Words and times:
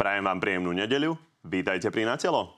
Prajem 0.00 0.24
vám 0.24 0.40
príjemnú 0.40 0.72
nedeľu. 0.72 1.12
Vítajte 1.44 1.92
pri 1.92 2.08
Natelo. 2.08 2.56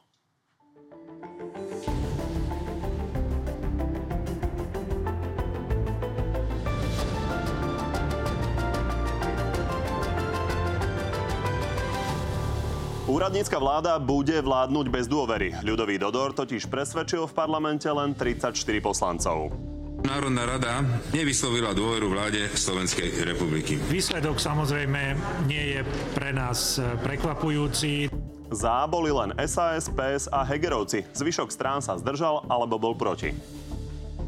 Úradnícka 13.11 13.59
vláda 13.59 13.99
bude 13.99 14.39
vládnuť 14.39 14.87
bez 14.87 15.11
dôvery. 15.11 15.59
Ľudový 15.67 15.99
Dodor 15.99 16.39
totiž 16.39 16.71
presvedčil 16.71 17.27
v 17.27 17.35
parlamente 17.35 17.91
len 17.91 18.15
34 18.15 18.55
poslancov. 18.79 19.72
Národná 20.13 20.45
rada 20.45 20.85
nevyslovila 21.09 21.73
dôveru 21.73 22.13
vláde 22.13 22.45
Slovenskej 22.53 23.25
republiky. 23.25 23.81
Výsledok 23.89 24.37
samozrejme 24.37 25.17
nie 25.49 25.73
je 25.73 25.81
pre 26.13 26.37
nás 26.37 26.77
e, 26.77 26.85
prekvapujúci. 27.01 28.13
Záboli 28.53 29.09
len 29.09 29.33
SAS, 29.49 29.89
PS 29.89 30.29
a 30.29 30.45
Hegerovci. 30.45 31.09
Zvyšok 31.17 31.49
strán 31.49 31.81
sa 31.81 31.97
zdržal 31.97 32.45
alebo 32.53 32.77
bol 32.77 32.93
proti. 32.93 33.33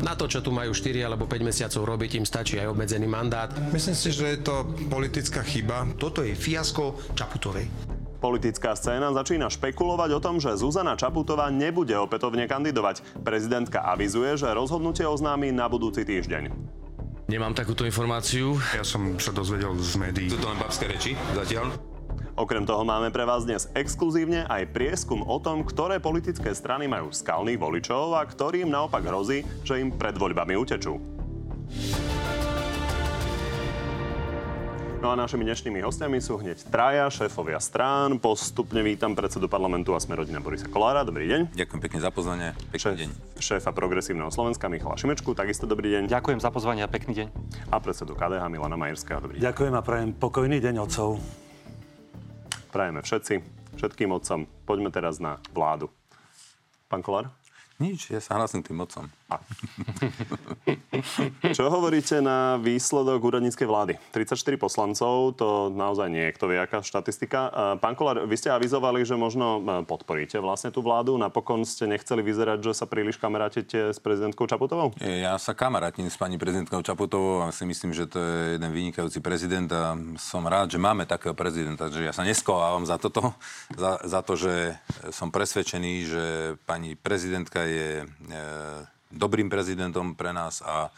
Na 0.00 0.16
to, 0.16 0.24
čo 0.24 0.40
tu 0.40 0.48
majú 0.48 0.72
4 0.72 1.04
alebo 1.04 1.28
5 1.28 1.52
mesiacov 1.52 1.84
robiť, 1.84 2.16
im 2.16 2.24
stačí 2.24 2.56
aj 2.56 2.72
obmedzený 2.72 3.04
mandát. 3.04 3.52
Myslím 3.68 3.92
si, 3.92 4.08
že 4.08 4.40
je 4.40 4.40
to 4.40 4.64
politická 4.88 5.44
chyba. 5.44 5.84
Toto 6.00 6.24
je 6.24 6.32
fiasko 6.32 7.12
Čaputovej. 7.12 7.93
Politická 8.24 8.72
scéna 8.72 9.12
začína 9.12 9.52
špekulovať 9.52 10.16
o 10.16 10.20
tom, 10.24 10.40
že 10.40 10.56
Zuzana 10.56 10.96
Čaputová 10.96 11.52
nebude 11.52 11.92
opätovne 11.92 12.48
kandidovať. 12.48 13.20
Prezidentka 13.20 13.84
avizuje, 13.84 14.40
že 14.40 14.48
rozhodnutie 14.48 15.04
oznámi 15.04 15.52
na 15.52 15.68
budúci 15.68 16.08
týždeň. 16.08 16.48
Nemám 17.28 17.52
takúto 17.52 17.84
informáciu. 17.84 18.56
Ja 18.72 18.80
som 18.80 19.20
sa 19.20 19.28
dozvedel 19.28 19.76
z 19.76 20.00
médií. 20.00 20.32
Sú 20.32 20.40
to 20.40 20.48
len 20.48 20.56
babské 20.56 20.88
reči 20.88 21.12
zatiaľ? 21.36 21.76
Okrem 22.40 22.64
toho 22.64 22.80
máme 22.80 23.12
pre 23.12 23.28
vás 23.28 23.44
dnes 23.44 23.68
exkluzívne 23.76 24.48
aj 24.48 24.72
prieskum 24.72 25.20
o 25.20 25.36
tom, 25.36 25.60
ktoré 25.60 26.00
politické 26.00 26.56
strany 26.56 26.88
majú 26.88 27.12
skalných 27.12 27.60
voličov 27.60 28.16
a 28.16 28.24
ktorým 28.24 28.72
naopak 28.72 29.04
hrozí, 29.04 29.44
že 29.68 29.84
im 29.84 29.92
pred 29.92 30.16
voľbami 30.16 30.56
utečú. 30.56 30.96
No 35.04 35.12
a 35.12 35.20
našimi 35.20 35.44
dnešnými 35.44 35.84
hostiami 35.84 36.16
sú 36.16 36.40
hneď 36.40 36.64
traja 36.72 37.04
šéfovia 37.12 37.60
strán. 37.60 38.16
Postupne 38.16 38.80
vítam 38.80 39.12
predsedu 39.12 39.52
parlamentu 39.52 39.92
a 39.92 40.00
sme 40.00 40.16
rodina 40.16 40.40
Borisa 40.40 40.64
Kolára. 40.64 41.04
Dobrý 41.04 41.28
deň. 41.28 41.52
Ďakujem 41.52 41.80
pekne 41.84 42.00
za 42.00 42.08
pozvanie. 42.08 42.56
Pekný 42.72 42.80
Šéf, 42.80 42.94
deň. 42.96 43.10
Šéfa 43.36 43.76
progresívneho 43.76 44.32
Slovenska 44.32 44.64
Michala 44.72 44.96
Šimečku. 44.96 45.36
Takisto 45.36 45.68
dobrý 45.68 45.92
deň. 45.92 46.08
Ďakujem 46.08 46.40
za 46.40 46.48
pozvanie 46.48 46.80
a 46.80 46.88
pekný 46.88 47.20
deň. 47.20 47.28
A 47.68 47.84
predsedu 47.84 48.16
KDH 48.16 48.48
Milana 48.48 48.80
Majerského. 48.80 49.20
Dobrý 49.20 49.36
deň. 49.36 49.44
Ďakujem 49.44 49.74
a 49.76 49.82
prajem 49.84 50.10
pokojný 50.16 50.56
deň 50.64 50.74
otcov. 50.88 51.20
Prajeme 52.72 53.04
všetci, 53.04 53.34
všetkým 53.76 54.08
otcom. 54.08 54.48
Poďme 54.64 54.88
teraz 54.88 55.20
na 55.20 55.36
vládu. 55.52 55.92
Pán 56.88 57.04
Kolár? 57.04 57.28
Nič, 57.76 58.08
ja 58.08 58.24
sa 58.24 58.40
hlasím 58.40 58.64
tým 58.64 58.80
mocom. 58.80 59.04
Čo 61.56 61.68
hovoríte 61.68 62.22
na 62.22 62.56
výsledok 62.58 63.20
úradníckej 63.20 63.66
vlády? 63.66 63.92
34 64.14 64.56
poslancov, 64.56 65.36
to 65.36 65.68
naozaj 65.72 66.08
nie 66.08 66.30
je 66.30 66.34
kto 66.34 66.44
vie, 66.50 66.58
aká 66.58 66.80
štatistika. 66.80 67.50
Pán 67.78 67.98
Kolár, 67.98 68.24
vy 68.24 68.36
ste 68.38 68.50
avizovali, 68.50 69.02
že 69.02 69.18
možno 69.18 69.60
e, 69.60 69.84
podporíte 69.84 70.38
vlastne 70.38 70.70
tú 70.70 70.80
vládu. 70.80 71.18
Napokon 71.18 71.66
ste 71.66 71.90
nechceli 71.90 72.22
vyzerať, 72.22 72.64
že 72.64 72.72
sa 72.72 72.86
príliš 72.88 73.18
kamarátete 73.18 73.92
s 73.92 73.98
prezidentkou 74.00 74.46
Čaputovou? 74.46 74.94
Ja 75.02 75.36
sa 75.36 75.52
kamarátim 75.52 76.08
s 76.08 76.16
pani 76.16 76.40
prezidentkou 76.40 76.80
Čaputovou 76.80 77.44
a 77.44 77.54
si 77.54 77.66
myslím, 77.66 77.92
že 77.92 78.08
to 78.08 78.18
je 78.18 78.58
jeden 78.58 78.70
vynikajúci 78.70 79.18
prezident 79.20 79.68
a 79.74 79.98
som 80.16 80.46
rád, 80.46 80.74
že 80.74 80.80
máme 80.80 81.04
takého 81.04 81.36
prezidenta, 81.36 81.90
že 81.90 82.06
ja 82.06 82.14
sa 82.14 82.24
neskovávam 82.24 82.86
za 82.86 82.96
toto, 82.96 83.34
za, 83.74 84.00
za 84.02 84.20
to, 84.22 84.38
že 84.38 84.78
som 85.10 85.34
presvedčený, 85.34 85.92
že 86.06 86.24
pani 86.64 86.96
prezidentka 86.96 87.66
je 87.66 88.02
e, 88.02 88.06
dobrým 89.14 89.46
prezidentom 89.46 90.18
pre 90.18 90.34
nás 90.34 90.60
a 90.60 90.86
e, 90.86 90.90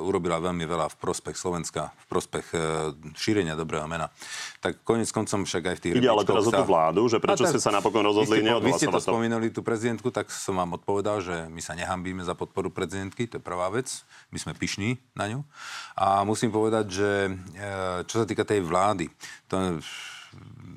urobila 0.00 0.40
veľmi 0.40 0.64
veľa 0.64 0.90
v 0.92 0.96
prospech 0.96 1.36
Slovenska, 1.36 1.92
v 1.92 2.06
prospech 2.08 2.46
e, 2.52 2.58
šírenia 3.12 3.54
dobrého 3.54 3.84
mena. 3.84 4.08
Tak 4.64 4.82
konec 4.82 5.08
koncom 5.12 5.44
však 5.44 5.62
aj 5.72 5.76
v 5.76 5.80
tých 5.80 5.92
Ide 6.00 6.10
ale 6.10 6.24
teraz 6.24 6.48
o 6.48 6.52
tú 6.52 6.64
vládu, 6.64 7.06
že 7.06 7.20
prečo 7.20 7.44
tak, 7.44 7.52
ste 7.54 7.60
sa 7.60 7.70
napokon 7.70 8.02
rozhodli 8.02 8.40
ste, 8.40 8.48
vy 8.60 8.72
ste 8.74 8.88
to 8.88 8.98
neodhlasovať 8.98 9.02
to? 9.04 9.08
spomínali, 9.12 9.46
tú 9.52 9.60
prezidentku, 9.60 10.08
tak 10.08 10.32
som 10.32 10.56
vám 10.56 10.80
odpovedal, 10.80 11.20
že 11.20 11.36
my 11.52 11.60
sa 11.60 11.76
nehambíme 11.76 12.24
za 12.24 12.32
podporu 12.32 12.72
prezidentky, 12.72 13.28
to 13.28 13.38
je 13.38 13.42
prvá 13.44 13.68
vec. 13.68 14.02
My 14.32 14.40
sme 14.40 14.56
pyšní 14.56 14.96
na 15.12 15.28
ňu. 15.28 15.40
A 15.94 16.24
musím 16.24 16.48
povedať, 16.50 16.84
že 16.90 17.10
e, 17.28 17.32
čo 18.08 18.20
sa 18.20 18.26
týka 18.26 18.42
tej 18.42 18.64
vlády, 18.64 19.12
to, 19.46 19.78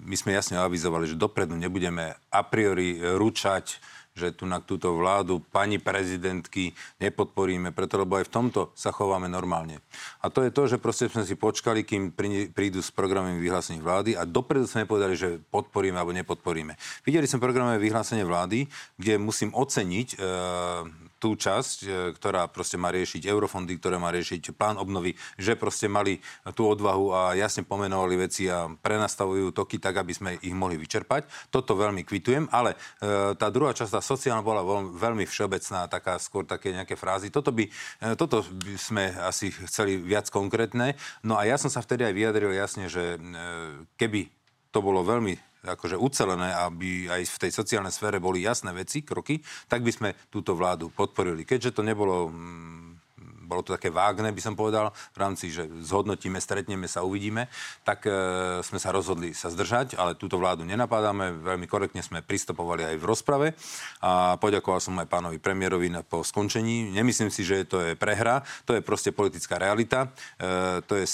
my 0.09 0.15
sme 0.17 0.33
jasne 0.33 0.57
avizovali, 0.57 1.05
že 1.05 1.19
dopredu 1.19 1.53
nebudeme 1.53 2.17
a 2.33 2.41
priori 2.41 2.97
ručať 2.97 3.77
že 4.19 4.35
tu 4.35 4.43
na 4.43 4.59
túto 4.59 4.91
vládu 4.99 5.39
pani 5.39 5.79
prezidentky 5.79 6.75
nepodporíme, 6.99 7.71
preto 7.71 7.95
lebo 7.95 8.19
aj 8.19 8.27
v 8.27 8.33
tomto 8.35 8.61
sa 8.75 8.91
chováme 8.91 9.31
normálne. 9.31 9.79
A 10.19 10.27
to 10.27 10.43
je 10.43 10.51
to, 10.51 10.67
že 10.67 10.83
proste 10.83 11.07
sme 11.07 11.23
si 11.23 11.39
počkali, 11.39 11.87
kým 11.87 12.11
prídu 12.51 12.83
s 12.83 12.91
programovým 12.91 13.39
vyhlásení 13.39 13.79
vlády 13.79 14.19
a 14.19 14.27
dopredu 14.27 14.67
sme 14.67 14.83
povedali, 14.83 15.15
že 15.15 15.39
podporíme 15.39 15.95
alebo 15.95 16.11
nepodporíme. 16.11 16.75
Videli 17.07 17.23
sme 17.23 17.39
programové 17.39 17.79
vyhlásenie 17.79 18.27
vlády, 18.27 18.67
kde 18.99 19.15
musím 19.15 19.55
oceniť 19.55 20.07
e, 20.13 21.08
tú 21.19 21.35
časť, 21.35 21.77
e, 21.83 21.87
ktorá 22.15 22.47
proste 22.47 22.79
má 22.79 22.89
riešiť 22.89 23.27
eurofondy, 23.27 23.75
ktoré 23.77 23.99
má 23.99 24.09
riešiť 24.09 24.55
plán 24.55 24.79
obnovy, 24.79 25.13
že 25.35 25.59
proste 25.59 25.91
mali 25.91 26.23
tú 26.55 26.65
odvahu 26.65 27.11
a 27.11 27.21
jasne 27.35 27.67
pomenovali 27.67 28.15
veci 28.15 28.47
a 28.47 28.71
prenastavujú 28.71 29.51
toky 29.51 29.77
tak, 29.77 29.99
aby 29.99 30.13
sme 30.15 30.29
ich 30.39 30.55
mohli 30.55 30.79
vyčerpať. 30.79 31.51
Toto 31.51 31.75
veľmi 31.75 32.07
kvitujem, 32.07 32.47
ale 32.49 32.79
e, 33.03 33.35
tá 33.35 33.51
druhá 33.51 33.75
časť, 33.75 33.99
tá 33.99 34.01
sociálna, 34.01 34.41
bola 34.41 34.63
veľmi 34.95 35.27
všeobecná, 35.27 35.91
taká 35.91 36.15
skôr 36.17 36.47
také 36.47 36.71
nejaké 36.71 36.95
frázy. 36.95 37.27
Toto 37.27 37.51
by, 37.51 37.67
e, 37.67 38.15
toto 38.15 38.41
by 38.41 38.73
sme 38.79 39.03
asi 39.19 39.51
chceli 39.67 39.99
viac 39.99 40.31
konkrétne. 40.31 40.95
No 41.21 41.35
a 41.35 41.43
ja 41.43 41.59
som 41.59 41.67
sa 41.67 41.83
vtedy 41.83 42.07
aj 42.07 42.15
vyjadril 42.15 42.55
jasne, 42.55 42.87
že 42.87 43.19
keby 43.99 44.31
to 44.69 44.79
bolo 44.79 45.01
veľmi 45.01 45.48
akože 45.63 45.99
ucelené, 45.99 46.55
aby 46.55 47.11
aj 47.11 47.21
v 47.27 47.41
tej 47.47 47.51
sociálnej 47.51 47.91
sfére 47.91 48.21
boli 48.21 48.43
jasné 48.43 48.71
veci, 48.71 49.03
kroky, 49.03 49.43
tak 49.67 49.83
by 49.83 49.91
sme 49.91 50.09
túto 50.31 50.55
vládu 50.55 50.91
podporili. 50.91 51.43
Keďže 51.43 51.79
to 51.79 51.81
nebolo 51.83 52.31
mm, 52.31 52.79
bolo 53.49 53.65
to 53.65 53.73
také 53.73 53.89
vágne, 53.89 54.29
by 54.29 54.37
som 54.45 54.53
povedal, 54.53 54.93
v 54.93 55.17
rámci, 55.17 55.49
že 55.49 55.65
zhodnotíme, 55.65 56.37
stretneme 56.37 56.85
sa, 56.85 57.01
uvidíme, 57.01 57.49
tak 57.81 58.05
e, 58.05 58.13
sme 58.61 58.77
sa 58.77 58.93
rozhodli 58.93 59.33
sa 59.33 59.49
zdržať, 59.49 59.97
ale 59.97 60.13
túto 60.13 60.37
vládu 60.37 60.61
nenapádame, 60.69 61.33
veľmi 61.41 61.65
korektne 61.65 62.05
sme 62.05 62.21
pristupovali 62.21 62.85
aj 62.85 62.95
v 63.01 63.07
rozprave 63.09 63.47
a 64.05 64.37
poďakoval 64.37 64.77
som 64.77 64.93
aj 65.01 65.09
pánovi 65.09 65.41
premiérovi 65.41 65.89
na, 65.89 66.05
po 66.05 66.21
skončení. 66.21 66.93
Nemyslím 66.93 67.33
si, 67.33 67.41
že 67.41 67.65
to 67.65 67.81
je 67.81 67.97
prehra, 67.97 68.45
to 68.69 68.77
je 68.77 68.85
proste 68.85 69.09
politická 69.09 69.57
realita, 69.57 70.13
e, 70.37 70.85
to 70.85 70.93
je 70.93 71.09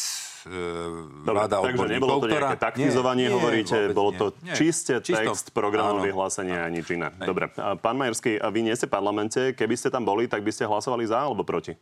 vláda 1.26 1.58
Dobre, 1.58 1.74
Takže 1.74 1.88
nebolo 1.98 2.22
to 2.22 2.28
nejaké 2.30 2.58
taktizovanie, 2.62 3.26
nie, 3.28 3.34
hovoríte, 3.34 3.90
nie, 3.90 3.98
bolo 3.98 4.12
to 4.14 4.26
nie. 4.46 4.54
čiste 4.54 5.02
Čisto, 5.02 5.18
text 5.18 5.46
programové 5.50 6.14
vyhlásenia 6.14 6.66
a 6.66 6.70
nič 6.70 6.86
iné. 6.94 7.10
Dobre, 7.18 7.50
pán 7.82 7.98
Majerský, 7.98 8.38
a 8.38 8.54
vy 8.54 8.70
nie 8.70 8.76
ste 8.78 8.86
v 8.86 8.94
parlamente, 8.94 9.58
keby 9.58 9.74
ste 9.74 9.90
tam 9.90 10.06
boli, 10.06 10.30
tak 10.30 10.46
by 10.46 10.54
ste 10.54 10.70
hlasovali 10.70 11.10
za 11.10 11.18
alebo 11.18 11.42
proti? 11.42 11.74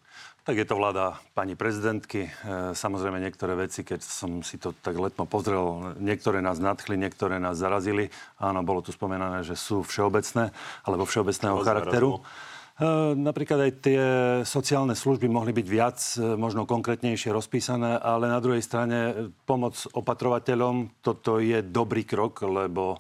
Tak 0.43 0.59
je 0.59 0.67
to 0.67 0.75
vláda 0.75 1.19
pani 1.31 1.55
prezidentky. 1.55 2.27
E, 2.27 2.75
samozrejme 2.75 3.15
niektoré 3.19 3.55
veci, 3.55 3.83
keď 3.87 4.03
som 4.03 4.43
si 4.43 4.59
to 4.59 4.75
tak 4.75 4.99
letmo 4.99 5.23
pozrel, 5.23 5.95
niektoré 6.03 6.43
nás 6.43 6.59
nadchli, 6.59 6.99
niektoré 6.99 7.39
nás 7.39 7.55
zarazili. 7.55 8.11
Áno, 8.43 8.59
bolo 8.59 8.83
tu 8.83 8.91
spomenané, 8.91 9.47
že 9.47 9.55
sú 9.55 9.87
všeobecné 9.87 10.51
alebo 10.83 11.07
všeobecného 11.07 11.63
charakteru. 11.63 12.19
Zarazilo? 12.19 12.51
E, 12.73 13.13
napríklad 13.13 13.69
aj 13.69 13.71
tie 13.85 14.03
sociálne 14.41 14.97
služby 14.97 15.29
mohli 15.29 15.53
byť 15.53 15.67
viac, 15.69 15.99
e, 16.17 16.33
možno 16.33 16.65
konkrétnejšie 16.65 17.29
rozpísané, 17.29 18.01
ale 18.01 18.25
na 18.25 18.41
druhej 18.41 18.65
strane 18.65 18.97
e, 18.97 19.13
pomoc 19.45 19.77
opatrovateľom, 19.93 21.05
toto 21.05 21.37
je 21.37 21.61
dobrý 21.61 22.01
krok, 22.01 22.41
lebo 22.49 22.97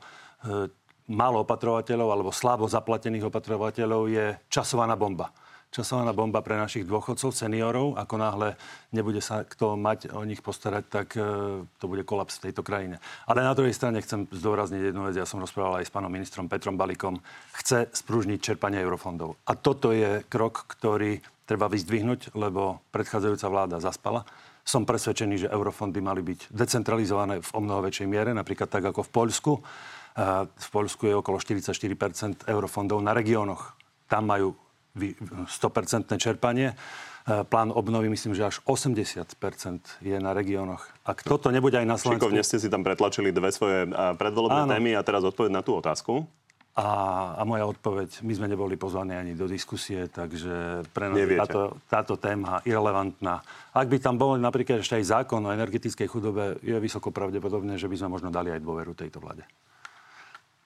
málo 1.07 1.47
opatrovateľov 1.47 2.07
alebo 2.11 2.35
slabo 2.35 2.67
zaplatených 2.67 3.31
opatrovateľov 3.31 4.11
je 4.11 4.25
časovaná 4.51 4.99
bomba 4.99 5.31
časovaná 5.73 6.13
bomba 6.13 6.45
pre 6.45 6.53
našich 6.53 6.85
dôchodcov, 6.85 7.33
seniorov. 7.33 7.97
Ako 7.97 8.15
náhle 8.21 8.53
nebude 8.93 9.19
sa 9.19 9.41
kto 9.41 9.73
mať 9.73 10.13
o 10.13 10.21
nich 10.21 10.45
postarať, 10.45 10.83
tak 10.85 11.07
e, 11.17 11.65
to 11.65 11.85
bude 11.89 12.05
kolaps 12.05 12.37
v 12.37 12.49
tejto 12.49 12.61
krajine. 12.61 13.01
Ale 13.25 13.41
na 13.41 13.57
druhej 13.57 13.73
strane 13.73 13.97
chcem 14.05 14.29
zdôrazniť 14.29 14.93
jednu 14.93 15.09
vec. 15.09 15.17
Ja 15.17 15.25
som 15.25 15.41
rozprával 15.41 15.81
aj 15.81 15.89
s 15.89 15.93
pánom 15.93 16.13
ministrom 16.13 16.45
Petrom 16.45 16.77
Balikom. 16.77 17.17
Chce 17.57 17.89
sprúžniť 17.89 18.53
čerpanie 18.53 18.77
eurofondov. 18.85 19.41
A 19.49 19.57
toto 19.57 19.89
je 19.89 20.21
krok, 20.29 20.69
ktorý 20.69 21.17
treba 21.49 21.65
vyzdvihnúť, 21.67 22.37
lebo 22.37 22.85
predchádzajúca 22.93 23.47
vláda 23.49 23.77
zaspala. 23.81 24.23
Som 24.63 24.87
presvedčený, 24.87 25.43
že 25.43 25.51
eurofondy 25.51 25.99
mali 25.99 26.23
byť 26.23 26.55
decentralizované 26.55 27.43
v 27.43 27.49
o 27.51 27.59
mnoho 27.59 27.83
väčšej 27.83 28.07
miere, 28.07 28.31
napríklad 28.31 28.71
tak 28.71 28.85
ako 28.87 29.03
v 29.03 29.11
Poľsku. 29.11 29.51
V 30.47 30.67
Poľsku 30.71 31.03
je 31.11 31.19
okolo 31.19 31.35
44% 31.35 32.47
eurofondov 32.47 33.03
na 33.03 33.11
regiónoch. 33.11 33.75
Tam 34.07 34.23
majú 34.23 34.55
100% 34.95 36.17
čerpanie. 36.21 36.73
E, 37.25 37.43
Plán 37.43 37.73
obnovy, 37.73 38.09
myslím, 38.13 38.37
že 38.37 38.45
až 38.45 38.61
80% 38.65 39.25
je 40.05 40.17
na 40.21 40.31
regiónoch. 40.37 40.85
Ak 41.01 41.25
toto 41.25 41.49
nebude 41.49 41.81
aj 41.81 41.87
na 41.87 41.97
Slovensku... 41.97 42.29
Šikovne 42.29 42.43
ste 42.45 42.57
si 42.61 42.69
tam 42.69 42.85
pretlačili 42.85 43.33
dve 43.33 43.49
svoje 43.49 43.89
a, 43.89 44.13
predvolebné 44.13 44.69
témy 44.69 44.91
a 44.93 45.01
teraz 45.01 45.25
odpoveď 45.25 45.51
na 45.51 45.61
tú 45.65 45.73
otázku. 45.79 46.29
A, 46.73 47.37
a 47.37 47.41
moja 47.45 47.69
odpoveď, 47.69 48.25
my 48.25 48.33
sme 48.33 48.49
neboli 48.49 48.73
pozvaní 48.81 49.13
ani 49.13 49.37
do 49.37 49.45
diskusie, 49.45 50.09
takže 50.09 50.81
pre 50.89 51.05
nás 51.05 51.21
je 51.21 51.37
táto, 51.37 51.61
táto 51.85 52.13
téma 52.17 52.65
irrelevantná. 52.65 53.45
Ak 53.77 53.85
by 53.85 54.01
tam 54.01 54.17
bol 54.17 54.41
napríklad 54.41 54.81
ešte 54.81 54.97
aj 54.97 55.21
zákon 55.21 55.45
o 55.45 55.53
energetickej 55.53 56.09
chudobe, 56.09 56.57
je 56.65 56.73
vysoko 56.81 57.13
pravdepodobné, 57.13 57.77
že 57.77 57.85
by 57.85 58.01
sme 58.01 58.17
možno 58.17 58.33
dali 58.33 58.49
aj 58.49 58.65
dôveru 58.65 58.97
tejto 58.97 59.21
vláde. 59.21 59.45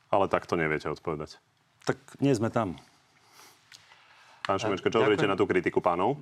Ale 0.07 0.31
takto 0.31 0.55
neviete 0.55 0.87
odpovedať. 0.87 1.43
Tak 1.83 1.99
nie 2.23 2.31
sme 2.31 2.47
tam. 2.55 2.79
Pán 4.47 4.57
Šimečko, 4.63 4.87
čo 4.87 5.03
hovoríte 5.03 5.27
na 5.27 5.35
tú 5.35 5.43
kritiku 5.43 5.83
pánov? 5.83 6.15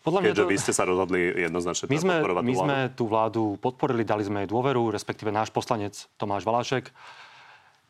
Podľa 0.00 0.20
mňa 0.22 0.30
Keďže 0.32 0.44
to... 0.46 0.50
vy 0.50 0.56
ste 0.56 0.72
sa 0.72 0.84
rozhodli 0.88 1.20
jednoznačne 1.34 1.92
My 1.92 1.98
sme, 2.00 2.14
podporovať 2.18 2.42
my 2.42 2.54
vládu. 2.54 2.64
sme 2.64 2.78
tú 2.96 3.04
vládu 3.04 3.42
podporili, 3.60 4.02
dali 4.06 4.24
sme 4.24 4.46
jej 4.46 4.50
dôveru, 4.50 4.88
respektíve 4.88 5.28
náš 5.28 5.52
poslanec 5.52 6.08
Tomáš 6.16 6.48
Valášek. 6.48 6.88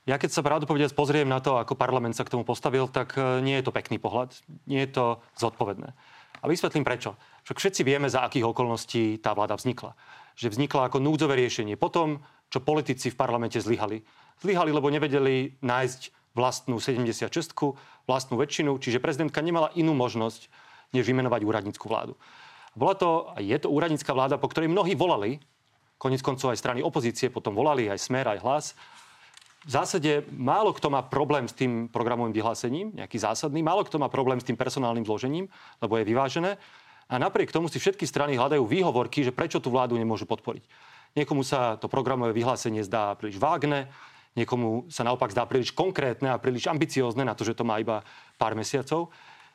Ja 0.06 0.18
keď 0.18 0.30
sa 0.34 0.42
pravdu 0.42 0.66
povedať 0.66 0.94
pozriem 0.94 1.26
na 1.26 1.38
to, 1.38 1.58
ako 1.58 1.78
parlament 1.78 2.18
sa 2.18 2.26
k 2.26 2.32
tomu 2.34 2.42
postavil, 2.42 2.86
tak 2.90 3.14
e, 3.18 3.42
nie 3.42 3.58
je 3.58 3.64
to 3.66 3.74
pekný 3.74 3.98
pohľad, 3.98 4.34
nie 4.66 4.82
je 4.86 4.90
to 4.90 5.18
zodpovedné. 5.38 5.92
A 6.40 6.44
vysvetlím 6.46 6.86
prečo. 6.86 7.18
Však 7.46 7.58
všetci 7.58 7.82
vieme, 7.82 8.06
za 8.06 8.22
akých 8.22 8.46
okolností 8.46 9.18
tá 9.18 9.34
vláda 9.34 9.58
vznikla. 9.58 9.98
Že 10.38 10.56
vznikla 10.56 10.88
ako 10.88 11.02
núdzové 11.02 11.34
riešenie. 11.36 11.74
Potom, 11.74 12.22
čo 12.48 12.62
politici 12.62 13.10
v 13.10 13.18
parlamente 13.18 13.58
zlyhali. 13.58 14.06
Zlyhali, 14.40 14.70
lebo 14.70 14.88
nevedeli 14.92 15.58
nájsť 15.58 16.15
vlastnú 16.36 16.76
76 16.76 17.32
vlastnú 18.04 18.36
väčšinu, 18.36 18.76
čiže 18.76 19.00
prezidentka 19.00 19.40
nemala 19.40 19.72
inú 19.72 19.96
možnosť, 19.96 20.52
než 20.92 21.08
vymenovať 21.08 21.40
úradnícku 21.42 21.88
vládu. 21.88 22.14
Bola 22.76 22.92
to, 22.92 23.32
a 23.32 23.40
je 23.40 23.56
to 23.56 23.72
úradnícka 23.72 24.12
vláda, 24.12 24.36
po 24.36 24.52
ktorej 24.52 24.68
mnohí 24.68 24.92
volali, 24.92 25.40
konec 25.96 26.20
koncov 26.20 26.52
aj 26.52 26.60
strany 26.60 26.84
opozície 26.84 27.32
potom 27.32 27.56
volali, 27.56 27.88
aj 27.88 27.96
Smer, 27.96 28.28
aj 28.28 28.42
Hlas. 28.44 28.66
V 29.66 29.70
zásade 29.72 30.22
málo 30.30 30.76
kto 30.76 30.92
má 30.92 31.02
problém 31.02 31.48
s 31.48 31.56
tým 31.56 31.88
programovým 31.88 32.36
vyhlásením, 32.36 32.92
nejaký 32.94 33.18
zásadný, 33.18 33.64
málo 33.64 33.82
kto 33.82 33.96
má 33.98 34.12
problém 34.12 34.38
s 34.38 34.46
tým 34.46 34.54
personálnym 34.54 35.08
zložením, 35.08 35.48
lebo 35.80 35.96
je 35.98 36.04
vyvážené. 36.06 36.60
A 37.08 37.14
napriek 37.18 37.50
tomu 37.50 37.66
si 37.66 37.80
všetky 37.80 38.04
strany 38.06 38.36
hľadajú 38.36 38.62
výhovorky, 38.62 39.24
že 39.24 39.34
prečo 39.34 39.58
tú 39.58 39.72
vládu 39.72 39.96
nemôžu 39.96 40.28
podporiť. 40.28 40.62
Niekomu 41.16 41.42
sa 41.42 41.80
to 41.80 41.88
programové 41.88 42.36
vyhlásenie 42.36 42.84
zdá 42.84 43.16
príliš 43.16 43.40
vágne, 43.40 43.88
niekomu 44.36 44.86
sa 44.92 45.02
naopak 45.02 45.32
zdá 45.32 45.48
príliš 45.48 45.72
konkrétne 45.72 46.30
a 46.30 46.38
príliš 46.38 46.68
ambiciózne 46.68 47.24
na 47.24 47.32
to, 47.32 47.42
že 47.42 47.56
to 47.56 47.64
má 47.64 47.80
iba 47.80 48.04
pár 48.36 48.52
mesiacov. 48.52 49.10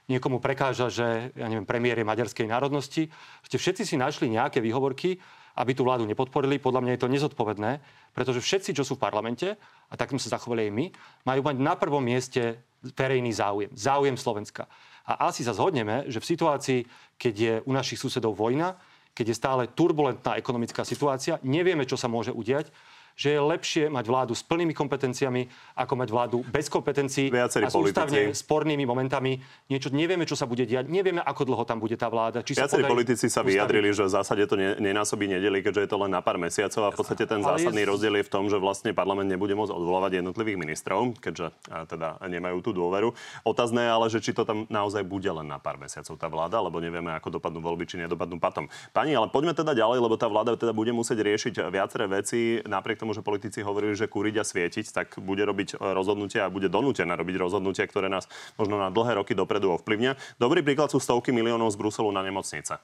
Niekomu 0.10 0.42
prekáža, 0.42 0.90
že 0.90 1.32
ja 1.38 1.48
neviem, 1.48 1.64
premiér 1.64 2.02
je 2.02 2.10
maďarskej 2.10 2.50
národnosti. 2.50 3.14
Ste 3.46 3.58
všetci 3.62 3.84
si 3.86 3.96
našli 3.96 4.28
nejaké 4.34 4.60
výhovorky, 4.60 5.22
aby 5.56 5.72
tú 5.78 5.86
vládu 5.86 6.10
nepodporili. 6.10 6.58
Podľa 6.58 6.82
mňa 6.84 6.92
je 6.98 7.02
to 7.06 7.14
nezodpovedné, 7.14 7.72
pretože 8.12 8.42
všetci, 8.42 8.76
čo 8.76 8.84
sú 8.84 8.98
v 8.98 9.04
parlamente, 9.04 9.56
a 9.88 9.94
tak 9.94 10.12
sme 10.12 10.20
sa 10.20 10.36
zachovali 10.36 10.68
aj 10.68 10.74
my, 10.74 10.86
majú 11.28 11.42
mať 11.46 11.56
na 11.62 11.74
prvom 11.78 12.04
mieste 12.04 12.60
verejný 12.82 13.32
záujem. 13.32 13.72
Záujem 13.78 14.18
Slovenska. 14.18 14.66
A 15.06 15.30
asi 15.30 15.46
sa 15.46 15.54
zhodneme, 15.54 16.10
že 16.10 16.22
v 16.22 16.30
situácii, 16.34 16.80
keď 17.20 17.34
je 17.36 17.54
u 17.68 17.72
našich 17.74 18.02
susedov 18.02 18.34
vojna, 18.34 18.80
keď 19.12 19.26
je 19.28 19.36
stále 19.36 19.64
turbulentná 19.68 20.40
ekonomická 20.40 20.88
situácia, 20.88 21.38
nevieme, 21.44 21.84
čo 21.84 22.00
sa 22.00 22.08
môže 22.08 22.32
udiať, 22.32 22.72
že 23.22 23.38
je 23.38 23.40
lepšie 23.40 23.84
mať 23.88 24.02
vládu 24.04 24.34
s 24.34 24.42
plnými 24.42 24.74
kompetenciami, 24.74 25.46
ako 25.78 25.94
mať 25.94 26.10
vládu 26.10 26.38
bez 26.50 26.66
kompetencií 26.66 27.30
Viacerí 27.30 27.66
a 27.66 27.70
s 27.70 27.78
ústavne 27.78 28.34
politici. 28.34 28.42
spornými 28.42 28.82
momentami. 28.82 29.38
Niečo, 29.70 29.94
nevieme, 29.94 30.26
čo 30.26 30.34
sa 30.34 30.50
bude 30.50 30.66
diať, 30.66 30.90
nevieme, 30.90 31.22
ako 31.22 31.46
dlho 31.46 31.62
tam 31.62 31.78
bude 31.78 31.94
tá 31.94 32.10
vláda. 32.10 32.42
Či 32.42 32.58
Viacerí 32.58 32.82
politici 32.84 33.30
sa 33.30 33.46
ustaviť. 33.46 33.52
vyjadrili, 33.54 33.94
že 33.94 34.10
v 34.10 34.12
zásade 34.12 34.42
to 34.50 34.58
ne- 34.58 34.74
nenásobí 34.82 35.30
nedeli, 35.30 35.62
keďže 35.62 35.86
je 35.86 35.90
to 35.90 35.98
len 36.00 36.10
na 36.10 36.20
pár 36.20 36.42
mesiacov 36.42 36.82
a 36.82 36.90
v 36.90 36.98
podstate 36.98 37.24
ten 37.24 37.38
Ale 37.40 37.62
je- 37.62 37.70
zásadný 37.70 37.84
rozdiel 37.86 38.16
je 38.18 38.26
v 38.26 38.32
tom, 38.32 38.50
že 38.50 38.58
vlastne 38.58 38.90
parlament 38.92 39.30
nebude 39.30 39.54
môcť 39.54 39.70
odvolávať 39.70 40.18
jednotlivých 40.18 40.58
ministrov, 40.58 41.14
keďže 41.22 41.54
a, 41.70 41.86
teda 41.86 42.18
nemajú 42.26 42.58
tú 42.60 42.74
dôveru. 42.74 43.14
Otázne 43.44 43.86
je 43.86 43.92
ale, 43.92 44.08
že 44.10 44.18
či 44.18 44.34
to 44.34 44.42
tam 44.42 44.66
naozaj 44.66 45.06
bude 45.06 45.30
len 45.30 45.46
na 45.46 45.62
pár 45.62 45.78
mesiacov 45.78 46.18
tá 46.18 46.26
vláda, 46.26 46.58
lebo 46.58 46.82
nevieme, 46.82 47.12
ako 47.12 47.38
dopadnú 47.38 47.62
voľby, 47.62 47.86
či 47.86 48.00
nedopadnú 48.00 48.40
patom. 48.40 48.66
Pani, 48.90 49.14
ale 49.14 49.28
poďme 49.28 49.52
teda 49.52 49.76
ďalej, 49.76 50.00
lebo 50.00 50.16
tá 50.16 50.26
vláda 50.26 50.56
teda 50.56 50.72
bude 50.72 50.90
musieť 50.90 51.22
riešiť 51.22 51.54
viaceré 51.70 52.08
veci, 52.08 52.64
napriek 52.64 52.98
tomu, 52.98 53.11
že 53.12 53.24
politici 53.24 53.60
hovorili, 53.62 53.96
že 53.96 54.12
kúriť 54.12 54.36
a 54.40 54.48
svietiť, 54.48 54.86
tak 54.92 55.08
bude 55.20 55.44
robiť 55.44 55.76
e, 55.76 55.94
rozhodnutia 55.94 56.48
a 56.48 56.54
bude 56.54 56.68
donútená 56.68 57.16
robiť 57.16 57.36
rozhodnutia, 57.38 57.88
ktoré 57.88 58.08
nás 58.08 58.26
možno 58.56 58.80
na 58.80 58.92
dlhé 58.92 59.20
roky 59.20 59.34
dopredu 59.38 59.76
ovplyvnia. 59.76 60.20
Dobrý 60.40 60.64
príklad 60.66 60.90
sú 60.90 61.00
stovky 61.00 61.36
miliónov 61.36 61.72
z 61.72 61.80
Bruselu 61.80 62.10
na 62.10 62.24
nemocnice. 62.24 62.80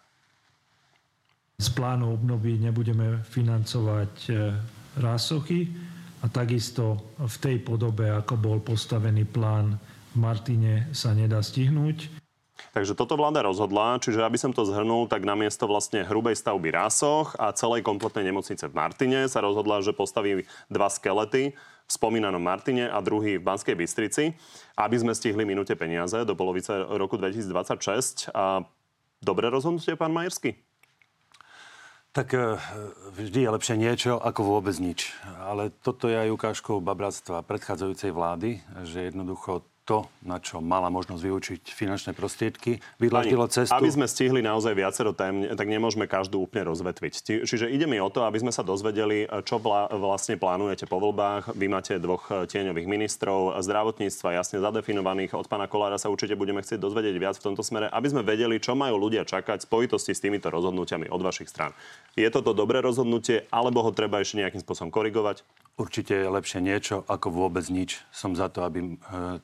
Z 1.57 1.69
plánu 1.73 2.13
obnovy 2.13 2.61
nebudeme 2.61 3.25
financovať 3.25 4.13
e, 4.29 4.31
rásochy 5.01 5.73
a 6.21 6.29
takisto 6.29 7.13
v 7.17 7.35
tej 7.41 7.57
podobe, 7.61 8.09
ako 8.09 8.33
bol 8.37 8.57
postavený 8.61 9.25
plán 9.25 9.77
v 10.13 10.15
Martine, 10.17 10.89
sa 10.93 11.13
nedá 11.13 11.41
stihnúť. 11.41 12.26
Takže 12.77 12.93
toto 12.93 13.17
vláda 13.17 13.41
rozhodla, 13.41 13.97
čiže 13.97 14.21
aby 14.21 14.37
som 14.37 14.53
to 14.53 14.61
zhrnul, 14.61 15.09
tak 15.09 15.25
namiesto 15.25 15.65
vlastne 15.65 16.05
hrubej 16.05 16.37
stavby 16.37 16.69
Rásoch 16.69 17.33
a 17.41 17.49
celej 17.49 17.81
kompletnej 17.81 18.29
nemocnice 18.29 18.69
v 18.69 18.77
Martine 18.77 19.25
sa 19.25 19.41
rozhodla, 19.41 19.81
že 19.81 19.97
postaví 19.97 20.45
dva 20.69 20.85
skelety 20.85 21.57
v 21.57 21.89
spomínanom 21.89 22.37
Martine 22.37 22.85
a 22.85 23.01
druhý 23.01 23.41
v 23.41 23.45
Banskej 23.49 23.73
Bystrici, 23.73 24.37
aby 24.77 24.93
sme 24.93 25.17
stihli 25.17 25.41
minúte 25.41 25.73
peniaze 25.73 26.21
do 26.21 26.37
polovice 26.37 26.69
roku 27.01 27.17
2026. 27.17 28.29
A 28.37 28.61
dobré 29.25 29.49
rozhodnutie, 29.49 29.97
pán 29.97 30.13
Majerský? 30.13 30.61
Tak 32.13 32.29
e, 32.37 32.61
vždy 33.17 33.41
je 33.41 33.53
lepšie 33.57 33.73
niečo 33.73 34.21
ako 34.21 34.53
vôbec 34.53 34.77
nič. 34.77 35.17
Ale 35.41 35.73
toto 35.81 36.13
je 36.13 36.29
aj 36.29 36.29
ukážkou 36.29 36.77
babráctva 36.77 37.41
predchádzajúcej 37.41 38.13
vlády, 38.13 38.61
že 38.85 39.09
jednoducho 39.09 39.65
to, 39.87 40.03
na 40.19 40.43
čo 40.43 40.59
mala 40.59 40.91
možnosť 40.91 41.23
vyučiť 41.23 41.61
finančné 41.71 42.11
prostriedky, 42.11 42.83
vydlaždilo 42.99 43.47
cestu. 43.47 43.71
Aby 43.71 43.87
sme 43.87 44.03
stihli 44.03 44.43
naozaj 44.43 44.75
viacero 44.75 45.15
tém, 45.15 45.47
tak 45.55 45.63
nemôžeme 45.71 46.11
každú 46.11 46.43
úplne 46.43 46.67
rozvetviť. 46.67 47.47
Čiže 47.47 47.71
ide 47.71 47.87
mi 47.87 47.95
o 48.03 48.11
to, 48.11 48.27
aby 48.27 48.43
sme 48.43 48.51
sa 48.51 48.67
dozvedeli, 48.67 49.23
čo 49.47 49.63
vla, 49.63 49.87
vlastne 49.87 50.35
plánujete 50.35 50.91
po 50.91 50.99
voľbách. 50.99 51.55
Vy 51.55 51.71
máte 51.71 51.95
dvoch 52.03 52.27
e, 52.27 52.43
tieňových 52.51 52.83
ministrov 52.83 53.55
zdravotníctva 53.63 54.35
jasne 54.35 54.59
zadefinovaných. 54.59 55.31
Od 55.39 55.47
pána 55.47 55.71
Kolára 55.71 55.95
sa 55.95 56.11
určite 56.11 56.35
budeme 56.35 56.59
chcieť 56.59 56.83
dozvedieť 56.83 57.15
viac 57.15 57.39
v 57.39 57.47
tomto 57.47 57.63
smere, 57.63 57.87
aby 57.87 58.07
sme 58.11 58.27
vedeli, 58.27 58.59
čo 58.59 58.75
majú 58.75 58.99
ľudia 58.99 59.23
čakať 59.23 59.63
v 59.63 59.67
spojitosti 59.71 60.11
s 60.11 60.19
týmito 60.19 60.51
rozhodnutiami 60.51 61.07
od 61.07 61.23
vašich 61.23 61.47
strán. 61.47 61.71
Je 62.19 62.27
toto 62.27 62.51
dobré 62.51 62.83
rozhodnutie, 62.83 63.47
alebo 63.55 63.79
ho 63.87 63.95
treba 63.95 64.19
ešte 64.19 64.43
nejakým 64.43 64.59
spôsobom 64.59 64.91
korigovať? 64.91 65.47
Určite 65.77 66.25
je 66.25 66.33
lepšie 66.33 66.57
niečo 66.57 67.05
ako 67.05 67.29
vôbec 67.29 67.61
nič. 67.69 68.01
Som 68.09 68.33
za 68.33 68.49
to, 68.49 68.65
aby 68.65 68.81
e, 68.81 68.89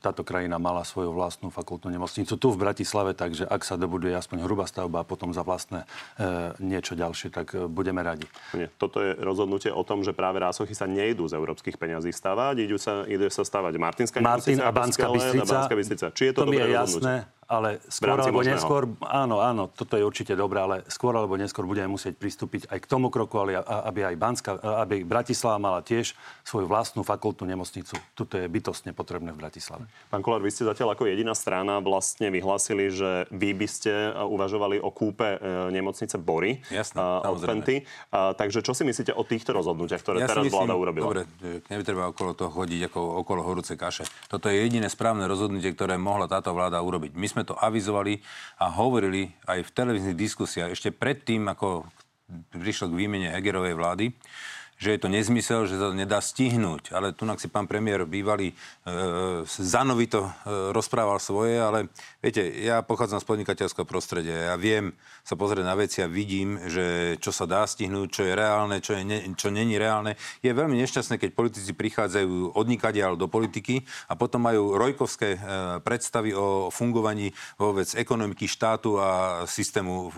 táto 0.01 0.25
krajina 0.33 0.57
mala 0.57 0.81
svoju 0.81 1.13
vlastnú 1.13 1.53
fakultnú 1.53 1.93
nemocnicu 1.93 2.33
tu 2.41 2.49
v 2.49 2.57
Bratislave, 2.57 3.13
takže 3.13 3.45
ak 3.45 3.61
sa 3.61 3.77
dobuduje 3.77 4.17
aspoň 4.17 4.49
hrubá 4.49 4.65
stavba 4.65 5.05
a 5.05 5.07
potom 5.07 5.29
za 5.29 5.45
vlastné 5.45 5.85
e, 6.17 6.57
niečo 6.57 6.97
ďalšie, 6.97 7.29
tak 7.29 7.53
e, 7.53 7.69
budeme 7.69 8.01
radi. 8.01 8.25
Nie, 8.57 8.73
toto 8.81 8.97
je 8.97 9.13
rozhodnutie 9.21 9.69
o 9.69 9.85
tom, 9.85 10.01
že 10.01 10.09
práve 10.09 10.41
rásochy 10.41 10.73
sa 10.73 10.89
nejdú 10.89 11.29
z 11.29 11.37
európskych 11.37 11.77
peňazí 11.77 12.09
stavať, 12.09 12.65
idú 12.65 12.81
sa, 12.81 13.05
ide 13.05 13.29
sa 13.29 13.45
stavať 13.45 13.77
Martinská 13.77 14.17
Martin 14.25 14.57
a 14.57 14.73
Banská 14.73 15.05
Bystrica. 15.05 15.69
Bystrica. 15.69 16.07
Či 16.09 16.23
je 16.29 16.33
to, 16.33 16.41
to 16.41 16.49
mi 16.49 16.57
dobré 16.57 16.65
je 16.65 16.81
rozhodnutie? 16.81 17.13
jasné, 17.21 17.42
ale 17.47 17.79
skôr 17.87 18.17
alebo 18.17 18.41
možného. 18.41 18.57
neskôr, 18.57 18.83
áno, 19.05 19.39
áno, 19.39 19.69
toto 19.71 19.95
je 19.95 20.03
určite 20.03 20.33
dobré, 20.33 20.59
ale 20.63 20.75
skôr 20.89 21.13
alebo 21.13 21.37
neskôr 21.37 21.63
budeme 21.63 21.91
musieť 21.91 22.17
pristúpiť 22.17 22.71
aj 22.71 22.79
k 22.81 22.87
tomu 22.89 23.13
kroku, 23.13 23.37
ale 23.39 23.59
aby 23.61 24.09
aj 24.09 24.15
Banská, 24.17 24.51
aby 24.83 25.05
Bratislava 25.05 25.61
mala 25.61 25.79
tiež 25.85 26.17
svoju 26.43 26.65
vlastnú 26.65 27.05
fakultnú 27.05 27.45
nemocnicu. 27.47 27.95
Tuto 28.17 28.35
je 28.39 28.47
bytostne 28.49 28.95
potrebné 28.95 29.35
v 29.35 29.37
Bratislave. 29.39 29.85
Pán 30.09 30.25
Kolár, 30.25 30.41
vy 30.41 30.51
ste 30.51 30.65
zatiaľ 30.65 30.95
ako 30.97 31.05
jediná 31.05 31.35
strana 31.37 31.79
vlastne 31.83 32.33
vyhlásili, 32.33 32.89
že 32.89 33.29
vy 33.29 33.53
by 33.53 33.67
ste 33.67 33.91
e, 33.91 34.09
uvažovali 34.15 34.79
o 34.79 34.89
kúpe 34.89 35.35
e, 35.35 35.39
nemocnice 35.71 36.17
Bory 36.17 36.63
e, 36.71 36.81
od. 36.97 37.43
Penty. 37.43 37.83
A, 38.15 38.31
takže 38.31 38.63
čo 38.63 38.71
si 38.71 38.87
myslíte 38.87 39.11
o 39.11 39.23
týchto 39.27 39.51
rozhodnutiach, 39.51 39.99
ktoré 39.99 40.23
Ja 40.23 40.31
teraz 40.31 40.47
myslím, 40.47 40.63
vláda 40.63 40.75
urobila? 40.79 41.05
Dobre, 41.11 41.21
že 41.43 41.59
netreba 41.67 42.07
okolo 42.07 42.31
toho 42.31 42.51
chodiť 42.53 42.87
ako 42.87 42.99
okolo 43.19 43.41
horúcej 43.43 43.75
kaše. 43.75 44.07
Toto 44.31 44.47
je 44.47 44.63
jediné 44.63 44.87
správne 44.87 45.27
rozhodnutie, 45.27 45.75
ktoré 45.75 45.99
mohla 45.99 46.31
táto 46.31 46.55
vláda 46.55 46.79
urobiť. 46.79 47.11
My 47.19 47.27
sme 47.33 47.43
to 47.43 47.57
avizovali 47.57 48.21
a 48.61 48.69
hovorili 48.69 49.33
aj 49.49 49.65
v 49.65 49.73
televíznych 49.73 50.17
diskusiách 50.17 50.77
ešte 50.77 50.93
predtým, 50.93 51.49
ako 51.49 51.89
prišlo 52.53 52.93
k 52.93 52.97
výmene 52.97 53.33
Hegerovej 53.33 53.73
vlády, 53.73 54.05
že 54.83 54.99
je 54.99 54.99
to 54.99 55.07
nezmysel, 55.07 55.63
že 55.63 55.79
sa 55.79 55.89
to 55.89 55.95
nedá 55.95 56.19
stihnúť. 56.19 56.91
Ale 56.91 57.15
tu 57.15 57.23
si 57.39 57.47
pán 57.47 57.71
premiér 57.71 58.03
bývalý 58.03 58.51
e, 58.51 58.55
zanovito 59.47 60.27
e, 60.27 60.31
rozprával 60.75 61.23
svoje, 61.23 61.55
ale 61.55 61.87
viete, 62.19 62.43
ja 62.43 62.83
pochádzam 62.83 63.23
z 63.23 63.29
podnikateľského 63.31 63.87
prostredia. 63.87 64.51
Ja 64.51 64.55
viem 64.59 64.91
sa 65.23 65.39
pozrieť 65.39 65.63
na 65.63 65.79
veci 65.79 66.03
a 66.03 66.11
vidím, 66.11 66.59
že 66.67 67.15
čo 67.23 67.31
sa 67.31 67.47
dá 67.47 67.63
stihnúť, 67.63 68.07
čo 68.11 68.21
je 68.27 68.35
reálne, 68.35 68.83
čo, 68.83 68.99
je 68.99 69.07
ne, 69.07 69.23
čo 69.39 69.47
není 69.47 69.79
reálne. 69.79 70.19
Je 70.43 70.51
veľmi 70.51 70.75
nešťastné, 70.83 71.15
keď 71.15 71.31
politici 71.31 71.71
prichádzajú 71.71 72.51
odnikadiaľ 72.51 73.15
do 73.15 73.31
politiky 73.31 73.87
a 74.11 74.19
potom 74.19 74.43
majú 74.43 74.75
rojkovské 74.75 75.29
e, 75.31 75.39
predstavy 75.79 76.35
o 76.35 76.67
fungovaní 76.67 77.31
vôbec 77.55 77.87
ekonomiky 77.95 78.51
štátu 78.51 78.99
a 78.99 79.43
systému 79.47 80.11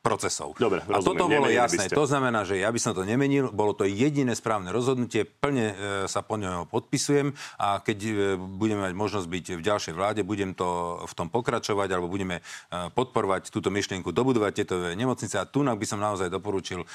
procesov. 0.00 0.56
Dobre, 0.56 0.80
a 0.88 0.98
toto 1.04 1.28
bolo 1.28 1.52
jasné. 1.52 1.92
To 1.92 2.08
znamená, 2.08 2.48
že 2.48 2.56
ja 2.56 2.72
by 2.72 2.80
som 2.80 2.96
to 2.96 3.04
nemenil, 3.04 3.52
bolo 3.52 3.76
to 3.76 3.84
jediné 3.84 4.32
správne 4.32 4.72
rozhodnutie, 4.72 5.28
plne 5.28 5.66
e, 5.70 5.74
sa 6.08 6.24
po 6.24 6.40
ňom 6.40 6.64
podpisujem 6.72 7.36
a 7.60 7.84
keď 7.84 7.98
e, 8.08 8.12
budeme 8.40 8.88
mať 8.88 8.94
možnosť 8.96 9.28
byť 9.28 9.44
v 9.60 9.62
ďalšej 9.62 9.92
vláde, 9.92 10.20
budem 10.24 10.56
to 10.56 11.00
v 11.04 11.12
tom 11.12 11.28
pokračovať 11.28 11.88
alebo 11.92 12.08
budeme 12.08 12.40
e, 12.40 12.42
podporovať 12.96 13.52
túto 13.52 13.68
myšlienku, 13.68 14.08
dobudovať 14.08 14.52
tieto 14.64 14.74
nemocnice 14.96 15.36
a 15.36 15.44
tu 15.44 15.60
by 15.60 15.86
som 15.86 16.00
naozaj 16.00 16.32
doporučil 16.32 16.80
e, 16.80 16.86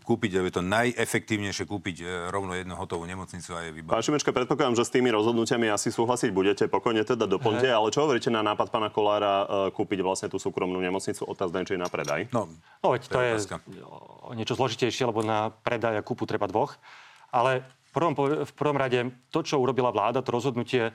kúpiť, 0.00 0.30
je 0.40 0.54
to 0.56 0.64
najefektívnejšie 0.64 1.68
kúpiť 1.68 1.96
e, 2.00 2.04
rovno 2.32 2.56
jednu 2.56 2.80
hotovú 2.80 3.04
nemocnicu 3.04 3.52
a 3.52 3.68
je 3.68 3.76
výborné. 3.76 4.00
Pán 4.00 4.04
Šimečka, 4.08 4.32
predpokladám, 4.32 4.80
že 4.80 4.88
s 4.88 4.92
tými 4.96 5.12
rozhodnutiami 5.12 5.68
asi 5.68 5.92
súhlasiť 5.92 6.32
budete, 6.32 6.64
pokojne 6.72 7.04
teda 7.04 7.28
doplňte, 7.28 7.68
ale 7.68 7.92
čo 7.92 8.08
hovoríte 8.08 8.32
na 8.32 8.40
nápad 8.40 8.72
pána 8.72 8.88
Kolára 8.88 9.44
e, 9.44 9.76
kúpiť 9.76 10.00
vlastne 10.00 10.32
tú 10.32 10.40
súkromnú 10.40 10.80
nemocnicu? 10.80 11.28
Otázne, 11.28 11.68
či 11.68 11.76
na 11.76 11.89
predaj? 11.90 12.30
No, 12.30 12.46
no 12.80 12.86
veď 12.94 13.02
to, 13.06 13.14
to 13.14 13.20
je, 13.20 13.32
je 13.34 14.34
niečo 14.38 14.54
zložitejšie, 14.56 15.10
lebo 15.10 15.26
na 15.26 15.50
predaj 15.66 15.98
a 15.98 16.06
kúpu 16.06 16.24
treba 16.24 16.46
dvoch. 16.46 16.78
Ale 17.34 17.66
v 17.90 17.92
prvom, 17.92 18.14
v 18.46 18.52
prvom 18.54 18.78
rade 18.78 19.10
to, 19.34 19.42
čo 19.42 19.58
urobila 19.58 19.90
vláda, 19.90 20.22
to 20.22 20.30
rozhodnutie 20.30 20.90
e, 20.90 20.92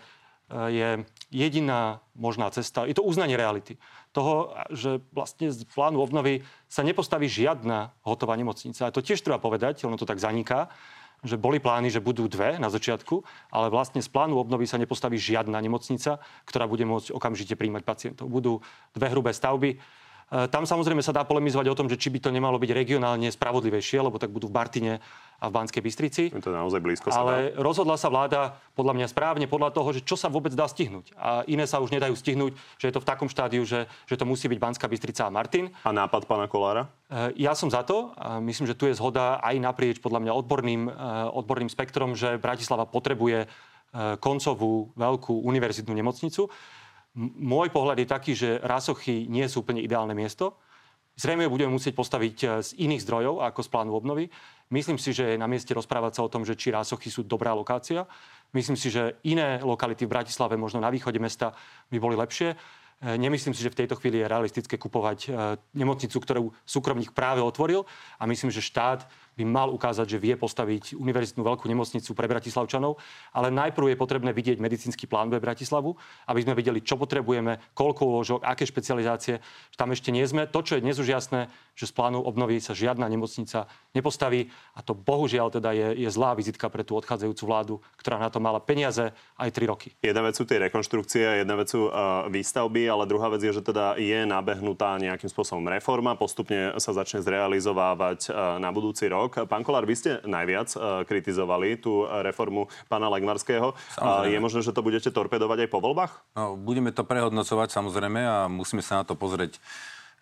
je 0.72 0.90
jediná 1.32 2.00
možná 2.16 2.48
cesta. 2.56 2.88
Je 2.88 2.96
to 2.96 3.04
uznanie 3.04 3.36
reality. 3.36 3.76
Toho, 4.16 4.56
že 4.72 5.04
vlastne 5.12 5.52
z 5.52 5.68
plánu 5.68 6.00
obnovy 6.00 6.48
sa 6.72 6.88
nepostaví 6.88 7.28
žiadna 7.28 7.92
hotová 8.08 8.40
nemocnica. 8.40 8.88
A 8.88 8.96
to 8.96 9.04
tiež 9.04 9.20
treba 9.20 9.44
povedať, 9.44 9.84
ono 9.84 10.00
to 10.00 10.08
tak 10.08 10.24
zaniká, 10.24 10.72
že 11.26 11.42
boli 11.42 11.58
plány, 11.58 11.90
že 11.90 12.04
budú 12.04 12.30
dve 12.30 12.62
na 12.62 12.70
začiatku, 12.70 13.26
ale 13.50 13.74
vlastne 13.74 14.00
z 14.00 14.08
plánu 14.08 14.38
obnovy 14.38 14.70
sa 14.70 14.78
nepostaví 14.78 15.18
žiadna 15.18 15.58
nemocnica, 15.58 16.22
ktorá 16.46 16.70
bude 16.70 16.86
môcť 16.86 17.12
okamžite 17.12 17.58
príjmať 17.58 17.84
pacientov. 17.84 18.30
Budú 18.30 18.62
dve 18.94 19.08
hrubé 19.10 19.34
stavby 19.34 19.82
tam 20.26 20.66
samozrejme 20.66 21.06
sa 21.06 21.14
dá 21.14 21.22
polemizovať 21.22 21.68
o 21.70 21.78
tom, 21.78 21.86
že 21.86 22.02
či 22.02 22.10
by 22.10 22.18
to 22.18 22.34
nemalo 22.34 22.58
byť 22.58 22.72
regionálne 22.74 23.30
spravodlivejšie, 23.30 24.02
lebo 24.02 24.18
tak 24.18 24.34
budú 24.34 24.50
v 24.50 24.58
Bartine 24.58 24.94
a 25.38 25.52
v 25.52 25.56
Banskej 25.56 25.84
Bystrici. 25.84 26.24
Je 26.32 26.42
to 26.42 26.50
naozaj 26.50 26.80
blízko 26.82 27.12
sa 27.12 27.22
Ale 27.22 27.54
dá. 27.54 27.62
rozhodla 27.62 28.00
sa 28.00 28.08
vláda 28.08 28.56
podľa 28.74 28.98
mňa 28.98 29.08
správne 29.12 29.46
podľa 29.46 29.70
toho, 29.76 29.90
že 29.94 30.02
čo 30.02 30.16
sa 30.16 30.32
vôbec 30.32 30.56
dá 30.56 30.66
stihnúť. 30.66 31.14
A 31.20 31.44
iné 31.46 31.68
sa 31.68 31.84
už 31.84 31.92
nedajú 31.92 32.16
stihnúť, 32.16 32.56
že 32.80 32.90
je 32.90 32.94
to 32.96 33.04
v 33.04 33.10
takom 33.10 33.28
štádiu, 33.30 33.68
že, 33.68 33.86
že 34.08 34.16
to 34.16 34.26
musí 34.26 34.48
byť 34.48 34.58
Banská 34.58 34.88
Bystrica 34.88 35.28
a 35.28 35.34
Martin. 35.34 35.70
A 35.84 35.92
nápad 35.92 36.26
pána 36.26 36.48
Kolára? 36.48 36.88
E, 37.12 37.46
ja 37.46 37.54
som 37.54 37.68
za 37.68 37.84
to 37.84 38.16
a 38.16 38.40
myslím, 38.40 38.66
že 38.66 38.80
tu 38.80 38.88
je 38.88 38.98
zhoda 38.98 39.44
aj 39.44 39.60
naprieč 39.60 40.00
podľa 40.00 40.24
mňa 40.24 40.32
odborným, 40.34 40.82
e, 40.88 40.92
odborným 41.36 41.70
spektrom, 41.70 42.16
že 42.16 42.40
Bratislava 42.40 42.88
potrebuje 42.88 43.46
koncovú 44.20 44.92
veľkú 45.00 45.48
univerzitnú 45.48 45.96
nemocnicu 45.96 46.52
môj 47.20 47.72
pohľad 47.72 48.04
je 48.04 48.08
taký, 48.08 48.32
že 48.36 48.60
rásochy 48.60 49.26
nie 49.32 49.48
sú 49.48 49.64
úplne 49.64 49.80
ideálne 49.80 50.12
miesto. 50.12 50.60
Zrejme 51.16 51.48
budeme 51.48 51.72
musieť 51.72 51.96
postaviť 51.96 52.38
e, 52.44 52.46
z 52.60 52.70
iných 52.76 53.08
zdrojov 53.08 53.40
ako 53.40 53.60
z 53.64 53.72
plánu 53.72 53.92
obnovy. 53.96 54.28
Myslím 54.68 55.00
si, 55.00 55.16
že 55.16 55.36
je 55.36 55.40
na 55.40 55.48
mieste 55.48 55.72
rozprávať 55.72 56.20
sa 56.20 56.22
o 56.28 56.32
tom, 56.32 56.44
že 56.44 56.60
či 56.60 56.76
rásochy 56.76 57.08
sú 57.08 57.24
dobrá 57.24 57.56
lokácia. 57.56 58.04
Myslím 58.52 58.76
si, 58.76 58.92
že 58.92 59.16
iné 59.24 59.64
lokality 59.64 60.04
v 60.04 60.12
Bratislave, 60.12 60.60
možno 60.60 60.84
na 60.84 60.92
východe 60.92 61.16
mesta, 61.24 61.56
by 61.88 61.98
boli 62.04 62.20
lepšie. 62.20 62.52
E, 62.52 62.56
nemyslím 63.16 63.56
si, 63.56 63.64
že 63.64 63.72
v 63.72 63.80
tejto 63.80 63.96
chvíli 63.96 64.20
je 64.20 64.28
realistické 64.28 64.76
kupovať 64.76 65.20
e, 65.24 65.30
nemocnicu, 65.72 66.20
ktorú 66.20 66.52
súkromník 66.68 67.16
práve 67.16 67.40
otvoril. 67.40 67.88
A 68.20 68.28
myslím, 68.28 68.52
že 68.52 68.60
štát 68.60 69.08
by 69.36 69.44
mal 69.44 69.68
ukázať, 69.72 70.16
že 70.16 70.24
vie 70.24 70.36
postaviť 70.40 70.96
univerzitnú 70.96 71.44
veľkú 71.44 71.68
nemocnicu 71.68 72.16
pre 72.16 72.32
Bratislavčanov, 72.32 72.96
ale 73.36 73.52
najprv 73.52 73.92
je 73.92 73.98
potrebné 74.00 74.32
vidieť 74.32 74.58
medicínsky 74.64 75.12
plán 75.12 75.28
pre 75.28 75.44
Bratislavu, 75.44 76.00
aby 76.32 76.40
sme 76.40 76.56
videli, 76.56 76.80
čo 76.80 76.96
potrebujeme, 76.96 77.60
koľko 77.76 78.02
úložok, 78.16 78.40
aké 78.48 78.64
špecializácie. 78.64 79.44
Tam 79.76 79.92
ešte 79.92 80.16
nie 80.16 80.24
sme. 80.24 80.48
To, 80.48 80.64
čo 80.64 80.80
je 80.80 80.84
dnes 80.88 80.96
už 80.96 81.12
jasné, 81.12 81.52
že 81.76 81.92
z 81.92 81.94
plánu 81.94 82.24
obnovy 82.24 82.64
sa 82.64 82.72
žiadna 82.72 83.12
nemocnica 83.12 83.68
nepostaví 83.92 84.48
a 84.76 84.80
to 84.80 84.96
bohužiaľ 84.96 85.52
teda 85.52 85.76
je, 85.76 86.08
je 86.08 86.10
zlá 86.10 86.32
vizitka 86.32 86.72
pre 86.72 86.88
tú 86.88 86.96
odchádzajúcu 86.96 87.44
vládu, 87.44 87.76
ktorá 88.00 88.16
na 88.24 88.32
to 88.32 88.40
mala 88.40 88.64
peniaze 88.64 89.12
aj 89.36 89.50
3 89.52 89.68
roky. 89.68 89.92
Jedna 90.00 90.24
vec 90.24 90.40
sú 90.40 90.48
tie 90.48 90.64
rekonštrukcie, 90.72 91.44
jedna 91.44 91.60
vec 91.60 91.68
sú 91.68 91.92
uh, 91.92 92.32
výstavby, 92.32 92.88
ale 92.88 93.04
druhá 93.04 93.28
vec 93.28 93.44
je, 93.44 93.52
že 93.52 93.64
teda 93.64 94.00
je 94.00 94.24
nabehnutá 94.24 94.96
nejakým 94.96 95.28
spôsobom 95.28 95.68
reforma, 95.68 96.16
postupne 96.16 96.72
sa 96.80 96.96
začne 96.96 97.20
zrealizovávať 97.20 98.32
uh, 98.32 98.56
na 98.64 98.72
budúci 98.72 99.12
rok 99.12 99.25
rok. 99.26 99.50
Pán 99.50 99.66
Kolár, 99.66 99.90
vy 99.90 99.98
ste 99.98 100.12
najviac 100.24 100.70
uh, 100.78 101.02
kritizovali 101.04 101.82
tú 101.82 102.06
reformu 102.06 102.70
pána 102.86 103.10
Legmarského. 103.10 103.74
Uh, 103.98 104.30
je 104.30 104.38
možné, 104.38 104.62
že 104.62 104.72
to 104.72 104.86
budete 104.86 105.10
torpedovať 105.10 105.66
aj 105.66 105.70
po 105.74 105.82
voľbách? 105.82 106.14
No, 106.38 106.54
budeme 106.54 106.94
to 106.94 107.02
prehodnocovať 107.02 107.74
samozrejme 107.74 108.22
a 108.22 108.38
musíme 108.46 108.86
sa 108.86 109.02
na 109.02 109.04
to 109.04 109.18
pozrieť 109.18 109.58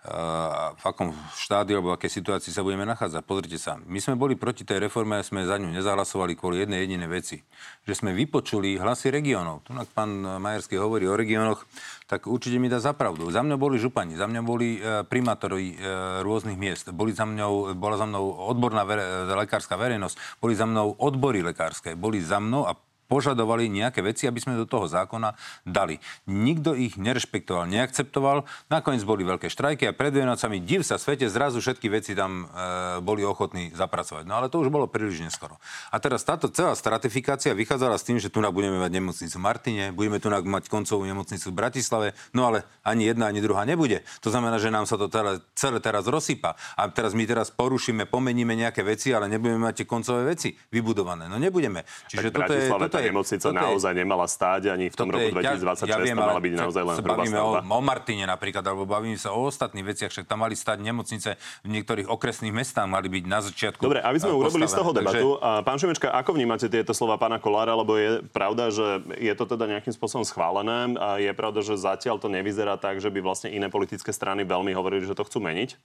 v 0.03 0.83
akom 0.83 1.15
štádiu 1.39 1.79
alebo 1.79 1.95
v 1.95 1.97
akej 1.97 2.19
situácii 2.19 2.51
sa 2.51 2.59
budeme 2.59 2.83
nachádzať. 2.83 3.23
Pozrite 3.23 3.55
sa, 3.55 3.79
my 3.79 4.03
sme 4.03 4.19
boli 4.19 4.35
proti 4.35 4.67
tej 4.67 4.83
reforme 4.83 5.15
a 5.15 5.23
sme 5.23 5.47
za 5.47 5.55
ňu 5.55 5.71
nezahlasovali 5.71 6.35
kvôli 6.35 6.59
jednej 6.59 6.83
jedinej 6.83 7.07
veci. 7.07 7.39
Že 7.87 7.93
sme 8.03 8.11
vypočuli 8.11 8.75
hlasy 8.75 9.15
regiónov. 9.15 9.63
Tu 9.63 9.71
pán 9.95 10.11
Majerský 10.43 10.75
hovorí 10.75 11.07
o 11.07 11.15
regiónoch, 11.15 11.63
tak 12.03 12.27
určite 12.27 12.59
mi 12.59 12.67
dá 12.67 12.83
zapravdu. 12.83 13.31
Za 13.31 13.47
mňou 13.47 13.55
boli 13.55 13.79
župani, 13.79 14.19
za 14.19 14.27
mňou 14.27 14.43
boli 14.43 14.75
e, 14.75 15.07
primátori 15.07 15.71
e, 15.71 15.75
rôznych 16.19 16.59
miest, 16.59 16.91
boli 16.91 17.15
za 17.15 17.23
mňou, 17.23 17.71
bola 17.79 17.95
za 17.95 18.03
mnou 18.03 18.51
odborná 18.51 18.83
vere, 18.83 19.23
lekárska 19.31 19.79
verejnosť, 19.79 20.43
boli 20.43 20.51
za 20.51 20.67
mnou 20.67 20.99
odbory 20.99 21.39
lekárske, 21.39 21.95
boli 21.95 22.19
za 22.19 22.43
mnou 22.43 22.67
a 22.67 22.75
požadovali 23.11 23.67
nejaké 23.67 23.99
veci, 23.99 24.25
aby 24.25 24.39
sme 24.39 24.55
do 24.55 24.69
toho 24.69 24.87
zákona 24.87 25.35
dali. 25.67 25.99
Nikto 26.29 26.73
ich 26.77 26.95
nerešpektoval, 26.95 27.67
neakceptoval. 27.67 28.47
Nakoniec 28.71 29.03
boli 29.03 29.27
veľké 29.27 29.51
štrajky 29.51 29.89
a 29.89 29.93
pred 29.93 30.15
Vianocami 30.15 30.63
div 30.63 30.87
sa 30.87 30.95
svete, 30.95 31.27
zrazu 31.27 31.59
všetky 31.59 31.91
veci 31.91 32.15
tam 32.15 32.47
e, 32.47 33.03
boli 33.03 33.25
ochotní 33.25 33.75
zapracovať. 33.75 34.23
No 34.23 34.39
ale 34.39 34.47
to 34.47 34.63
už 34.63 34.71
bolo 34.71 34.87
príliš 34.87 35.25
neskoro. 35.25 35.59
A 35.91 35.99
teraz 35.99 36.23
táto 36.23 36.47
celá 36.47 36.73
stratifikácia 36.73 37.51
vychádzala 37.51 37.99
s 37.99 38.07
tým, 38.07 38.17
že 38.21 38.31
tu 38.31 38.39
budeme 38.43 38.79
mať 38.79 38.91
nemocnicu 38.91 39.35
v 39.39 39.43
Martine, 39.43 39.83
budeme 39.95 40.19
tu 40.19 40.27
mať 40.29 40.67
koncovú 40.67 41.07
nemocnicu 41.07 41.49
v 41.49 41.55
Bratislave, 41.55 42.07
no 42.35 42.45
ale 42.47 42.67
ani 42.83 43.07
jedna, 43.07 43.31
ani 43.31 43.39
druhá 43.39 43.63
nebude. 43.63 44.03
To 44.19 44.29
znamená, 44.29 44.59
že 44.59 44.69
nám 44.69 44.85
sa 44.85 44.99
to 44.99 45.07
celé, 45.07 45.39
celé 45.55 45.79
teraz 45.79 46.05
rozsypa. 46.05 46.55
A 46.75 46.87
teraz 46.91 47.15
my 47.15 47.23
teraz 47.23 47.49
porušíme, 47.49 48.05
pomeníme 48.07 48.53
nejaké 48.53 48.83
veci, 48.83 49.15
ale 49.15 49.31
nebudeme 49.31 49.59
mať 49.63 49.83
tie 49.83 49.87
koncové 49.87 50.35
veci 50.35 50.53
vybudované. 50.71 51.31
No 51.31 51.39
nebudeme. 51.39 51.87
Čiže 52.11 52.29
tak 52.29 52.47
toto 52.47 52.53
je, 52.53 52.65
toto 52.69 52.97
nemocnica 53.09 53.47
toto 53.49 53.57
naozaj 53.57 53.91
je, 53.91 53.99
nemala 53.99 54.25
stáť 54.29 54.61
ani 54.71 54.85
v 54.91 54.95
tom 54.95 55.09
roku 55.09 55.29
2026 55.33 55.89
ja 55.89 55.97
viem, 55.99 56.15
mala 56.15 56.39
byť 56.39 56.53
naozaj 56.53 56.83
len 56.83 56.95
hrubá 56.99 57.23
bavíme 57.23 57.39
o, 57.39 57.51
o 57.59 57.81
Martine 57.83 58.25
napríklad, 58.27 58.63
alebo 58.67 58.83
bavíme 58.83 59.15
sa 59.15 59.31
o 59.31 59.47
ostatných 59.47 59.85
veciach, 59.85 60.11
však 60.11 60.25
tam 60.27 60.43
mali 60.43 60.55
stať 60.57 60.83
nemocnice 60.83 61.29
v 61.63 61.69
niektorých 61.69 62.07
okresných 62.11 62.53
mestách, 62.53 62.87
mali 62.89 63.07
byť 63.07 63.23
na 63.25 63.39
začiatku. 63.39 63.81
Dobre, 63.81 64.03
aby 64.03 64.17
sme 64.19 64.33
urobili 64.35 64.65
z 64.67 64.75
toho 64.75 64.91
debatu. 64.91 65.27
Takže... 65.39 65.63
Pán 65.63 65.77
Šimečka, 65.79 66.07
ako 66.11 66.31
vnímate 66.35 66.67
tieto 66.67 66.91
slova 66.91 67.15
pána 67.15 67.39
Kolára, 67.39 67.73
lebo 67.77 67.95
je 67.95 68.21
pravda, 68.33 68.69
že 68.73 69.01
je 69.17 69.33
to 69.33 69.47
teda 69.47 69.69
nejakým 69.69 69.93
spôsobom 69.95 70.27
schválené 70.27 70.95
a 70.99 71.17
je 71.21 71.31
pravda, 71.31 71.63
že 71.63 71.79
zatiaľ 71.79 72.19
to 72.19 72.27
nevyzerá 72.27 72.75
tak, 72.75 72.99
že 72.99 73.09
by 73.09 73.19
vlastne 73.23 73.49
iné 73.53 73.71
politické 73.71 74.11
strany 74.11 74.43
veľmi 74.43 74.75
hovorili, 74.75 75.07
že 75.07 75.15
to 75.15 75.25
chcú 75.25 75.39
meniť? 75.39 75.75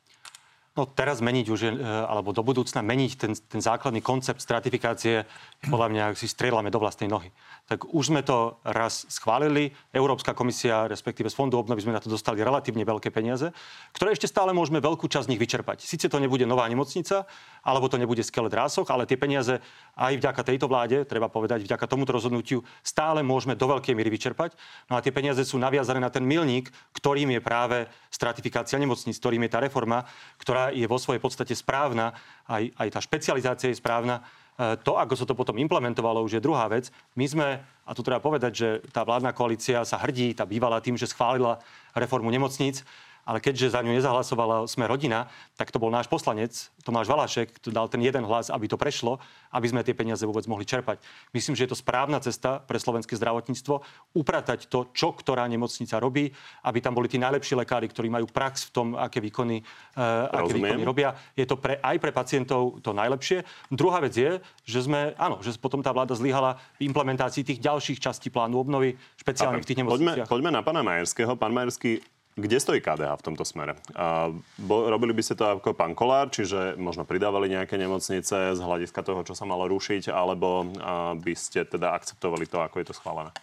No 0.78 0.86
teraz 0.86 1.18
meniť 1.18 1.46
už, 1.50 1.60
e, 1.66 1.70
alebo 1.82 2.30
do 2.30 2.46
budúcna 2.46 2.86
meniť 2.86 3.12
ten, 3.18 3.34
ten 3.34 3.58
základný 3.58 3.98
koncept 3.98 4.38
stratifikácie, 4.38 5.26
podľa 5.66 5.88
mňa 5.90 6.04
si 6.14 6.30
strieľame 6.30 6.70
do 6.70 6.78
vlastnej 6.78 7.10
nohy 7.10 7.34
tak 7.68 7.84
už 7.92 8.08
sme 8.08 8.24
to 8.24 8.56
raz 8.64 9.04
schválili. 9.12 9.76
Európska 9.92 10.32
komisia, 10.32 10.88
respektíve 10.88 11.28
z 11.28 11.36
Fondu 11.36 11.60
obnovy 11.60 11.84
sme 11.84 11.92
na 11.92 12.00
to 12.00 12.08
dostali 12.08 12.40
relatívne 12.40 12.80
veľké 12.80 13.12
peniaze, 13.12 13.52
ktoré 13.92 14.16
ešte 14.16 14.24
stále 14.24 14.56
môžeme 14.56 14.80
veľkú 14.80 15.04
časť 15.04 15.28
z 15.28 15.30
nich 15.36 15.42
vyčerpať. 15.44 15.84
Sice 15.84 16.08
to 16.08 16.16
nebude 16.16 16.48
nová 16.48 16.64
nemocnica, 16.64 17.28
alebo 17.60 17.92
to 17.92 18.00
nebude 18.00 18.24
skelet 18.24 18.56
rásoch, 18.56 18.88
ale 18.88 19.04
tie 19.04 19.20
peniaze 19.20 19.60
aj 20.00 20.16
vďaka 20.16 20.40
tejto 20.48 20.64
vláde, 20.64 21.04
treba 21.04 21.28
povedať, 21.28 21.68
vďaka 21.68 21.84
tomuto 21.84 22.16
rozhodnutiu, 22.16 22.64
stále 22.80 23.20
môžeme 23.20 23.52
do 23.52 23.68
veľkej 23.68 23.92
miery 23.92 24.08
vyčerpať. 24.16 24.56
No 24.88 24.96
a 24.96 25.04
tie 25.04 25.12
peniaze 25.12 25.44
sú 25.44 25.60
naviazané 25.60 26.00
na 26.00 26.08
ten 26.08 26.24
milník, 26.24 26.72
ktorým 26.96 27.36
je 27.36 27.44
práve 27.44 27.84
stratifikácia 28.08 28.80
nemocníc, 28.80 29.20
ktorým 29.20 29.44
je 29.44 29.52
tá 29.52 29.60
reforma, 29.60 30.08
ktorá 30.40 30.67
je 30.70 30.86
vo 30.86 31.00
svojej 31.00 31.22
podstate 31.22 31.54
správna, 31.54 32.14
aj, 32.48 32.72
aj 32.76 32.88
tá 32.92 33.00
špecializácia 33.02 33.68
je 33.72 33.80
správna 33.80 34.24
E, 34.58 34.74
to, 34.82 34.98
ako 34.98 35.14
sa 35.14 35.22
to 35.22 35.38
potom 35.38 35.54
implementovalo, 35.62 36.26
už 36.26 36.38
je 36.38 36.42
druhá 36.42 36.66
vec. 36.66 36.90
My 37.14 37.30
sme, 37.30 37.46
a 37.62 37.90
tu 37.94 38.02
treba 38.02 38.18
povedať, 38.18 38.52
že 38.52 38.68
tá 38.90 39.06
vládna 39.06 39.30
koalícia 39.30 39.86
sa 39.86 40.02
hrdí, 40.02 40.34
tá 40.34 40.42
bývala 40.42 40.82
tým, 40.82 40.98
že 40.98 41.06
schválila 41.06 41.62
reformu 41.94 42.26
nemocníc, 42.34 42.82
ale 43.28 43.44
keďže 43.44 43.76
za 43.76 43.84
ňu 43.84 43.92
nezahlasovala 43.92 44.64
sme 44.64 44.88
rodina, 44.88 45.28
tak 45.60 45.68
to 45.68 45.76
bol 45.76 45.92
náš 45.92 46.08
poslanec, 46.08 46.72
Tomáš 46.80 47.12
Valašek, 47.12 47.60
kto 47.60 47.68
dal 47.68 47.92
ten 47.92 48.00
jeden 48.00 48.24
hlas, 48.24 48.48
aby 48.48 48.64
to 48.64 48.80
prešlo, 48.80 49.20
aby 49.52 49.68
sme 49.68 49.84
tie 49.84 49.92
peniaze 49.92 50.24
vôbec 50.24 50.48
mohli 50.48 50.64
čerpať. 50.64 51.04
Myslím, 51.36 51.52
že 51.52 51.68
je 51.68 51.76
to 51.76 51.78
správna 51.78 52.24
cesta 52.24 52.64
pre 52.64 52.80
slovenské 52.80 53.12
zdravotníctvo 53.20 53.84
upratať 54.16 54.72
to, 54.72 54.88
čo 54.96 55.12
ktorá 55.12 55.44
nemocnica 55.44 56.00
robí, 56.00 56.32
aby 56.64 56.78
tam 56.80 56.96
boli 56.96 57.12
tí 57.12 57.20
najlepší 57.20 57.60
lekári, 57.60 57.92
ktorí 57.92 58.08
majú 58.08 58.24
prax 58.32 58.68
v 58.68 58.70
tom, 58.72 58.86
aké 58.96 59.20
výkony, 59.20 59.60
uh, 59.60 60.32
aké 60.32 60.56
výkony 60.56 60.84
robia. 60.88 61.12
Je 61.36 61.44
to 61.44 61.60
pre, 61.60 61.76
aj 61.84 61.96
pre 62.00 62.16
pacientov 62.16 62.80
to 62.80 62.96
najlepšie. 62.96 63.44
Druhá 63.68 64.00
vec 64.00 64.16
je, 64.16 64.40
že 64.64 64.88
sme, 64.88 65.12
áno, 65.20 65.44
že 65.44 65.52
potom 65.60 65.84
tá 65.84 65.92
vláda 65.92 66.16
zlyhala 66.16 66.56
v 66.80 66.88
implementácii 66.88 67.44
tých 67.44 67.60
ďalších 67.60 68.00
častí 68.00 68.32
plánu 68.32 68.56
obnovy, 68.56 68.96
špeciálne 69.20 69.60
v 69.60 69.68
tých 69.68 69.84
nemocniciach. 69.84 70.24
Poďme, 70.24 70.32
poďme 70.32 70.50
na 70.56 70.62
pána 70.64 70.80
Majerského. 70.80 71.36
Pán 71.36 71.52
Majerský, 71.52 72.00
kde 72.38 72.62
stojí 72.62 72.78
KDH 72.78 73.18
v 73.18 73.26
tomto 73.26 73.42
smere? 73.42 73.74
A, 73.98 74.30
bo, 74.56 74.86
robili 74.86 75.10
by 75.10 75.22
ste 75.26 75.34
to 75.34 75.58
ako 75.58 75.74
pán 75.74 75.98
Kolár, 75.98 76.30
čiže 76.30 76.78
možno 76.78 77.02
pridávali 77.02 77.50
nejaké 77.50 77.74
nemocnice 77.74 78.54
z 78.54 78.60
hľadiska 78.62 79.02
toho, 79.02 79.26
čo 79.26 79.34
sa 79.34 79.42
malo 79.42 79.66
rušiť, 79.66 80.14
alebo 80.14 80.70
a, 80.78 81.18
by 81.18 81.34
ste 81.34 81.66
teda 81.66 81.90
akceptovali 81.98 82.46
to, 82.46 82.62
ako 82.62 82.78
je 82.78 82.86
to 82.86 82.94
schválené? 82.94 83.34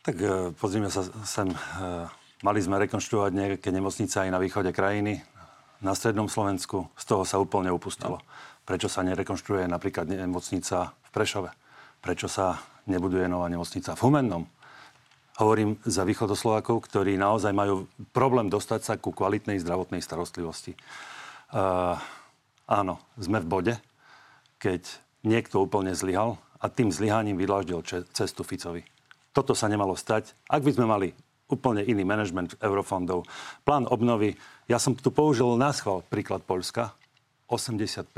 Tak 0.00 0.16
e, 0.16 0.56
pozrime 0.56 0.88
sa 0.88 1.04
sem. 1.28 1.52
E, 1.52 1.56
mali 2.40 2.60
sme 2.64 2.80
rekonštruovať 2.80 3.32
nejaké 3.36 3.68
nemocnice 3.68 4.24
aj 4.24 4.30
na 4.32 4.40
východe 4.40 4.72
krajiny, 4.72 5.20
na 5.84 5.92
strednom 5.92 6.32
Slovensku. 6.32 6.88
Z 6.96 7.04
toho 7.04 7.22
sa 7.28 7.36
úplne 7.36 7.68
upustilo. 7.68 8.18
No. 8.18 8.26
Prečo 8.64 8.88
sa 8.88 9.04
nerekonštruuje 9.04 9.68
napríklad 9.68 10.08
nemocnica 10.08 10.96
v 10.96 11.08
Prešove? 11.12 11.50
Prečo 12.00 12.28
sa 12.28 12.56
nebuduje 12.88 13.28
nová 13.28 13.52
nemocnica 13.52 13.92
v 13.92 14.02
Humennom? 14.06 14.44
Hovorím 15.38 15.78
za 15.86 16.02
východoslovákov, 16.02 16.90
ktorí 16.90 17.14
naozaj 17.14 17.54
majú 17.54 17.86
problém 18.10 18.50
dostať 18.50 18.80
sa 18.82 18.94
ku 18.98 19.14
kvalitnej 19.14 19.62
zdravotnej 19.62 20.02
starostlivosti. 20.02 20.74
Uh, 21.54 21.94
áno, 22.66 22.98
sme 23.14 23.38
v 23.38 23.46
bode, 23.46 23.74
keď 24.58 24.82
niekto 25.22 25.62
úplne 25.62 25.94
zlyhal 25.94 26.42
a 26.58 26.66
tým 26.66 26.90
zlyhaním 26.90 27.38
vydláždil 27.38 27.86
cestu 28.10 28.42
Ficovi. 28.42 28.82
Toto 29.30 29.54
sa 29.54 29.70
nemalo 29.70 29.94
stať. 29.94 30.34
Ak 30.50 30.66
by 30.66 30.74
sme 30.74 30.90
mali 30.90 31.14
úplne 31.46 31.86
iný 31.86 32.02
manažment 32.02 32.58
eurofondov, 32.58 33.22
plán 33.62 33.86
obnovy, 33.86 34.34
ja 34.66 34.82
som 34.82 34.98
tu 34.98 35.14
použil 35.14 35.54
na 35.54 35.70
schvál 35.70 36.02
príklad 36.02 36.42
Polska, 36.42 36.98
80% 37.46 38.10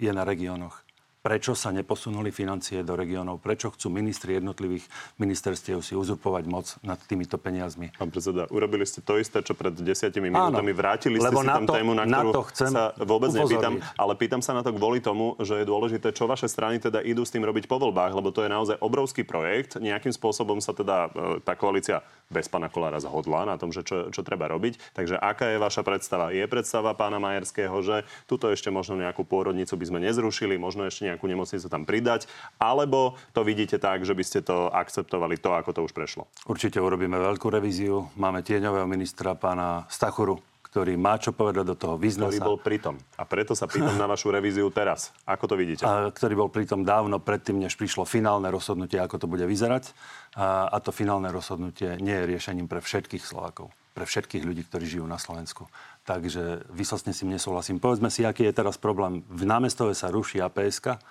je 0.00 0.08
na 0.08 0.24
regiónoch 0.24 0.85
prečo 1.26 1.58
sa 1.58 1.74
neposunuli 1.74 2.30
financie 2.30 2.86
do 2.86 2.94
regiónov, 2.94 3.42
prečo 3.42 3.74
chcú 3.74 3.90
ministri 3.90 4.38
jednotlivých 4.38 4.86
ministerstiev 5.18 5.82
si 5.82 5.98
uzurpovať 5.98 6.44
moc 6.46 6.78
nad 6.86 7.02
týmito 7.02 7.34
peniazmi. 7.34 7.90
Pán 7.98 8.14
predseda, 8.14 8.46
urobili 8.46 8.86
ste 8.86 9.02
to 9.02 9.18
isté, 9.18 9.42
čo 9.42 9.58
pred 9.58 9.74
desiatimi 9.74 10.30
minútami. 10.30 10.70
Vrátili 10.70 11.18
ste 11.18 11.34
si 11.34 11.42
tam 11.42 11.66
to, 11.66 11.74
tému, 11.74 11.98
na 11.98 12.06
ktorú 12.06 12.30
na 12.30 12.36
to 12.38 12.42
chcem 12.54 12.70
sa 12.70 12.94
vôbec 13.02 13.34
upozoriť. 13.34 13.42
nepýtam, 13.42 13.74
ale 13.98 14.12
pýtam 14.14 14.38
sa 14.38 14.54
na 14.54 14.62
to 14.62 14.70
kvôli 14.70 15.02
tomu, 15.02 15.34
že 15.42 15.58
je 15.58 15.66
dôležité, 15.66 16.14
čo 16.14 16.30
vaše 16.30 16.46
strany 16.46 16.78
teda 16.78 17.02
idú 17.02 17.26
s 17.26 17.34
tým 17.34 17.42
robiť 17.42 17.66
po 17.66 17.82
voľbách, 17.82 18.14
lebo 18.14 18.30
to 18.30 18.46
je 18.46 18.50
naozaj 18.54 18.76
obrovský 18.78 19.26
projekt. 19.26 19.82
Nejakým 19.82 20.14
spôsobom 20.14 20.62
sa 20.62 20.78
teda 20.78 21.10
e, 21.10 21.42
tá 21.42 21.58
koalícia 21.58 22.06
bez 22.30 22.46
pána 22.50 22.70
Kolára 22.70 22.98
zhodla 22.98 23.46
na 23.46 23.54
tom, 23.58 23.70
že 23.70 23.86
čo, 23.86 24.10
čo 24.10 24.22
treba 24.26 24.50
robiť. 24.50 24.94
Takže 24.94 25.18
aká 25.18 25.54
je 25.54 25.58
vaša 25.62 25.82
predstava? 25.86 26.34
Je 26.34 26.42
predstava 26.46 26.94
pána 26.94 27.22
Majerského, 27.22 27.74
že 27.82 28.02
tuto 28.26 28.50
ešte 28.50 28.70
možno 28.70 28.98
nejakú 28.98 29.22
pôrodnicu 29.22 29.78
by 29.78 29.84
sme 29.86 29.98
nezrušili, 30.02 30.58
možno 30.58 30.86
ešte 30.86 31.06
nejakú 31.16 31.24
nemocnicu 31.24 31.66
tam 31.72 31.88
pridať, 31.88 32.28
alebo 32.60 33.16
to 33.32 33.40
vidíte 33.40 33.80
tak, 33.80 34.04
že 34.04 34.12
by 34.12 34.22
ste 34.22 34.44
to 34.44 34.68
akceptovali 34.68 35.40
to, 35.40 35.56
ako 35.56 35.72
to 35.72 35.80
už 35.88 35.96
prešlo? 35.96 36.28
Určite 36.44 36.76
urobíme 36.76 37.16
veľkú 37.16 37.48
revíziu. 37.48 38.12
Máme 38.20 38.44
tieňového 38.44 38.84
ministra 38.84 39.32
pána 39.32 39.88
Stachuru, 39.88 40.36
ktorý 40.68 41.00
má 41.00 41.16
čo 41.16 41.32
povedať 41.32 41.64
do 41.72 41.72
toho, 41.72 41.96
vyzna 41.96 42.28
Ktorý 42.28 42.36
sa. 42.36 42.44
bol 42.44 42.58
pritom. 42.60 43.00
A 43.16 43.24
preto 43.24 43.56
sa 43.56 43.64
pýtam 43.64 43.96
na 43.96 44.04
vašu 44.04 44.28
revíziu 44.28 44.68
teraz. 44.68 45.08
Ako 45.24 45.48
to 45.48 45.56
vidíte? 45.56 45.88
A, 45.88 46.12
ktorý 46.12 46.36
bol 46.36 46.52
pritom 46.52 46.84
dávno 46.84 47.16
predtým, 47.16 47.56
než 47.56 47.80
prišlo 47.80 48.04
finálne 48.04 48.52
rozhodnutie, 48.52 49.00
ako 49.00 49.16
to 49.16 49.24
bude 49.24 49.48
vyzerať. 49.48 49.96
A, 50.36 50.68
a 50.68 50.76
to 50.84 50.92
finálne 50.92 51.32
rozhodnutie 51.32 51.96
nie 51.96 52.12
je 52.12 52.28
riešením 52.28 52.68
pre 52.68 52.84
všetkých 52.84 53.24
Slovákov, 53.24 53.72
pre 53.96 54.04
všetkých 54.04 54.44
ľudí, 54.44 54.68
ktorí 54.68 54.84
žijú 54.84 55.08
na 55.08 55.16
Slovensku. 55.16 55.64
Takže 56.06 56.62
vysostne 56.70 57.10
si 57.10 57.26
nesúhlasím. 57.26 57.82
Povedzme 57.82 58.14
si, 58.14 58.22
aký 58.22 58.46
je 58.46 58.54
teraz 58.54 58.78
problém. 58.78 59.26
V 59.26 59.42
námestove 59.42 59.90
sa 59.90 60.06
ruší 60.06 60.38
APSK, 60.38 61.02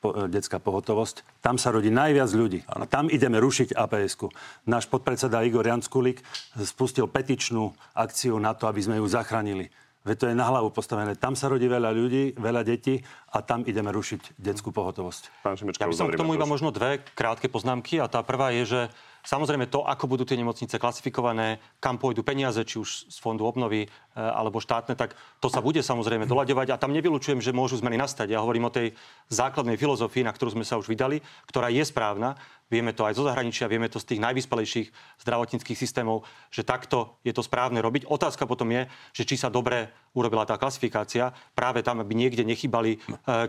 po, 0.00 0.16
e, 0.16 0.26
detská 0.26 0.58
pohotovosť. 0.58 1.22
Tam 1.44 1.60
sa 1.60 1.70
rodí 1.70 1.92
najviac 1.92 2.32
ľudí. 2.32 2.64
A 2.66 2.88
tam 2.88 3.12
ideme 3.12 3.36
rušiť 3.38 3.76
aps 3.76 4.16
-ku. 4.16 4.32
Náš 4.66 4.88
podpredseda 4.88 5.44
Igor 5.44 5.62
Janskulík 5.62 6.24
spustil 6.64 7.06
petičnú 7.06 7.76
akciu 7.94 8.40
na 8.40 8.56
to, 8.56 8.66
aby 8.66 8.80
sme 8.82 8.96
ju 8.98 9.06
zachránili. 9.06 9.70
Veď 10.00 10.16
to 10.16 10.26
je 10.32 10.34
na 10.34 10.48
hlavu 10.48 10.72
postavené. 10.72 11.12
Tam 11.12 11.36
sa 11.36 11.52
rodí 11.52 11.68
veľa 11.68 11.92
ľudí, 11.92 12.32
veľa 12.40 12.64
detí 12.64 13.04
a 13.36 13.44
tam 13.44 13.68
ideme 13.68 13.92
rušiť 13.92 14.40
detskú 14.40 14.72
pohotovosť. 14.72 15.44
Pán 15.44 15.60
Šimečka, 15.60 15.84
ja 15.84 15.92
by 15.92 15.96
som 15.96 16.08
k 16.08 16.16
tomu 16.16 16.32
iba 16.32 16.48
možno 16.48 16.72
dve 16.72 17.04
krátke 17.12 17.52
poznámky 17.52 18.00
a 18.00 18.08
tá 18.08 18.24
prvá 18.24 18.48
je, 18.56 18.64
že 18.64 18.80
Samozrejme 19.20 19.68
to, 19.68 19.84
ako 19.84 20.08
budú 20.08 20.24
tie 20.24 20.40
nemocnice 20.40 20.80
klasifikované, 20.80 21.60
kam 21.76 22.00
pôjdu 22.00 22.24
peniaze, 22.24 22.60
či 22.64 22.80
už 22.80 23.12
z 23.12 23.16
fondu 23.20 23.44
obnovy 23.44 23.84
e, 23.84 23.88
alebo 24.16 24.60
štátne, 24.64 24.96
tak 24.96 25.12
to 25.44 25.52
sa 25.52 25.60
bude 25.60 25.84
samozrejme 25.84 26.24
doľaďovať 26.24 26.72
a 26.72 26.80
tam 26.80 26.96
nevylučujem, 26.96 27.44
že 27.44 27.56
môžu 27.56 27.76
zmeny 27.80 28.00
nastať. 28.00 28.32
Ja 28.32 28.40
hovorím 28.40 28.68
o 28.68 28.74
tej 28.74 28.96
základnej 29.28 29.76
filozofii, 29.76 30.24
na 30.24 30.32
ktorú 30.32 30.56
sme 30.56 30.64
sa 30.64 30.80
už 30.80 30.88
vydali, 30.88 31.20
ktorá 31.48 31.68
je 31.68 31.84
správna 31.84 32.40
vieme 32.70 32.94
to 32.94 33.02
aj 33.02 33.18
zo 33.18 33.26
zahraničia, 33.26 33.66
vieme 33.66 33.90
to 33.90 33.98
z 33.98 34.14
tých 34.14 34.20
najvyspelejších 34.22 34.88
zdravotníckých 35.26 35.76
systémov, 35.76 36.22
že 36.54 36.62
takto 36.62 37.18
je 37.26 37.34
to 37.34 37.42
správne 37.42 37.82
robiť. 37.82 38.06
Otázka 38.06 38.46
potom 38.46 38.70
je, 38.70 38.86
že 39.10 39.26
či 39.26 39.34
sa 39.34 39.50
dobre 39.50 39.90
urobila 40.14 40.46
tá 40.46 40.54
klasifikácia, 40.54 41.34
práve 41.52 41.82
tam, 41.82 41.98
aby 41.98 42.14
niekde 42.14 42.46
nechybali 42.46 42.96
e, 42.96 42.98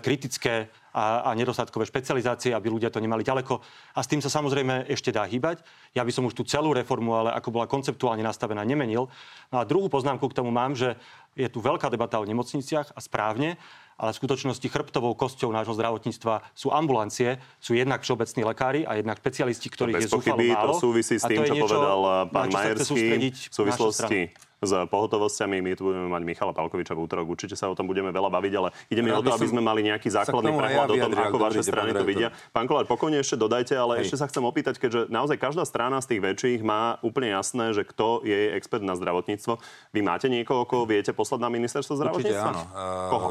kritické 0.02 0.74
a, 0.92 1.32
a 1.32 1.38
nedostatkové 1.38 1.88
špecializácie, 1.88 2.52
aby 2.52 2.68
ľudia 2.68 2.92
to 2.92 3.00
nemali 3.00 3.24
ďaleko. 3.24 3.62
A 3.96 4.00
s 4.04 4.10
tým 4.10 4.20
sa 4.20 4.28
samozrejme 4.28 4.90
ešte 4.92 5.14
dá 5.14 5.24
hýbať. 5.24 5.64
Ja 5.96 6.04
by 6.04 6.12
som 6.12 6.28
už 6.28 6.36
tú 6.36 6.44
celú 6.44 6.76
reformu, 6.76 7.16
ale 7.16 7.30
ako 7.32 7.50
bola 7.54 7.70
konceptuálne 7.70 8.26
nastavená, 8.26 8.66
nemenil. 8.68 9.08
No 9.54 9.62
a 9.62 9.64
druhú 9.64 9.88
poznámku 9.88 10.28
k 10.28 10.38
tomu 10.38 10.52
mám, 10.52 10.76
že 10.76 11.00
je 11.38 11.48
tu 11.48 11.64
veľká 11.64 11.88
debata 11.88 12.20
o 12.20 12.28
nemocniciach 12.28 12.92
a 12.92 13.00
správne, 13.00 13.56
ale 13.98 14.14
v 14.14 14.18
skutočnosti 14.22 14.68
chrbtovou 14.68 15.18
kosťou 15.18 15.50
nášho 15.52 15.76
zdravotníctva 15.76 16.46
sú 16.54 16.70
ambulancie, 16.70 17.42
sú 17.58 17.74
jednak 17.74 18.06
všeobecní 18.06 18.42
lekári 18.46 18.82
a 18.86 19.00
jednak 19.00 19.20
špecialisti, 19.20 19.68
ktorých 19.68 20.06
je 20.06 20.10
zúfalo 20.12 20.40
málo. 20.40 20.74
To 20.76 20.92
súvisí 20.92 21.20
s 21.20 21.26
tým, 21.26 21.44
čo 21.44 21.54
niečo, 21.58 21.66
povedal 21.68 22.00
pán 22.32 22.50
Majerský 22.52 23.34
v 23.50 23.54
súvislosti 23.54 24.22
s 24.62 24.78
pohotovosťami. 24.94 25.58
My 25.58 25.74
tu 25.74 25.90
budeme 25.90 26.06
mať 26.06 26.22
Michala 26.22 26.54
Palkoviča 26.54 26.94
v 26.94 27.02
útorok. 27.02 27.34
Určite 27.34 27.58
sa 27.58 27.66
o 27.66 27.74
tom 27.74 27.90
budeme 27.90 28.14
veľa 28.14 28.30
baviť, 28.30 28.54
ale 28.62 28.70
ide 28.94 29.02
mi 29.02 29.10
o 29.10 29.18
to, 29.18 29.34
aby 29.34 29.50
sme 29.50 29.58
mali 29.58 29.82
nejaký 29.82 30.06
základný 30.14 30.54
prehľad 30.54 30.90
ja 30.94 31.02
o 31.02 31.10
tom, 31.10 31.18
ako 31.18 31.38
vaše 31.42 31.66
strany 31.66 31.98
to 31.98 32.06
vidia. 32.06 32.30
Pán 32.54 32.70
Kolár, 32.70 32.86
pokojne 32.86 33.18
ešte 33.18 33.42
dodajte, 33.42 33.74
ale 33.74 33.98
Hej. 33.98 34.14
ešte 34.14 34.22
sa 34.22 34.30
chcem 34.30 34.46
opýtať, 34.46 34.78
keďže 34.78 35.10
naozaj 35.10 35.42
každá 35.42 35.66
strana 35.66 35.98
z 35.98 36.14
tých 36.14 36.22
väčších 36.22 36.60
má 36.62 37.02
úplne 37.02 37.34
jasné, 37.34 37.74
že 37.74 37.82
kto 37.82 38.22
je 38.22 38.54
expert 38.54 38.86
na 38.86 38.94
zdravotníctvo. 38.94 39.58
Vy 39.98 40.00
máte 40.06 40.30
niekoho, 40.30 40.70
koho 40.70 40.86
viete 40.86 41.10
poslať 41.10 41.42
na 41.42 41.50
ministerstvo 41.50 41.98
zdravotníctva? 41.98 42.50
Určite 42.54 42.70
áno. 42.78 43.10
Koho? 43.10 43.30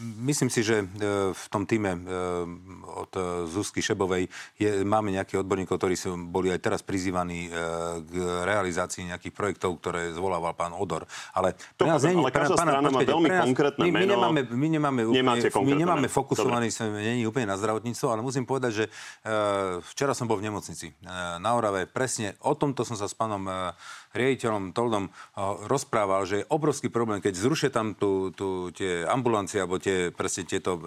Myslím 0.00 0.48
si, 0.48 0.64
že 0.64 0.80
e, 0.80 0.84
v 1.36 1.46
tom 1.52 1.68
týme 1.68 1.92
e, 1.92 2.00
od 2.96 3.12
Zuzky 3.52 3.84
Šebovej 3.84 4.32
je, 4.56 4.80
máme 4.80 5.12
nejakých 5.12 5.44
odborníkov, 5.44 5.76
ktorí 5.76 5.92
sú, 5.92 6.16
boli 6.16 6.48
aj 6.48 6.60
teraz 6.64 6.80
prizývaní 6.80 7.46
e, 7.46 7.50
k 8.00 8.12
realizácii 8.48 9.12
nejakých 9.12 9.34
projektov, 9.36 9.76
ktoré 9.76 10.16
zvolával 10.16 10.56
pán 10.56 10.72
Odor. 10.72 11.04
Ale, 11.36 11.52
to, 11.76 11.84
nás 11.84 12.00
není, 12.00 12.24
ale 12.24 12.32
každá 12.32 12.56
strana 12.56 12.80
má 12.88 13.04
veľmi 13.04 13.28
nás, 13.28 13.44
konkrétne 13.44 13.82
my, 13.84 13.90
my 13.92 13.98
meno. 14.00 14.12
Nemáme, 14.16 14.40
my 14.48 14.68
nemáme, 14.72 15.00
úplne, 15.04 15.52
my 15.68 15.74
nemáme 15.76 16.08
fokusovaný, 16.08 16.72
sme 16.72 16.96
není 16.96 17.28
úplne 17.28 17.52
na 17.52 17.60
zdravotníctvo, 17.60 18.06
ale 18.08 18.24
musím 18.24 18.48
povedať, 18.48 18.72
že 18.72 18.84
včera 19.92 20.16
som 20.16 20.24
bol 20.24 20.40
v 20.40 20.48
nemocnici 20.48 20.96
na 21.38 21.50
Orave. 21.52 21.84
Presne 21.84 22.40
o 22.40 22.56
tomto 22.56 22.88
som 22.88 22.96
sa 22.96 23.04
s 23.04 23.12
pánom 23.12 23.44
riaditeľom 24.14 24.74
Toldom 24.74 25.10
rozprával, 25.66 26.26
že 26.26 26.42
je 26.42 26.50
obrovský 26.50 26.90
problém, 26.90 27.22
keď 27.22 27.34
zrušia 27.36 27.70
tam 27.70 27.94
tu, 27.94 28.34
tu 28.34 28.74
tie 28.74 29.06
ambulancie 29.06 29.62
alebo 29.62 29.78
tie, 29.78 30.10
presne 30.10 30.46
tieto 30.46 30.78
e, 30.78 30.82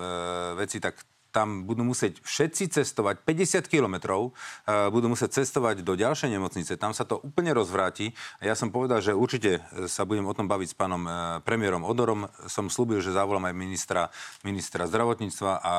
veci, 0.59 0.83
tak 0.83 0.99
tam 1.33 1.65
budú 1.65 1.81
musieť 1.81 2.21
všetci 2.21 2.69
cestovať 2.69 3.25
50 3.25 3.65
kilometrov, 3.65 4.31
uh, 4.31 4.93
budú 4.93 5.09
musieť 5.09 5.41
cestovať 5.41 5.81
do 5.81 5.97
ďalšej 5.97 6.29
nemocnice, 6.29 6.77
tam 6.77 6.93
sa 6.93 7.03
to 7.03 7.17
úplne 7.25 7.49
rozvráti. 7.57 8.13
Ja 8.37 8.53
som 8.53 8.69
povedal, 8.69 9.01
že 9.01 9.17
určite 9.17 9.65
sa 9.89 10.05
budem 10.05 10.29
o 10.29 10.37
tom 10.37 10.45
baviť 10.45 10.69
s 10.71 10.77
pánom 10.77 11.01
uh, 11.03 11.41
premiérom 11.41 11.81
Odorom. 11.81 12.29
Som 12.45 12.69
slúbil, 12.69 13.01
že 13.01 13.09
zavolám 13.09 13.49
aj 13.49 13.55
ministra, 13.57 14.01
ministra 14.45 14.85
zdravotníctva 14.85 15.51
a 15.59 15.73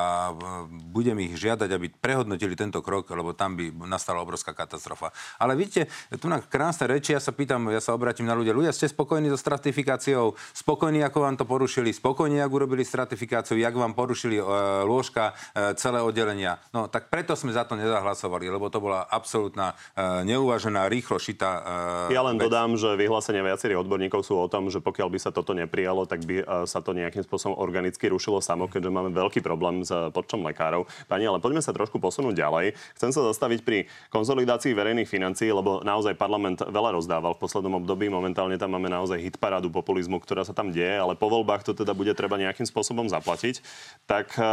budem 0.91 1.23
ich 1.23 1.39
žiadať, 1.39 1.69
aby 1.71 1.87
prehodnotili 1.95 2.59
tento 2.59 2.83
krok, 2.83 3.07
lebo 3.15 3.31
tam 3.31 3.55
by 3.55 3.71
nastala 3.87 4.19
obrovská 4.19 4.51
katastrofa. 4.51 5.15
Ale 5.39 5.55
vidíte, 5.55 5.87
tu 6.19 6.27
na 6.27 6.43
krásne 6.43 6.91
reči, 6.91 7.15
ja 7.15 7.21
sa 7.23 7.31
pýtam, 7.31 7.71
ja 7.71 7.79
sa 7.79 7.95
obratím 7.95 8.27
na 8.27 8.35
ľudia. 8.35 8.51
Ľudia, 8.51 8.75
ste 8.75 8.91
spokojní 8.91 9.31
so 9.31 9.39
stratifikáciou? 9.39 10.35
Spokojní, 10.51 11.05
ako 11.05 11.17
vám 11.23 11.35
to 11.39 11.45
porušili? 11.45 11.93
Spokojní, 11.93 12.41
ako 12.41 12.65
urobili 12.65 12.83
stratifikáciu? 12.83 13.55
Jak 13.61 13.75
vám 13.77 13.93
porušili 13.93 14.41
uh, 14.41 14.83
lôžka? 14.83 15.37
E, 15.53 15.75
celé 15.77 15.99
oddelenia. 16.01 16.57
No 16.73 16.87
tak 16.89 17.13
preto 17.13 17.37
sme 17.37 17.53
za 17.53 17.67
to 17.67 17.77
nezahlasovali, 17.77 18.49
lebo 18.49 18.71
to 18.73 18.81
bola 18.81 19.05
absolútna 19.05 19.75
e, 19.93 20.25
neuvážená, 20.25 20.89
rýchlo 20.89 21.21
šitá 21.21 21.61
Ja 22.09 22.25
len 22.25 22.39
vec. 22.39 22.49
dodám, 22.49 22.79
že 22.79 22.97
vyhlásenia 22.97 23.45
viacerých 23.45 23.83
odborníkov 23.85 24.25
sú 24.25 24.39
o 24.39 24.47
tom, 24.49 24.71
že 24.71 24.81
pokiaľ 24.81 25.07
by 25.11 25.19
sa 25.21 25.29
toto 25.35 25.53
neprijalo, 25.53 26.07
tak 26.09 26.23
by 26.23 26.35
e, 26.41 26.45
sa 26.65 26.79
to 26.81 26.95
nejakým 26.95 27.21
spôsobom 27.21 27.57
organicky 27.57 28.07
rušilo 28.09 28.39
samo, 28.39 28.71
keďže 28.71 28.89
máme 28.89 29.11
veľký 29.13 29.43
problém 29.43 29.85
s 29.85 29.91
počtom 30.15 30.41
lekárov. 30.45 30.87
Pani, 31.11 31.27
ale 31.27 31.43
poďme 31.43 31.61
sa 31.61 31.75
trošku 31.75 31.99
posunúť 31.99 32.37
ďalej. 32.37 32.77
Chcem 32.95 33.11
sa 33.11 33.21
zastaviť 33.27 33.61
pri 33.65 33.85
konsolidácii 34.09 34.71
verejných 34.71 35.09
financií, 35.09 35.49
lebo 35.51 35.81
naozaj 35.81 36.15
parlament 36.15 36.63
veľa 36.63 36.95
rozdával 36.95 37.35
v 37.35 37.41
poslednom 37.43 37.81
období. 37.83 38.07
Momentálne 38.07 38.55
tam 38.55 38.77
máme 38.77 38.87
naozaj 38.87 39.19
hitparádu 39.19 39.73
populizmu, 39.73 40.21
ktorá 40.21 40.47
sa 40.47 40.55
tam 40.55 40.71
deje, 40.71 40.95
ale 40.95 41.17
po 41.17 41.27
voľbách 41.27 41.67
to 41.67 41.73
teda 41.75 41.91
bude 41.91 42.13
treba 42.15 42.39
nejakým 42.39 42.67
spôsobom 42.67 43.09
zaplatiť. 43.11 43.59
Tak 44.05 44.27
e, 44.37 44.45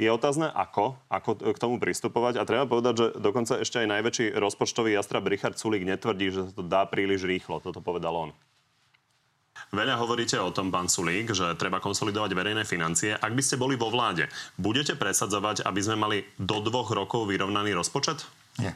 je 0.00 0.08
otázne, 0.08 0.48
ako, 0.48 0.96
ako 1.12 1.52
k 1.52 1.60
tomu 1.60 1.76
pristupovať. 1.76 2.40
A 2.40 2.48
treba 2.48 2.64
povedať, 2.64 2.94
že 2.96 3.06
dokonca 3.20 3.60
ešte 3.60 3.84
aj 3.84 4.00
najväčší 4.00 4.26
rozpočtový 4.32 4.96
jastrab 4.96 5.28
Richard 5.28 5.60
Sulik 5.60 5.84
netvrdí, 5.84 6.32
že 6.32 6.48
sa 6.48 6.52
to 6.56 6.64
dá 6.64 6.88
príliš 6.88 7.28
rýchlo. 7.28 7.60
Toto 7.60 7.84
povedal 7.84 8.16
on. 8.16 8.32
Veľa 9.70 10.00
hovoríte 10.00 10.40
o 10.40 10.48
tom, 10.50 10.72
pán 10.72 10.88
Sulík, 10.88 11.36
že 11.36 11.52
treba 11.60 11.84
konsolidovať 11.84 12.32
verejné 12.32 12.64
financie. 12.64 13.12
Ak 13.12 13.36
by 13.36 13.42
ste 13.44 13.60
boli 13.60 13.76
vo 13.76 13.92
vláde, 13.92 14.26
budete 14.56 14.96
presadzovať, 14.96 15.68
aby 15.68 15.80
sme 15.84 15.96
mali 16.00 16.18
do 16.40 16.64
dvoch 16.64 16.90
rokov 16.90 17.28
vyrovnaný 17.28 17.76
rozpočet? 17.76 18.24
Nie. 18.56 18.72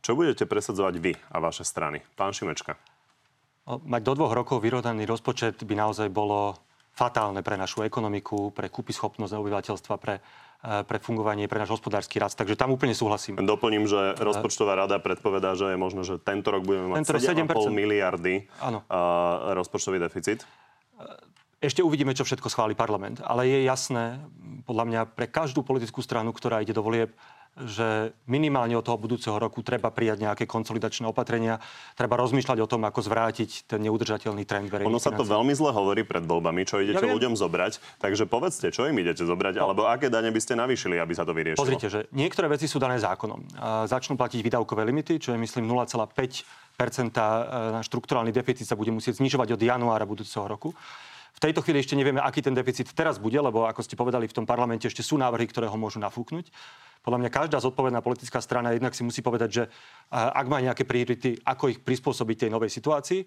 Čo 0.00 0.14
budete 0.14 0.46
presadzovať 0.46 0.94
vy 1.02 1.12
a 1.18 1.36
vaše 1.42 1.66
strany? 1.66 2.00
Pán 2.14 2.30
Šimečka. 2.30 2.78
Mať 3.66 4.02
do 4.02 4.12
dvoch 4.18 4.34
rokov 4.34 4.62
vyrovnaný 4.62 5.06
rozpočet 5.06 5.62
by 5.62 5.74
naozaj 5.78 6.08
bolo 6.10 6.58
fatálne 6.92 7.40
pre 7.40 7.56
našu 7.56 7.82
ekonomiku, 7.82 8.52
pre 8.52 8.68
kúpyschopnosť 8.68 9.32
obyvateľstva, 9.32 9.94
pre, 9.96 10.20
eh, 10.20 10.84
pre 10.84 10.98
fungovanie, 11.00 11.48
pre 11.48 11.58
náš 11.64 11.80
hospodársky 11.80 12.20
rast. 12.20 12.36
Takže 12.36 12.54
tam 12.54 12.70
úplne 12.70 12.92
súhlasím. 12.92 13.40
Doplním, 13.40 13.88
že 13.88 14.14
rozpočtová 14.20 14.76
rada 14.76 15.00
predpovedá, 15.00 15.56
že 15.56 15.72
je 15.72 15.78
možno, 15.80 16.04
že 16.04 16.20
tento 16.20 16.52
rok 16.52 16.62
budeme 16.68 16.92
mať 16.92 16.96
Tento 17.02 17.12
rok 17.16 17.22
7,5 17.24 17.72
7%. 17.72 17.72
miliardy 17.72 18.34
Áno. 18.60 18.84
a, 18.86 19.56
rozpočtový 19.56 19.98
deficit. 19.98 20.44
Ešte 21.62 21.78
uvidíme, 21.78 22.10
čo 22.10 22.26
všetko 22.26 22.50
schváli 22.50 22.74
parlament. 22.74 23.22
Ale 23.22 23.46
je 23.46 23.62
jasné, 23.62 24.18
podľa 24.66 24.84
mňa, 24.90 25.00
pre 25.14 25.30
každú 25.30 25.62
politickú 25.62 26.02
stranu, 26.02 26.34
ktorá 26.34 26.58
ide 26.58 26.74
do 26.74 26.82
volieb, 26.82 27.14
že 27.52 28.16
minimálne 28.24 28.72
od 28.72 28.84
toho 28.84 28.96
budúceho 28.96 29.36
roku 29.36 29.60
treba 29.60 29.92
prijať 29.92 30.24
nejaké 30.24 30.44
konsolidačné 30.48 31.04
opatrenia, 31.04 31.60
treba 31.92 32.16
rozmýšľať 32.16 32.58
o 32.64 32.66
tom, 32.66 32.82
ako 32.88 33.04
zvrátiť 33.04 33.68
ten 33.68 33.84
neudržateľný 33.84 34.48
trend 34.48 34.72
verejných 34.72 34.88
Ono 34.88 34.96
sa 34.96 35.12
to 35.12 35.20
financií. 35.20 35.36
veľmi 35.36 35.52
zle 35.52 35.70
hovorí 35.76 36.02
pred 36.08 36.24
voľbami, 36.24 36.64
čo 36.64 36.80
idete 36.80 36.96
Ja 36.96 37.04
viem. 37.04 37.16
ľuďom 37.20 37.36
zobrať. 37.36 38.00
Takže 38.00 38.24
povedzte, 38.24 38.72
čo 38.72 38.88
im 38.88 38.96
idete 38.96 39.28
zobrať, 39.28 39.60
alebo 39.60 39.84
aké 39.84 40.08
dane 40.08 40.32
by 40.32 40.40
ste 40.40 40.56
navýšili, 40.56 40.96
aby 40.96 41.12
sa 41.12 41.28
to 41.28 41.36
vyriešilo. 41.36 41.60
Pozrite, 41.60 41.92
že 41.92 42.08
niektoré 42.16 42.48
veci 42.48 42.64
sú 42.64 42.80
dané 42.80 42.96
zákonom. 42.96 43.44
A 43.60 43.84
začnú 43.84 44.16
platiť 44.16 44.40
výdavkové 44.40 44.88
limity, 44.88 45.20
čo 45.20 45.36
je 45.36 45.38
myslím 45.38 45.68
0,5 45.68 46.72
na 46.82 47.78
štrukturálny 47.84 48.34
deficit 48.34 48.66
sa 48.66 48.74
bude 48.74 48.90
musieť 48.90 49.22
znižovať 49.22 49.54
od 49.54 49.60
januára 49.62 50.02
budúceho 50.02 50.48
roku. 50.48 50.74
V 51.32 51.40
tejto 51.40 51.62
chvíli 51.62 51.78
ešte 51.78 51.94
nevieme, 51.94 52.18
aký 52.18 52.42
ten 52.42 52.54
deficit 52.54 52.90
teraz 52.90 53.22
bude, 53.22 53.38
lebo 53.38 53.64
ako 53.70 53.80
ste 53.86 53.94
povedali, 53.94 54.26
v 54.26 54.36
tom 54.36 54.46
parlamente 54.46 54.84
ešte 54.90 55.00
sú 55.02 55.14
návrhy, 55.14 55.46
ktoré 55.46 55.70
ho 55.70 55.78
môžu 55.78 56.02
nafúknuť. 56.02 56.50
Podľa 57.02 57.18
mňa 57.18 57.30
každá 57.34 57.58
zodpovedná 57.58 58.00
politická 58.00 58.38
strana 58.38 58.70
jednak 58.70 58.94
si 58.94 59.02
musí 59.02 59.20
povedať, 59.20 59.50
že 59.50 59.62
a, 60.08 60.30
ak 60.32 60.46
má 60.46 60.62
nejaké 60.62 60.86
priority, 60.86 61.38
ako 61.42 61.74
ich 61.74 61.82
prispôsobiť 61.82 62.46
tej 62.46 62.50
novej 62.50 62.70
situácii. 62.70 63.26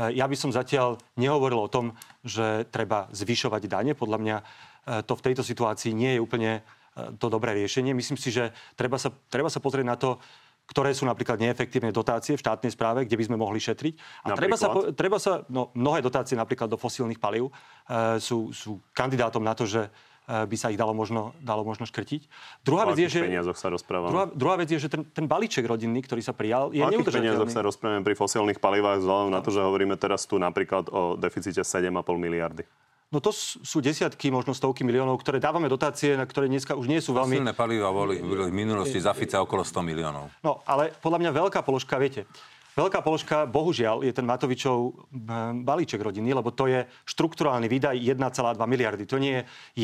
A, 0.00 0.10
Ja 0.10 0.24
by 0.24 0.36
som 0.36 0.50
zatiaľ 0.50 0.96
nehovoril 1.20 1.60
o 1.60 1.72
tom, 1.72 1.92
že 2.24 2.64
treba 2.72 3.12
zvyšovať 3.12 3.62
dane. 3.68 3.92
Podľa 3.92 4.18
mňa 4.18 4.36
e, 4.40 4.44
to 5.04 5.12
v 5.14 5.24
tejto 5.28 5.44
situácii 5.44 5.92
nie 5.92 6.16
je 6.16 6.24
úplne 6.24 6.64
to 7.18 7.30
dobré 7.30 7.54
riešenie. 7.54 7.94
Myslím 7.94 8.18
si, 8.18 8.34
že 8.34 8.50
treba 8.74 8.98
sa, 8.98 9.14
treba 9.30 9.46
sa 9.46 9.62
pozrieť 9.62 9.86
na 9.86 9.94
to, 9.94 10.18
ktoré 10.70 10.94
sú 10.94 11.02
napríklad 11.02 11.42
neefektívne 11.42 11.90
dotácie 11.90 12.38
v 12.38 12.42
štátnej 12.46 12.70
správe, 12.70 13.02
kde 13.02 13.18
by 13.18 13.24
sme 13.26 13.36
mohli 13.42 13.58
šetriť. 13.58 13.94
A 14.22 14.38
treba 14.38 14.54
sa, 14.54 14.70
treba 14.94 15.18
sa, 15.18 15.42
no, 15.50 15.74
mnohé 15.74 15.98
dotácie 15.98 16.38
napríklad 16.38 16.70
do 16.70 16.78
fosílnych 16.78 17.18
palív 17.18 17.50
e, 17.50 17.52
sú, 18.22 18.54
sú 18.54 18.78
kandidátom 18.94 19.42
na 19.42 19.54
to, 19.54 19.66
že 19.66 19.90
by 20.30 20.56
sa 20.56 20.70
ich 20.70 20.78
dalo 20.78 20.94
možno, 20.94 21.34
dalo 21.42 21.66
možno 21.66 21.84
škrtiť. 21.90 22.30
Druhá 22.62 22.86
O 22.86 22.94
vec 22.94 23.02
je, 23.02 23.08
že... 23.10 23.20
sa 23.58 23.68
rozprávame? 23.68 24.10
Druhá, 24.14 24.24
druhá 24.30 24.56
vec 24.62 24.70
je, 24.70 24.78
že 24.78 24.86
ten, 24.86 25.02
ten 25.02 25.26
balíček 25.26 25.66
rodinný, 25.66 26.06
ktorý 26.06 26.22
sa 26.22 26.30
prijal, 26.30 26.70
je 26.70 26.80
O 26.80 26.90
neudržateľný. 26.90 27.50
sa 27.50 27.66
rozprávame 27.66 28.06
pri 28.06 28.14
fosílnych 28.14 28.62
palivách, 28.62 29.02
vzhľadom 29.02 29.30
na 29.34 29.42
to, 29.42 29.50
že 29.50 29.60
hovoríme 29.60 29.98
teraz 29.98 30.24
tu 30.30 30.38
napríklad 30.38 30.86
o 30.94 31.18
deficite 31.18 31.66
7,5 31.66 31.90
miliardy? 32.14 32.62
No 33.10 33.18
to 33.18 33.34
sú 33.34 33.82
desiatky, 33.82 34.30
možno 34.30 34.54
stovky 34.54 34.86
miliónov, 34.86 35.18
ktoré 35.18 35.42
dávame 35.42 35.66
dotácie, 35.66 36.14
na 36.14 36.22
ktoré 36.22 36.46
dneska 36.46 36.78
už 36.78 36.86
nie 36.86 37.02
sú 37.02 37.10
veľmi... 37.10 37.42
Silné 37.42 37.54
paliva 37.58 37.90
boli, 37.90 38.22
boli 38.22 38.46
v 38.46 38.54
minulosti 38.54 39.02
za 39.02 39.10
Fica 39.10 39.42
okolo 39.42 39.66
100 39.66 39.82
miliónov. 39.82 40.30
No, 40.46 40.62
ale 40.62 40.94
podľa 41.02 41.18
mňa 41.26 41.30
veľká 41.34 41.66
položka, 41.66 41.98
viete, 41.98 42.30
veľká 42.80 43.04
položka, 43.04 43.44
bohužiaľ, 43.44 44.00
je 44.00 44.10
ten 44.10 44.24
Matovičov 44.24 44.96
mm, 45.12 45.62
balíček 45.62 46.00
rodiny, 46.00 46.32
lebo 46.32 46.48
to 46.48 46.64
je 46.66 46.88
štrukturálny 47.04 47.68
výdaj 47.68 48.00
1,2 48.00 48.16
miliardy. 48.64 49.04
To 49.04 49.20
nie 49.20 49.38
je 49.38 49.42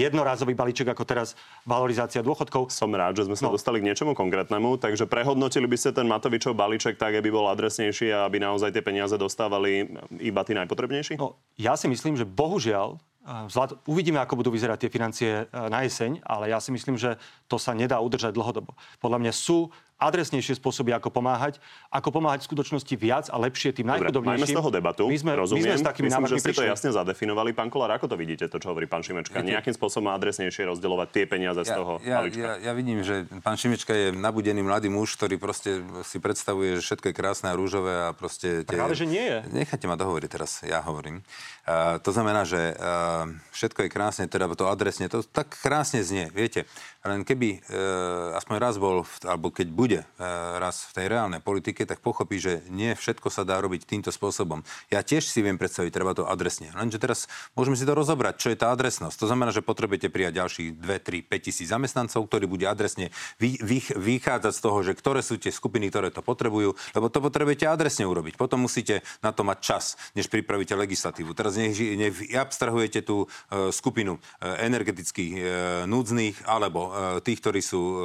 jednorázový 0.08 0.56
balíček, 0.56 0.88
ako 0.88 1.04
teraz 1.04 1.36
valorizácia 1.62 2.24
dôchodkov. 2.24 2.72
Som 2.72 2.96
rád, 2.96 3.20
že 3.20 3.28
sme 3.28 3.36
sa 3.36 3.46
No. 3.46 3.54
dostali 3.54 3.78
k 3.78 3.92
niečomu 3.92 4.16
konkrétnemu, 4.16 4.80
takže 4.80 5.04
prehodnotili 5.04 5.68
by 5.68 5.76
ste 5.76 5.92
ten 5.92 6.08
Matovičov 6.08 6.56
balíček 6.56 6.96
tak, 6.96 7.14
aby 7.14 7.28
bol 7.28 7.46
adresnejší 7.46 8.10
a 8.10 8.24
aby 8.24 8.40
naozaj 8.40 8.72
tie 8.72 8.80
peniaze 8.80 9.14
dostávali 9.14 9.86
iba 10.16 10.40
tí 10.42 10.56
najpotrebnejší? 10.56 11.20
No, 11.20 11.36
ja 11.54 11.76
si 11.76 11.86
myslím, 11.86 12.16
že 12.16 12.24
bohužiaľ, 12.24 12.96
eh, 12.96 13.46
vzhľad, 13.46 13.82
uvidíme, 13.84 14.18
ako 14.18 14.40
budú 14.40 14.50
vyzerať 14.50 14.86
tie 14.86 14.90
financie 14.90 15.30
eh, 15.42 15.46
na 15.68 15.82
jeseň, 15.82 16.22
ale 16.22 16.48
ja 16.48 16.58
si 16.58 16.70
myslím, 16.72 16.96
že 16.96 17.18
to 17.46 17.58
sa 17.58 17.74
nedá 17.74 17.98
udržať 17.98 18.32
dlhodobo. 18.32 18.72
Podľa 18.98 19.18
mňa 19.20 19.32
sú 19.34 19.68
adresnejšie 19.96 20.56
spôsoby, 20.56 20.92
ako 20.96 21.12
pomáhať, 21.12 21.60
ako 21.92 22.08
pomáhať 22.20 22.44
v 22.44 22.46
skutočnosti 22.52 22.94
viac 22.96 23.24
a 23.28 23.36
lepšie 23.36 23.76
tým 23.76 23.88
najchudobnejším. 23.92 24.40
majme 24.40 24.46
z 24.48 24.56
toho 24.56 24.70
debatu, 24.72 25.04
My 25.08 25.18
sme, 25.20 25.32
rozumiem. 25.36 25.64
my 25.64 25.68
sme 25.72 25.76
s 25.76 25.84
takými 25.84 26.08
Myslím, 26.08 26.26
že 26.28 26.36
ste 26.40 26.52
to 26.52 26.62
prišli. 26.64 26.72
jasne 26.72 26.90
zadefinovali. 26.92 27.50
Pán 27.56 27.68
Kolár, 27.68 27.92
ako 27.96 28.12
to 28.12 28.16
vidíte, 28.16 28.48
to, 28.48 28.56
čo 28.60 28.72
hovorí 28.72 28.88
pán 28.88 29.00
Šimečka? 29.04 29.40
Nejakým 29.40 29.72
spôsobom 29.72 30.12
adresnejšie 30.12 30.68
rozdeľovať 30.68 31.08
tie 31.12 31.24
peniaze 31.28 31.60
z 31.64 31.72
toho 31.72 31.96
ja, 32.04 32.22
ja, 32.28 32.52
ja 32.60 32.72
vidím, 32.72 33.00
že 33.02 33.26
pán 33.42 33.58
Šimečka 33.58 33.92
je 33.92 34.06
nabudený 34.14 34.62
mladý 34.62 34.92
muž, 34.92 35.18
ktorý 35.18 35.40
proste 35.40 35.82
si 36.06 36.22
predstavuje, 36.22 36.78
že 36.78 36.82
všetko 36.86 37.10
je 37.10 37.14
krásne 37.16 37.50
a 37.50 37.54
rúžové 37.58 38.06
a 38.06 38.14
proste... 38.14 38.62
Práve, 38.62 38.94
že 38.94 39.08
nie 39.08 39.22
je. 39.22 39.38
Nechajte 39.50 39.90
ma 39.90 39.98
dohovoriť 39.98 40.28
teraz, 40.30 40.62
ja 40.62 40.78
hovorím. 40.84 41.26
Uh, 41.66 41.98
to 41.98 42.14
znamená, 42.14 42.46
že 42.46 42.78
uh, 42.78 43.26
všetko 43.50 43.86
je 43.86 43.90
krásne, 43.90 44.24
teda 44.30 44.46
to 44.54 44.70
adresne, 44.70 45.10
to 45.10 45.26
tak 45.26 45.50
krásne 45.58 46.06
znie, 46.06 46.30
viete. 46.30 46.68
Len 47.06 47.22
keby 47.22 47.48
uh, 47.62 48.38
aspoň 48.38 48.56
raz 48.58 48.74
bol, 48.76 49.06
alebo 49.22 49.54
keď 49.54 49.68
bude 49.70 50.00
uh, 50.02 50.58
raz 50.58 50.90
v 50.90 51.02
tej 51.02 51.06
reálnej 51.06 51.40
politike, 51.40 51.86
tak 51.86 52.02
pochopí, 52.02 52.42
že 52.42 52.66
nie 52.68 52.92
všetko 52.92 53.30
sa 53.30 53.46
dá 53.46 53.62
robiť 53.62 53.86
týmto 53.86 54.10
spôsobom. 54.10 54.66
Ja 54.90 55.06
tiež 55.06 55.24
si 55.26 55.40
viem 55.40 55.56
predstaviť, 55.56 55.90
treba 55.94 56.12
to 56.12 56.26
adresne. 56.26 56.74
Lenže 56.74 56.98
teraz 56.98 57.30
môžeme 57.54 57.78
si 57.78 57.86
to 57.86 57.94
rozobrať, 57.94 58.34
čo 58.42 58.48
je 58.50 58.58
tá 58.58 58.74
adresnosť. 58.74 59.16
To 59.22 59.26
znamená, 59.30 59.54
že 59.54 59.62
potrebujete 59.62 60.10
prijať 60.10 60.42
ďalších 60.42 60.68
2, 60.82 61.30
3, 61.30 61.30
5 61.30 61.46
tisíc 61.46 61.70
zamestnancov, 61.70 62.26
ktorí 62.26 62.50
bude 62.50 62.66
adresne 62.66 63.14
vy, 63.38 63.56
vy, 63.62 63.78
vychádzať 63.94 64.52
z 64.52 64.60
toho, 64.60 64.78
že 64.82 64.92
ktoré 64.98 65.22
sú 65.22 65.38
tie 65.38 65.54
skupiny, 65.54 65.88
ktoré 65.88 66.10
to 66.10 66.26
potrebujú, 66.26 66.74
lebo 66.92 67.06
to 67.06 67.22
potrebujete 67.22 67.70
adresne 67.70 68.08
urobiť. 68.08 68.34
Potom 68.34 68.66
musíte 68.66 69.06
na 69.22 69.30
to 69.30 69.46
mať 69.46 69.58
čas, 69.62 69.84
než 70.18 70.26
pripravíte 70.26 70.74
legislatívu. 70.74 71.36
Teraz 71.36 71.54
nech, 71.54 71.76
nech 71.78 72.14
abstrahujete 72.34 73.06
tú 73.06 73.26
e, 73.26 73.70
skupinu 73.70 74.18
e, 74.18 74.20
energetických 74.66 75.32
e, 75.36 75.42
núdznych 75.86 76.48
alebo 76.48 76.90
e, 76.90 76.95
tých, 77.20 77.38
ktorí 77.40 77.60
sú 77.60 77.82
e, 77.82 77.98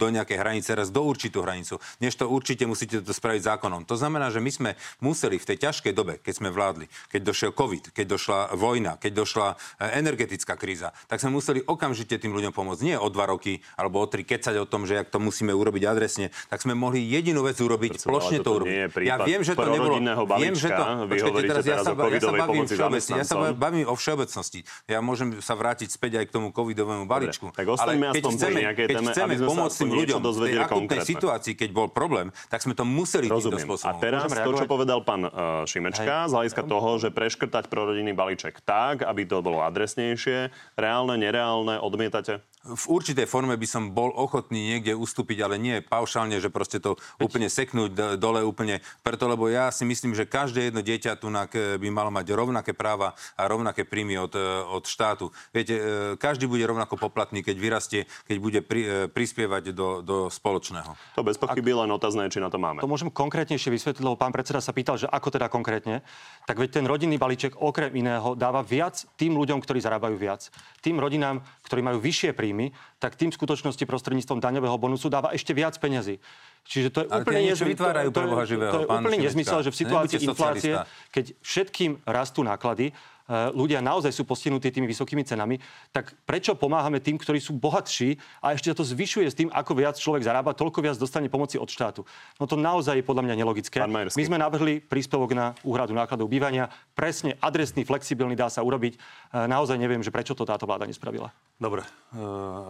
do 0.00 0.08
nejakej 0.08 0.40
hranice, 0.40 0.72
raz 0.72 0.88
do 0.88 1.04
určitú 1.04 1.44
hranicu. 1.44 1.76
Než 2.00 2.16
to 2.16 2.24
určite 2.24 2.64
musíte 2.64 3.04
to 3.04 3.12
spraviť 3.12 3.44
zákonom. 3.44 3.84
To 3.84 4.00
znamená, 4.00 4.32
že 4.32 4.40
my 4.40 4.48
sme 4.48 4.70
museli 5.04 5.36
v 5.36 5.44
tej 5.44 5.68
ťažkej 5.68 5.92
dobe, 5.92 6.16
keď 6.24 6.40
sme 6.40 6.48
vládli, 6.48 6.88
keď 7.12 7.20
došiel 7.28 7.52
COVID, 7.52 7.92
keď 7.92 8.06
došla 8.16 8.38
vojna, 8.56 8.96
keď 8.96 9.12
došla 9.20 9.48
e, 9.52 9.56
energetická 10.00 10.56
kríza, 10.56 10.96
tak 11.04 11.20
sme 11.20 11.36
museli 11.36 11.60
okamžite 11.60 12.16
tým 12.16 12.32
ľuďom 12.32 12.56
pomôcť. 12.56 12.80
Nie 12.80 12.96
o 12.96 13.12
dva 13.12 13.28
roky 13.28 13.60
alebo 13.76 14.00
o 14.00 14.06
tri 14.08 14.24
kecať 14.24 14.56
o 14.56 14.64
tom, 14.64 14.88
že 14.88 14.96
ak 15.04 15.12
to 15.12 15.20
musíme 15.20 15.52
urobiť 15.52 15.82
adresne, 15.84 16.32
tak 16.48 16.64
sme 16.64 16.72
mohli 16.72 17.04
jedinú 17.04 17.44
vec 17.44 17.60
urobiť, 17.60 18.00
Predseda, 18.00 18.08
plošne 18.08 18.38
to 18.40 18.50
urobiť. 18.56 18.74
ja 19.04 19.20
viem, 19.20 19.42
že 19.44 19.52
to 19.52 19.68
nebolo... 19.68 20.00
prorodinného 20.00 20.22
Viem, 20.40 20.54
že 20.56 20.68
to... 20.72 20.82
balíčka. 20.82 21.08
Počkajte, 21.10 21.42
teraz 21.50 21.64
ja 21.66 21.76
sa, 21.82 21.92
ja 21.92 22.20
sa 22.22 22.32
bavím 22.32 22.64
všeobecne. 22.64 23.12
Ja 23.20 23.26
sa 23.26 23.36
bavím 23.52 23.86
o 23.90 23.94
všeobecnosti. 23.98 24.60
Ja 24.86 24.98
môžem 25.02 25.28
sa 25.42 25.54
vrátiť 25.58 25.88
späť 25.90 26.22
aj 26.22 26.24
k 26.28 26.32
tomu 26.32 26.48
covidovému 26.54 27.04
balíčku. 27.10 27.50
tak 27.52 27.66
ostaňme 27.66 28.14
aspoň 28.14 28.32
chceme, 28.38 28.58
nejakej 28.64 28.86
keď 28.86 28.96
téme, 28.96 29.10
chceme 29.10 29.34
pomôcť 29.42 29.74
aspoň 29.74 29.89
tým 29.90 29.98
ľuďom 30.06 30.20
v 30.22 30.38
tej 30.46 30.58
akutnej 30.62 31.00
situácii, 31.02 31.58
keď 31.58 31.70
bol 31.74 31.88
problém, 31.90 32.30
tak 32.46 32.62
sme 32.62 32.78
to 32.78 32.86
museli 32.86 33.26
Rozumiem. 33.26 33.66
A 33.66 33.92
teraz 33.98 34.30
to, 34.30 34.52
čo 34.54 34.66
povedal 34.70 35.02
pán 35.02 35.26
uh, 35.26 35.66
Šimečka, 35.66 36.30
z 36.30 36.32
hľadiska 36.32 36.62
toho, 36.66 37.02
že 37.02 37.10
preškrtať 37.10 37.66
prorodinný 37.66 38.14
balíček 38.14 38.62
tak, 38.62 39.02
aby 39.02 39.26
to 39.26 39.42
bolo 39.42 39.66
adresnejšie, 39.66 40.54
reálne, 40.78 41.18
nereálne, 41.18 41.82
odmietate? 41.82 42.42
V 42.60 42.84
určitej 42.92 43.24
forme 43.24 43.56
by 43.56 43.64
som 43.64 43.96
bol 43.96 44.12
ochotný 44.12 44.76
niekde 44.76 44.92
ustúpiť, 44.92 45.38
ale 45.40 45.56
nie 45.56 45.80
paušálne, 45.80 46.36
že 46.36 46.52
proste 46.52 46.76
to 46.76 47.00
úplne 47.16 47.48
seknúť 47.48 48.20
dole 48.20 48.44
úplne. 48.44 48.84
Preto, 49.00 49.24
lebo 49.32 49.48
ja 49.48 49.72
si 49.72 49.88
myslím, 49.88 50.12
že 50.12 50.28
každé 50.28 50.68
jedno 50.68 50.84
dieťa 50.84 51.16
tu 51.16 51.32
by 51.32 51.88
malo 51.88 52.12
mať 52.12 52.36
rovnaké 52.36 52.76
práva 52.76 53.16
a 53.40 53.48
rovnaké 53.48 53.88
príjmy 53.88 54.20
od, 54.20 54.36
od 54.76 54.84
štátu. 54.84 55.32
Viete, 55.56 55.74
e, 55.80 55.82
každý 56.20 56.44
bude 56.44 56.60
rovnako 56.68 57.00
poplatný, 57.00 57.40
keď 57.40 57.56
vyrastie, 57.56 58.00
keď 58.28 58.36
bude 58.36 58.60
pri, 58.60 58.80
e, 58.84 58.88
prispievať 59.08 59.72
do, 59.72 60.04
do 60.04 60.16
spoločného. 60.28 61.16
To 61.16 61.24
bez 61.24 61.40
pochyby 61.40 61.72
len 61.72 61.88
otázne, 61.88 62.28
či 62.28 62.44
na 62.44 62.52
to 62.52 62.60
máme. 62.60 62.84
To 62.84 62.90
môžem 62.90 63.08
konkrétnejšie 63.08 63.72
vysvetliť, 63.72 64.04
lebo 64.04 64.20
pán 64.20 64.36
predseda 64.36 64.60
sa 64.60 64.76
pýtal, 64.76 65.00
že 65.00 65.08
ako 65.08 65.32
teda 65.32 65.48
konkrétne. 65.48 66.04
Tak 66.44 66.60
veď 66.60 66.82
ten 66.82 66.84
rodinný 66.84 67.16
balíček 67.16 67.56
okrem 67.56 67.96
iného 67.96 68.36
dáva 68.36 68.60
viac 68.60 69.00
tým 69.16 69.32
ľuďom, 69.40 69.64
ktorí 69.64 69.80
zarábajú 69.80 70.20
viac. 70.20 70.52
Tým 70.84 71.00
rodinám, 71.00 71.40
ktorí 71.64 71.80
majú 71.80 72.04
vyššie 72.04 72.36
príjmy 72.36 72.49
príjmy, 72.50 72.74
tak 72.98 73.14
tým 73.14 73.30
skutočnosti 73.30 73.86
prostredníctvom 73.86 74.42
daňového 74.42 74.74
bonusu 74.74 75.06
dáva 75.06 75.30
ešte 75.30 75.54
viac 75.54 75.78
peňazí. 75.78 76.18
Čiže 76.66 76.88
to 76.90 76.98
je 77.00 77.06
Ale 77.06 77.22
úplne, 77.22 77.40
nezmysel, 77.46 77.70
vytvárajú 77.72 78.08
to, 78.10 78.20
to, 78.20 78.26
to, 78.58 78.78
je 78.82 78.88
úplne 78.90 79.18
nezmysel, 79.22 79.58
že 79.62 79.70
v 79.70 79.78
situácii 79.78 80.18
inflácie, 80.26 80.74
keď 81.14 81.24
všetkým 81.40 82.02
rastú 82.04 82.42
náklady, 82.42 82.90
ľudia 83.30 83.78
naozaj 83.78 84.10
sú 84.10 84.26
postihnutí 84.26 84.74
tými 84.74 84.90
vysokými 84.90 85.22
cenami, 85.22 85.62
tak 85.94 86.10
prečo 86.26 86.58
pomáhame 86.58 86.98
tým, 86.98 87.14
ktorí 87.14 87.38
sú 87.38 87.54
bohatší 87.54 88.18
a 88.42 88.58
ešte 88.58 88.74
to 88.74 88.82
zvyšuje 88.82 89.26
s 89.30 89.38
tým, 89.38 89.48
ako 89.54 89.72
viac 89.78 89.94
človek 89.94 90.26
zarába, 90.26 90.56
toľko 90.58 90.82
viac 90.82 90.98
dostane 90.98 91.30
pomoci 91.30 91.54
od 91.56 91.70
štátu. 91.70 92.02
No 92.42 92.50
to 92.50 92.58
naozaj 92.58 92.98
je 92.98 93.04
podľa 93.06 93.30
mňa 93.30 93.34
nelogické. 93.38 93.78
My 93.86 94.10
sme 94.10 94.38
navrhli 94.38 94.82
príspevok 94.82 95.30
na 95.32 95.54
úhradu 95.62 95.94
nákladov 95.94 96.26
bývania, 96.26 96.68
presne 96.98 97.38
adresný, 97.38 97.86
flexibilný, 97.86 98.34
dá 98.34 98.50
sa 98.50 98.66
urobiť. 98.66 98.98
E, 98.98 98.98
naozaj 99.46 99.78
neviem, 99.78 100.02
že 100.02 100.10
prečo 100.10 100.34
to 100.34 100.42
táto 100.42 100.66
vláda 100.66 100.90
nespravila. 100.90 101.30
Dobre, 101.56 101.86
e, 101.86 101.88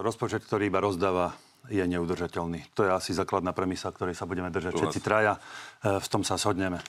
rozpočet, 0.04 0.44
ktorý 0.44 0.68
iba 0.68 0.84
rozdáva, 0.84 1.32
je 1.68 1.84
neudržateľný. 1.84 2.72
To 2.72 2.88
je 2.88 2.90
asi 2.90 3.12
základná 3.12 3.52
premisa, 3.52 3.92
ktorej 3.92 4.16
sa 4.16 4.24
budeme 4.24 4.48
držať 4.48 4.80
všetci 4.80 5.00
traja. 5.04 5.36
V 5.84 6.08
tom 6.08 6.24
sa 6.24 6.40
shodneme. 6.40 6.80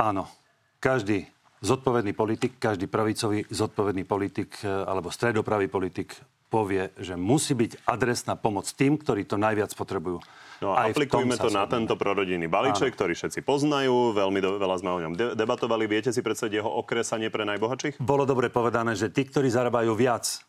Áno, 0.00 0.32
každý 0.80 1.28
zodpovedný 1.60 2.12
politik, 2.12 2.60
každý 2.60 2.88
pravicový 2.90 3.46
zodpovedný 3.48 4.04
politik 4.04 4.60
e, 4.60 4.68
alebo 4.68 5.08
stredopravý 5.08 5.70
politik 5.70 6.16
povie, 6.46 6.94
že 6.96 7.18
musí 7.18 7.58
byť 7.58 7.90
adresná 7.90 8.38
pomoc 8.38 8.70
tým, 8.70 8.96
ktorí 8.96 9.26
to 9.26 9.36
najviac 9.36 9.74
potrebujú. 9.74 10.22
No 10.62 10.72
a 10.72 10.88
aplikujme 10.88 11.36
to 11.36 11.52
na 11.52 11.68
tento 11.68 12.00
prorodinný 12.00 12.48
balíček, 12.48 12.94
Áno. 12.94 12.96
ktorý 12.96 13.12
všetci 13.12 13.44
poznajú, 13.44 14.16
veľmi 14.16 14.40
do, 14.40 14.56
veľa 14.56 14.76
sme 14.80 14.90
o 14.94 14.98
ňom 15.04 15.12
de- 15.12 15.34
debatovali. 15.36 15.84
Viete 15.84 16.16
si 16.16 16.24
predstaviť 16.24 16.64
jeho 16.64 16.70
okresanie 16.80 17.28
pre 17.28 17.44
najbohatších? 17.44 18.00
Bolo 18.00 18.24
dobre 18.24 18.48
povedané, 18.48 18.96
že 18.96 19.12
tí, 19.12 19.28
ktorí 19.28 19.52
zarábajú 19.52 19.92
viac, 19.92 20.40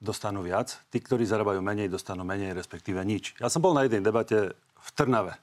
dostanú 0.00 0.40
viac, 0.40 0.80
tí, 0.88 0.96
ktorí 0.96 1.28
zarábajú 1.28 1.60
menej, 1.60 1.92
dostanú 1.92 2.24
menej, 2.24 2.56
respektíve 2.56 3.04
nič. 3.04 3.36
Ja 3.36 3.52
som 3.52 3.60
bol 3.60 3.76
na 3.76 3.84
jednej 3.84 4.00
debate 4.00 4.56
v 4.56 4.88
Trnave. 4.96 5.36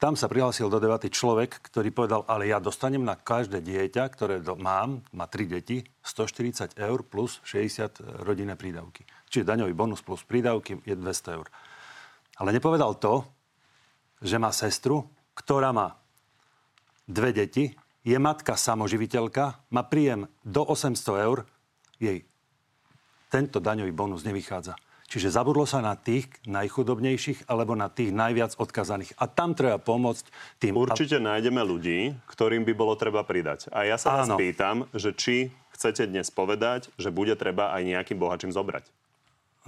Tam 0.00 0.16
sa 0.16 0.32
prihlásil 0.32 0.72
do 0.72 0.80
debaty 0.80 1.12
človek, 1.12 1.60
ktorý 1.60 1.92
povedal, 1.92 2.24
ale 2.24 2.48
ja 2.48 2.56
dostanem 2.56 3.04
na 3.04 3.20
každé 3.20 3.60
dieťa, 3.60 4.08
ktoré 4.08 4.40
mám, 4.56 5.04
má 5.12 5.28
tri 5.28 5.44
deti, 5.44 5.84
140 6.00 6.72
eur 6.80 7.04
plus 7.04 7.36
60 7.44 8.24
rodinné 8.24 8.56
prídavky. 8.56 9.04
Čiže 9.28 9.44
daňový 9.44 9.76
bonus 9.76 10.00
plus 10.00 10.24
prídavky 10.24 10.80
je 10.88 10.96
200 10.96 11.36
eur. 11.36 11.52
Ale 12.40 12.56
nepovedal 12.56 12.96
to, 12.96 13.28
že 14.24 14.40
má 14.40 14.48
sestru, 14.56 15.04
ktorá 15.36 15.68
má 15.76 16.00
dve 17.04 17.36
deti, 17.36 17.76
je 18.00 18.16
matka 18.16 18.56
samoživiteľka, 18.56 19.68
má 19.68 19.84
príjem 19.84 20.32
do 20.40 20.64
800 20.64 20.96
eur, 21.28 21.44
jej 22.00 22.24
tento 23.28 23.60
daňový 23.60 23.92
bonus 23.92 24.24
nevychádza. 24.24 24.80
Čiže 25.10 25.34
zabudlo 25.34 25.66
sa 25.66 25.82
na 25.82 25.98
tých 25.98 26.30
najchudobnejších 26.46 27.50
alebo 27.50 27.74
na 27.74 27.90
tých 27.90 28.14
najviac 28.14 28.54
odkazaných. 28.54 29.18
A 29.18 29.26
tam 29.26 29.58
treba 29.58 29.82
pomôcť 29.82 30.22
tým... 30.62 30.78
Určite 30.78 31.18
nájdeme 31.18 31.58
ľudí, 31.66 32.14
ktorým 32.30 32.62
by 32.62 32.72
bolo 32.78 32.94
treba 32.94 33.26
pridať. 33.26 33.66
A 33.74 33.82
ja 33.90 33.98
sa 33.98 34.22
Áno. 34.22 34.38
vás 34.38 34.38
pýtam, 34.38 34.86
že 34.94 35.10
či 35.10 35.50
chcete 35.74 36.06
dnes 36.06 36.30
povedať, 36.30 36.94
že 36.94 37.10
bude 37.10 37.34
treba 37.34 37.74
aj 37.74 37.82
nejakým 37.90 38.22
bohačím 38.22 38.54
zobrať. 38.54 38.86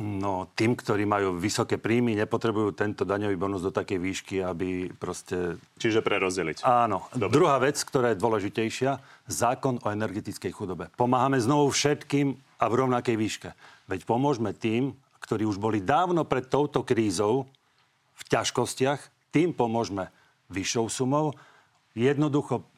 No, 0.00 0.48
tým, 0.56 0.72
ktorí 0.72 1.04
majú 1.04 1.36
vysoké 1.36 1.76
príjmy, 1.76 2.16
nepotrebujú 2.16 2.72
tento 2.72 3.04
daňový 3.04 3.36
bonus 3.36 3.60
do 3.60 3.74
takej 3.74 3.98
výšky, 4.00 4.36
aby 4.40 4.88
proste... 4.94 5.60
Čiže 5.76 6.00
prerozdeliť. 6.00 6.64
Áno. 6.64 7.10
Dobre. 7.12 7.34
Druhá 7.34 7.60
vec, 7.60 7.76
ktorá 7.82 8.14
je 8.14 8.22
dôležitejšia, 8.22 8.96
zákon 9.28 9.82
o 9.84 9.92
energetickej 9.92 10.52
chudobe. 10.54 10.88
Pomáhame 10.96 11.36
znovu 11.42 11.74
všetkým 11.74 12.32
a 12.62 12.64
v 12.70 12.74
rovnakej 12.78 13.16
výške. 13.20 13.50
Veď 13.90 14.08
pomôžme 14.08 14.56
tým, 14.56 14.96
ktorí 15.22 15.46
už 15.46 15.62
boli 15.62 15.78
dávno 15.78 16.26
pred 16.26 16.50
touto 16.50 16.82
krízou 16.82 17.46
v 18.18 18.22
ťažkostiach, 18.26 19.30
tým 19.32 19.54
pomôžme 19.54 20.10
vyššou 20.52 20.86
sumou. 20.92 21.32
Jednoducho, 21.96 22.68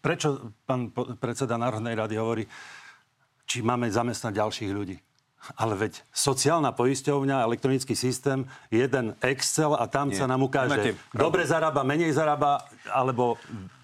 prečo 0.00 0.54
pán 0.64 0.92
predseda 1.20 1.60
Národnej 1.60 1.96
rady 1.96 2.14
hovorí, 2.16 2.44
či 3.48 3.64
máme 3.64 3.88
zamestnať 3.88 4.32
ďalších 4.32 4.72
ľudí? 4.72 4.96
Ale 5.56 5.78
veď 5.78 6.02
sociálna 6.10 6.74
poisťovňa, 6.74 7.46
elektronický 7.46 7.94
systém, 7.94 8.44
jeden 8.68 9.14
Excel 9.22 9.72
a 9.72 9.86
tam 9.86 10.10
Nie. 10.12 10.18
sa 10.18 10.26
nám 10.26 10.44
ukáže, 10.44 10.98
dobre 11.14 11.46
zarába, 11.46 11.86
menej 11.86 12.12
zarába, 12.12 12.66
alebo 12.90 13.38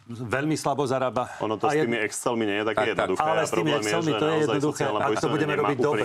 veľmi 0.09 0.57
slabo 0.57 0.85
zarába. 0.85 1.33
Ono 1.41 1.57
to 1.57 1.69
a 1.69 1.73
s 1.73 1.81
tými 1.81 1.97
je... 1.97 2.05
Excelmi 2.05 2.45
nie 2.45 2.57
je 2.61 2.65
také 2.69 2.81
tak, 2.81 2.89
jednoduché. 2.93 3.25
Ale 3.25 3.43
s 3.45 3.53
tými 3.53 3.71
Excelmi 3.73 4.13
to 4.13 4.27
je 4.27 4.37
jednoduché. 4.45 4.83
Ak 4.85 5.15
to 5.17 5.29
budeme 5.33 5.55
robiť 5.57 5.79
dobre. 5.81 6.03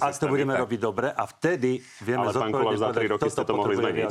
Ak 0.00 0.14
to 0.20 0.26
budeme 0.28 0.52
robiť 0.52 0.80
dobre 0.80 1.08
a 1.12 1.22
vtedy 1.24 1.80
vieme 2.04 2.28
Ale 2.28 2.52
Koláč, 2.52 2.76
za 2.76 2.90
3 2.92 3.12
roky 3.16 3.28
ste 3.32 3.42
to 3.44 3.52
mohli 3.56 3.74
zmeniť. 3.80 4.08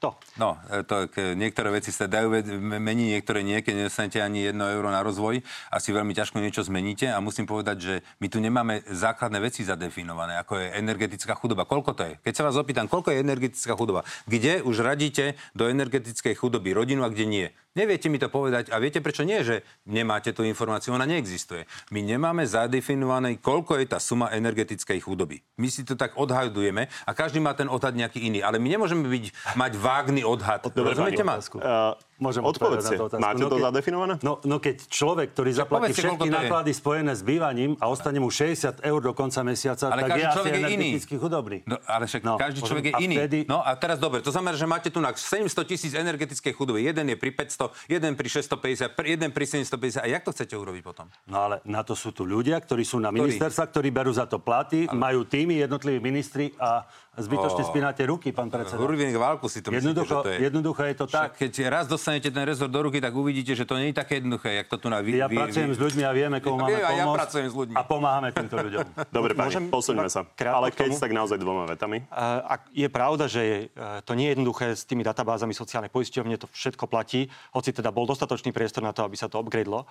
To. 0.00 0.16
No, 0.40 0.56
e, 0.72 0.80
to, 0.80 1.12
niektoré 1.36 1.68
veci 1.76 1.92
sa 1.92 2.08
dajú 2.08 2.32
meniť, 2.56 3.20
niektoré 3.20 3.44
nie, 3.44 3.60
keď 3.60 3.84
nedostanete 3.84 4.24
ani 4.24 4.48
jedno 4.48 4.64
euro 4.64 4.88
na 4.88 5.04
rozvoj, 5.04 5.44
asi 5.68 5.92
veľmi 5.92 6.16
ťažko 6.16 6.40
niečo 6.40 6.64
zmeníte 6.64 7.04
a 7.12 7.20
musím 7.20 7.44
povedať, 7.44 7.76
že 7.76 7.94
my 8.16 8.32
tu 8.32 8.40
nemáme 8.40 8.80
základné 8.88 9.36
veci 9.44 9.60
zadefinované, 9.60 10.40
ako 10.40 10.56
je 10.56 10.72
energetická 10.80 11.36
chudoba. 11.36 11.68
Koľko 11.68 11.92
to 11.92 12.02
je? 12.08 12.12
Keď 12.16 12.32
sa 12.32 12.48
vás 12.48 12.56
opýtam, 12.56 12.88
koľko 12.88 13.12
je 13.12 13.20
energetická 13.20 13.76
chudoba? 13.76 14.08
Kde 14.24 14.64
už 14.64 14.80
radíte 14.80 15.36
do 15.52 15.68
energetickej 15.68 16.32
chudoby 16.32 16.72
rodinu 16.72 17.04
a 17.04 17.12
kde 17.12 17.28
nie? 17.28 17.46
Neviete 17.70 18.10
mi 18.10 18.18
to 18.18 18.26
povedať 18.26 18.74
a 18.74 18.82
viete 18.82 18.98
prečo 18.98 19.22
nie, 19.22 19.46
že 19.46 19.62
nemáte 19.86 20.34
tú 20.34 20.42
informáciu, 20.42 20.90
ona 20.90 21.06
neexistuje. 21.06 21.70
My 21.94 22.02
nemáme 22.02 22.42
zadefinované, 22.42 23.38
koľko 23.38 23.78
je 23.78 23.86
tá 23.86 24.02
suma 24.02 24.26
energetickej 24.34 24.98
chudoby. 24.98 25.38
My 25.54 25.70
si 25.70 25.86
to 25.86 25.94
tak 25.94 26.18
odhadujeme 26.18 26.90
a 26.90 27.10
každý 27.14 27.38
má 27.38 27.54
ten 27.54 27.70
odhad 27.70 27.94
nejaký 27.94 28.26
iný, 28.26 28.42
ale 28.42 28.58
my 28.58 28.74
nemôžeme 28.74 29.06
byť, 29.06 29.54
mať 29.54 29.72
vágný 29.78 30.26
odhad. 30.26 30.66
Rozumiete 30.66 31.22
ma? 31.22 31.38
Uh, 31.38 31.94
Môžem 32.20 32.44
Odpovedzte, 32.44 33.00
máte 33.16 33.40
no, 33.40 33.48
to 33.48 33.56
keď, 33.56 33.64
zadefinované? 33.72 34.14
No, 34.20 34.36
no 34.44 34.60
keď 34.60 34.76
človek, 34.92 35.32
ktorý 35.32 35.50
zaplatí 35.56 35.96
všetky 35.96 36.28
náklady 36.28 36.76
spojené 36.76 37.16
s 37.16 37.24
bývaním 37.24 37.80
a 37.80 37.88
ostane 37.88 38.20
mu 38.20 38.28
60 38.28 38.84
eur 38.84 39.00
do 39.00 39.16
konca 39.16 39.40
mesiaca, 39.40 39.88
ale 39.88 40.04
tak 40.04 40.20
je 40.20 40.26
človek 40.28 40.52
asi 40.52 40.60
je 40.60 40.76
iný. 40.76 40.88
chudobný. 41.00 41.58
No, 41.64 41.80
ale 41.88 42.04
však 42.04 42.20
no, 42.20 42.36
každý 42.36 42.60
človek 42.60 42.84
je 42.92 42.94
iný. 43.00 43.16
Vtedy... 43.16 43.38
No 43.48 43.64
a 43.64 43.72
teraz 43.80 43.96
dobre, 43.96 44.20
to 44.20 44.28
znamená, 44.28 44.52
že 44.52 44.68
máte 44.68 44.92
tu 44.92 45.00
na 45.00 45.16
700 45.16 45.48
tisíc 45.64 45.96
energetickej 45.96 46.52
chudoby. 46.52 46.84
Jeden 46.84 47.08
je 47.08 47.16
pri 47.16 47.32
500, 47.32 47.72
jeden 47.88 48.12
pri 48.12 48.28
650, 48.28 49.00
jeden 49.00 49.30
pri 49.32 49.44
750. 49.48 50.04
A 50.04 50.06
jak 50.12 50.20
to 50.20 50.30
chcete 50.36 50.52
urobiť 50.52 50.82
potom? 50.84 51.08
No 51.24 51.48
ale 51.48 51.64
na 51.64 51.80
to 51.80 51.96
sú 51.96 52.12
tu 52.12 52.28
ľudia, 52.28 52.60
ktorí 52.60 52.84
sú 52.84 53.00
na 53.00 53.08
ministerstva, 53.08 53.64
ktorí 53.72 53.88
berú 53.88 54.12
za 54.12 54.28
to 54.28 54.36
platy, 54.36 54.84
ale... 54.84 54.92
majú 54.92 55.24
týmy 55.24 55.64
jednotliví 55.64 56.04
ministri 56.04 56.52
a 56.60 56.84
zbytočne 57.18 57.66
spínate 57.66 58.02
ruky, 58.06 58.30
pán 58.30 58.46
predseda. 58.46 58.78
Hurvienek 58.78 59.18
válku 59.18 59.50
si 59.50 59.58
to 59.58 59.74
myslíte, 59.74 59.82
jednoducho, 59.82 60.14
že 60.14 60.22
to 60.22 60.30
je. 60.30 60.38
Jednoducho 60.46 60.80
je 60.86 60.94
to 60.94 61.06
tak. 61.10 61.34
Však 61.34 61.42
keď 61.42 61.52
raz 61.66 61.84
dostanete 61.90 62.28
ten 62.30 62.44
rezort 62.46 62.70
do 62.70 62.80
ruky, 62.86 63.02
tak 63.02 63.10
uvidíte, 63.10 63.58
že 63.58 63.66
to 63.66 63.74
nie 63.74 63.90
je 63.90 63.96
také 63.98 64.22
jednoduché, 64.22 64.62
jak 64.62 64.66
to 64.70 64.78
tu 64.78 64.86
na 64.86 65.02
vy, 65.02 65.18
Ja 65.18 65.26
vy, 65.26 65.34
pracujem 65.34 65.70
vy... 65.70 65.74
s 65.74 65.80
ľuďmi 65.82 66.02
a 66.06 66.12
vieme, 66.14 66.36
komu 66.38 66.62
máme 66.62 66.78
pomôcť. 66.78 67.00
Ja 67.02 67.06
pracujem 67.10 67.46
s 67.50 67.54
ľuďmi. 67.58 67.74
A 67.74 67.82
pomáhame 67.82 68.28
týmto 68.30 68.56
ľuďom. 68.62 68.86
Dobre, 69.16 69.32
pani, 69.34 69.46
Môžem 69.50 69.64
posuňme 69.66 70.06
sa. 70.06 70.22
Ale 70.38 70.70
keď 70.70 70.90
tak 71.02 71.10
naozaj 71.10 71.38
dvoma 71.42 71.66
vetami. 71.66 72.06
A 72.14 72.62
je 72.70 72.86
pravda, 72.86 73.26
že 73.26 73.42
je, 73.42 73.58
to 74.06 74.14
nie 74.14 74.30
je 74.30 74.32
jednoduché 74.38 74.66
s 74.78 74.86
tými 74.86 75.02
databázami 75.02 75.50
sociálnej 75.50 75.90
poisťovne, 75.90 76.38
to 76.38 76.46
všetko 76.46 76.86
platí, 76.86 77.26
hoci 77.50 77.74
teda 77.74 77.90
bol 77.90 78.06
dostatočný 78.06 78.54
priestor 78.54 78.86
na 78.86 78.94
to, 78.94 79.02
aby 79.02 79.18
sa 79.18 79.26
to 79.26 79.42
upgradelo. 79.42 79.90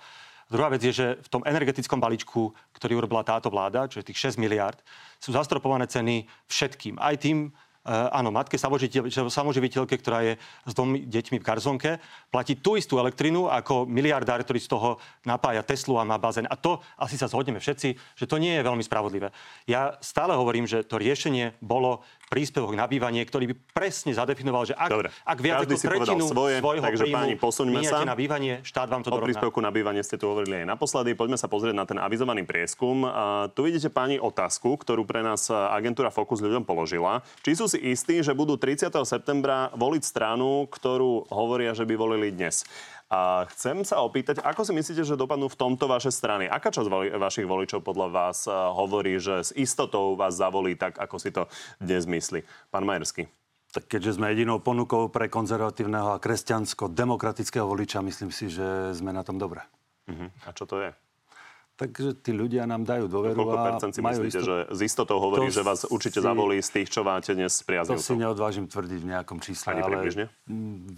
Druhá 0.50 0.66
vec 0.68 0.82
je, 0.82 0.90
že 0.90 1.06
v 1.22 1.28
tom 1.30 1.46
energetickom 1.46 2.02
balíčku, 2.02 2.50
ktorý 2.74 2.98
urobila 2.98 3.22
táto 3.22 3.46
vláda, 3.48 3.86
čiže 3.86 4.10
tých 4.10 4.34
6 4.34 4.42
miliard, 4.42 4.76
sú 5.22 5.30
zastropované 5.30 5.86
ceny 5.86 6.26
všetkým. 6.50 6.98
Aj 6.98 7.14
tým, 7.14 7.54
Eh, 7.80 7.92
áno, 8.12 8.28
matke 8.28 8.60
samoživiteľke, 8.60 9.96
ktorá 10.04 10.20
je 10.20 10.36
s 10.68 10.72
dvomi 10.76 11.00
deťmi 11.08 11.40
v 11.40 11.46
Garzonke, 11.48 11.96
platí 12.28 12.60
tú 12.60 12.76
istú 12.76 13.00
elektrinu 13.00 13.48
ako 13.48 13.88
miliardár, 13.88 14.44
ktorý 14.44 14.60
z 14.60 14.68
toho 14.68 15.00
napája 15.24 15.64
Teslu 15.64 15.96
a 15.96 16.04
má 16.04 16.20
bazén. 16.20 16.44
A 16.52 16.60
to 16.60 16.84
asi 17.00 17.16
sa 17.16 17.24
zhodneme 17.24 17.56
všetci, 17.56 17.96
že 17.96 18.28
to 18.28 18.36
nie 18.36 18.52
je 18.52 18.66
veľmi 18.68 18.84
spravodlivé. 18.84 19.32
Ja 19.64 19.96
stále 20.04 20.36
hovorím, 20.36 20.68
že 20.68 20.84
to 20.84 21.00
riešenie 21.00 21.56
bolo 21.64 22.04
príspevok 22.30 22.78
na 22.78 22.86
bývanie, 22.86 23.26
ktorý 23.26 23.50
by 23.50 23.54
presne 23.74 24.14
zadefinoval, 24.14 24.62
že 24.62 24.78
ak, 24.78 24.86
Dobre. 24.86 25.10
ak 25.10 25.38
viac 25.42 25.66
Každý 25.66 25.74
ako 25.74 25.82
tretinu 25.82 26.24
svoje, 26.30 26.56
svojho 26.62 26.82
takže 26.86 27.02
príjmu 27.02 27.18
páni, 27.18 27.34
posuňme 27.34 27.80
sa. 27.82 28.06
na 28.06 28.14
bývanie, 28.14 28.62
štát 28.62 28.86
vám 28.86 29.02
to 29.02 29.10
O 29.10 29.18
dorovná. 29.18 29.26
príspevku 29.34 29.58
na 29.58 29.74
bývanie 29.74 30.06
ste 30.06 30.14
tu 30.14 30.30
hovorili 30.30 30.62
aj 30.62 30.66
naposledy. 30.70 31.18
Poďme 31.18 31.34
sa 31.34 31.50
pozrieť 31.50 31.74
na 31.74 31.82
ten 31.90 31.98
avizovaný 31.98 32.46
prieskum. 32.46 33.02
A 33.02 33.50
tu 33.50 33.66
vidíte 33.66 33.90
pani 33.90 34.22
otázku, 34.22 34.78
ktorú 34.78 35.02
pre 35.02 35.26
nás 35.26 35.50
agentúra 35.50 36.14
Focus 36.14 36.38
ľuďom 36.38 36.62
položila. 36.62 37.26
Či 37.42 37.58
sú 37.58 37.66
si 37.66 37.82
istí, 37.82 38.22
že 38.22 38.30
budú 38.30 38.54
30. 38.54 38.94
septembra 39.02 39.74
voliť 39.74 40.02
stranu, 40.06 40.70
ktorú 40.70 41.26
hovoria, 41.34 41.74
že 41.74 41.82
by 41.82 41.98
volili 41.98 42.30
dnes. 42.30 42.62
A 43.10 43.42
chcem 43.50 43.82
sa 43.82 44.06
opýtať, 44.06 44.38
ako 44.38 44.62
si 44.62 44.70
myslíte, 44.70 45.02
že 45.02 45.18
dopadnú 45.18 45.50
v 45.50 45.58
tomto 45.58 45.90
vaše 45.90 46.14
strany? 46.14 46.46
Aká 46.46 46.70
časť 46.70 46.86
voli- 46.86 47.10
vašich 47.10 47.42
voličov 47.42 47.82
podľa 47.82 48.06
vás 48.06 48.46
eh, 48.46 48.54
hovorí, 48.54 49.18
že 49.18 49.42
s 49.42 49.50
istotou 49.58 50.14
vás 50.14 50.38
zavolí 50.38 50.78
tak, 50.78 50.94
ako 50.94 51.16
si 51.18 51.34
to 51.34 51.50
dnes 51.82 52.06
myslí? 52.06 52.46
Pán 52.70 52.86
Majersky. 52.86 53.26
Tak 53.70 53.86
keďže 53.90 54.18
sme 54.18 54.30
jedinou 54.30 54.62
ponukou 54.62 55.10
pre 55.10 55.26
konzervatívneho 55.26 56.14
a 56.14 56.22
kresťansko-demokratického 56.22 57.66
voliča, 57.66 58.02
myslím 58.02 58.30
si, 58.34 58.50
že 58.50 58.94
sme 58.94 59.14
na 59.14 59.22
tom 59.22 59.38
dobre. 59.38 59.62
Uh-huh. 60.10 60.30
A 60.46 60.50
čo 60.50 60.66
to 60.66 60.82
je? 60.82 60.90
Takže 61.80 62.20
tí 62.20 62.30
ľudia 62.30 62.68
nám 62.68 62.84
dajú 62.84 63.08
dôveru 63.08 63.32
Koľko 63.32 63.56
percent 63.56 63.92
si 63.92 64.04
majú 64.04 64.20
myslíte, 64.20 64.36
istotu. 64.36 64.44
že 64.44 64.56
s 64.68 64.80
istotou 64.84 65.16
hovorí, 65.16 65.48
To 65.48 65.54
že 65.54 65.64
vás 65.64 65.88
určite 65.88 66.20
si- 66.20 66.26
zavolí 66.26 66.60
z 66.60 66.70
tých, 66.70 66.88
čo 66.90 67.00
máte 67.00 67.32
dnes 67.32 67.48
To 67.50 67.56
si 67.56 67.64
priaznivcov? 67.64 68.14
neodvážim 68.14 68.66
tvrdiť 68.66 69.00
v 69.00 69.08
nejakom 69.08 69.38
čísle, 69.38 69.68
Ani 69.70 69.80
ale 69.80 69.96
približne? 69.96 70.24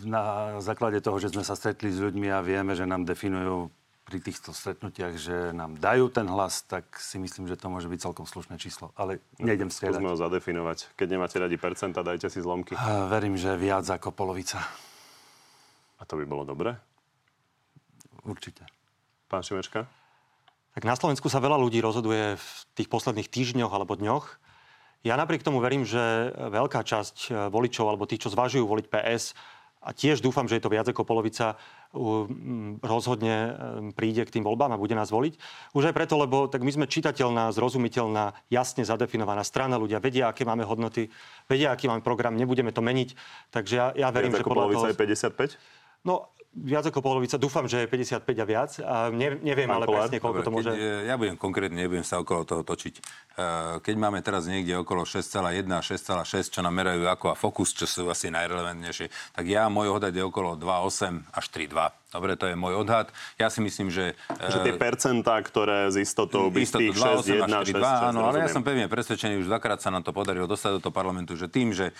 na 0.02 0.22
základe 0.58 0.98
toho, 0.98 1.14
že 1.16 1.30
sme 1.30 1.40
sa 1.40 1.54
stretli 1.54 1.86
s 1.86 2.02
ľuďmi 2.02 2.26
a 2.28 2.42
vieme, 2.42 2.74
že 2.74 2.82
nám 2.82 3.06
definujú 3.06 3.70
pri 4.02 4.18
týchto 4.18 4.50
stretnutiach, 4.50 5.14
že 5.14 5.36
nám 5.52 5.78
dajú 5.78 6.10
ten 6.10 6.26
hlas, 6.26 6.66
tak 6.66 6.90
si 6.92 7.14
myslím, 7.16 7.46
že 7.46 7.54
to 7.54 7.70
môže 7.70 7.86
byť 7.86 8.02
celkom 8.02 8.26
slušné 8.26 8.58
číslo. 8.58 8.90
Ale 8.92 9.22
nejdem 9.38 9.70
Skúsme 9.70 9.94
striedať. 9.94 10.02
ho 10.04 10.18
zadefinovať. 10.18 10.78
Keď 10.92 11.08
nemáte 11.08 11.38
radi 11.38 11.54
percenta, 11.54 12.02
dajte 12.02 12.26
si 12.26 12.38
zlomky. 12.38 12.74
Verím, 13.06 13.38
že 13.38 13.54
viac 13.54 13.86
ako 13.86 14.10
polovica. 14.10 14.58
A 15.96 16.02
to 16.02 16.18
by 16.18 16.26
bolo 16.26 16.42
dobre. 16.42 16.74
Určite. 18.20 18.66
Pán 19.24 19.40
Šimečka? 19.40 19.86
Tak 20.72 20.88
na 20.88 20.96
Slovensku 20.96 21.28
sa 21.28 21.42
veľa 21.44 21.61
ľudí 21.61 21.85
rozhoduje 21.85 22.40
v 22.40 22.48
tých 22.76 22.88
posledných 22.88 23.28
týždňoch 23.28 23.72
alebo 23.72 23.96
dňoch. 23.96 24.40
Ja 25.02 25.18
napriek 25.18 25.44
tomu 25.44 25.58
verím, 25.58 25.85
že 25.85 26.32
veľká 26.32 26.80
časť 26.87 27.16
eh, 27.28 27.32
voličov 27.52 27.87
alebo 27.88 28.08
tých, 28.08 28.24
čo 28.24 28.32
zvažujú 28.32 28.64
voliť 28.64 28.87
PS, 28.88 29.37
a 29.82 29.90
tiež 29.90 30.22
dúfam, 30.22 30.46
že 30.46 30.56
je 30.56 30.62
to 30.62 30.70
viac 30.70 30.87
ako 30.87 31.02
polovica, 31.02 31.58
rozhodne 32.87 33.35
eh, 33.35 33.52
príde 33.98 34.22
k 34.22 34.38
tým 34.38 34.46
voľbám 34.46 34.70
a 34.72 34.80
bude 34.80 34.94
nás 34.94 35.11
voliť. 35.11 35.35
Už 35.74 35.90
aj 35.90 35.94
preto, 35.98 36.14
lebo 36.14 36.46
tak 36.46 36.62
my 36.62 36.70
sme 36.70 36.87
čitateľná, 36.87 37.50
zrozumiteľná, 37.50 38.32
jasne 38.46 38.87
zadefinovaná 38.87 39.42
strana. 39.42 39.82
Ľudia 39.82 39.98
vedia, 39.98 40.30
aké 40.30 40.46
máme 40.46 40.62
hodnoty, 40.62 41.11
vedia, 41.50 41.74
aký 41.74 41.90
máme 41.90 42.06
program, 42.06 42.38
nebudeme 42.38 42.70
to 42.70 42.80
meniť. 42.80 43.18
Takže 43.50 43.74
ja, 43.74 43.87
ja 43.98 44.08
verím, 44.14 44.30
Viac 44.30 44.40
že 44.40 44.44
ako 44.46 44.50
podľa 44.54 44.66
polovica 44.70 44.87
toho... 44.87 44.92
je 44.94 45.58
55? 45.58 46.06
No, 46.06 46.30
viac 46.52 46.84
ako 46.84 47.00
polovica. 47.00 47.40
Dúfam, 47.40 47.64
že 47.64 47.84
je 47.84 47.86
55 47.88 48.28
a 48.28 48.46
viac. 48.46 48.70
A 48.84 49.08
ne, 49.08 49.40
neviem 49.40 49.64
Pán 49.64 49.80
ale 49.80 49.86
Kolár? 49.88 50.00
presne, 50.06 50.18
koľko 50.20 50.36
Dobre, 50.36 50.46
to 50.46 50.52
môže... 50.52 50.70
keď, 50.76 51.08
ja 51.08 51.14
budem 51.16 51.36
konkrétne, 51.40 51.78
nebudem 51.80 52.04
sa 52.04 52.20
okolo 52.20 52.44
toho 52.44 52.62
točiť. 52.62 52.94
E, 52.96 53.02
Keď 53.80 53.94
máme 53.96 54.20
teraz 54.20 54.44
niekde 54.44 54.76
okolo 54.76 55.08
6,1 55.08 55.64
a 55.72 55.80
6,6, 55.80 56.52
čo 56.52 56.60
nám 56.60 56.76
merajú 56.76 57.08
ako 57.08 57.32
a 57.32 57.34
Focus, 57.34 57.72
čo 57.72 57.86
sú 57.88 58.02
asi 58.12 58.28
najrelevantnejšie, 58.28 59.32
tak 59.32 59.44
ja, 59.48 59.72
môj 59.72 59.96
odhad 59.96 60.12
je 60.12 60.20
okolo 60.20 60.60
2,8 60.60 61.32
až 61.32 61.44
3,2. 61.48 62.01
Dobre, 62.12 62.37
to 62.37 62.44
je 62.44 62.53
môj 62.53 62.77
odhad. 62.77 63.09
Ja 63.40 63.48
si 63.48 63.64
myslím, 63.64 63.88
že... 63.88 64.12
Že 64.29 64.59
tie 64.68 64.75
e, 64.77 64.79
percentá, 64.79 65.40
ktoré 65.40 65.88
z 65.88 66.05
istotou 66.05 66.53
by 66.53 66.61
z 66.61 66.68
Istotu 66.68 66.92
tých 66.92 66.96
6, 67.01 67.48
1, 67.48 67.72
6, 67.72 67.72
6, 67.72 67.81
2, 67.81 68.12
áno, 68.12 68.20
ale 68.29 68.44
ja 68.44 68.48
som 68.53 68.61
pevne 68.61 68.85
presvedčený, 68.87 69.40
už 69.40 69.48
dvakrát 69.48 69.81
sa 69.81 69.88
nám 69.88 70.05
to 70.05 70.12
podarilo 70.12 70.44
dostať 70.44 70.77
do 70.77 70.81
toho 70.85 70.94
parlamentu, 70.94 71.33
že 71.40 71.48
tým, 71.48 71.72
že 71.72 71.90
e, 71.90 71.92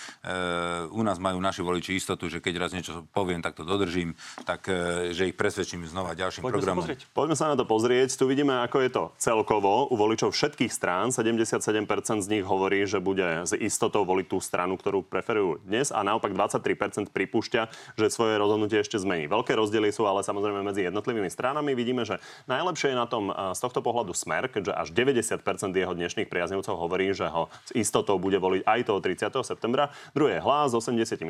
u 0.92 1.01
nás 1.01 1.16
majú 1.16 1.40
naši 1.40 1.64
voliči 1.64 1.96
istotu, 1.96 2.29
že 2.29 2.44
keď 2.44 2.55
raz 2.61 2.70
niečo 2.77 3.09
poviem, 3.16 3.40
tak 3.40 3.57
to 3.57 3.64
dodržím, 3.64 4.12
tak 4.44 4.68
e, 4.68 5.16
že 5.16 5.33
ich 5.33 5.37
presvedčím 5.37 5.88
znova 5.88 6.12
ďalším 6.12 6.44
Poďme 6.44 6.53
sa 6.53 6.61
programom. 6.61 6.83
pozrieť. 6.85 7.01
Poďme 7.16 7.37
sa 7.40 7.46
na 7.48 7.57
to 7.57 7.64
pozrieť. 7.64 8.09
Tu 8.12 8.25
vidíme, 8.29 8.55
ako 8.61 8.77
je 8.85 8.90
to 8.92 9.05
celkovo 9.16 9.88
u 9.88 9.96
voličov 9.96 10.37
všetkých 10.37 10.68
strán. 10.68 11.09
77% 11.09 11.72
z 12.20 12.29
nich 12.29 12.44
hovorí, 12.44 12.85
že 12.85 13.01
bude 13.01 13.48
s 13.48 13.57
istotou 13.57 14.05
voliť 14.05 14.27
tú 14.29 14.38
stranu, 14.44 14.77
ktorú 14.77 15.01
preferujú 15.09 15.64
dnes 15.64 15.88
a 15.88 16.05
naopak 16.05 16.37
23% 16.37 17.09
pripúšťa, 17.09 17.62
že 17.96 18.07
svoje 18.12 18.37
rozhodnutie 18.37 18.77
ešte 18.85 19.01
zmení. 19.01 19.27
Veľké 19.27 19.57
rozdiely 19.57 19.94
sú 19.94 20.01
ale 20.06 20.26
samozrejme 20.26 20.62
medzi 20.62 20.86
jednotlivými 20.86 21.28
stranami. 21.28 21.74
Vidíme, 21.74 22.06
že 22.06 22.22
najlepšie 22.46 22.92
je 22.92 22.96
na 22.98 23.06
tom 23.06 23.30
a, 23.30 23.52
z 23.56 23.60
tohto 23.60 23.80
pohľadu 23.84 24.12
smer, 24.12 24.48
keďže 24.50 24.72
až 24.74 24.88
90% 24.94 25.42
jeho 25.72 25.94
dnešných 25.94 26.28
priaznivcov 26.28 26.74
hovorí, 26.76 27.14
že 27.14 27.26
ho 27.28 27.50
s 27.66 27.72
istotou 27.74 28.18
bude 28.18 28.38
voliť 28.38 28.62
aj 28.66 28.80
toho 28.86 28.98
30. 28.98 29.32
septembra. 29.42 29.90
Druhé 30.14 30.38
je 30.38 30.42
hlas 30.44 30.72
s 30.72 30.78
84%, 30.78 31.20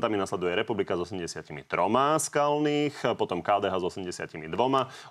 nasleduje 0.00 0.52
Republika 0.56 0.96
s 0.96 1.08
83 1.08 1.66
skalných, 2.18 2.94
potom 3.16 3.40
KDH 3.40 3.74
s 3.78 3.84
82, 3.92 4.48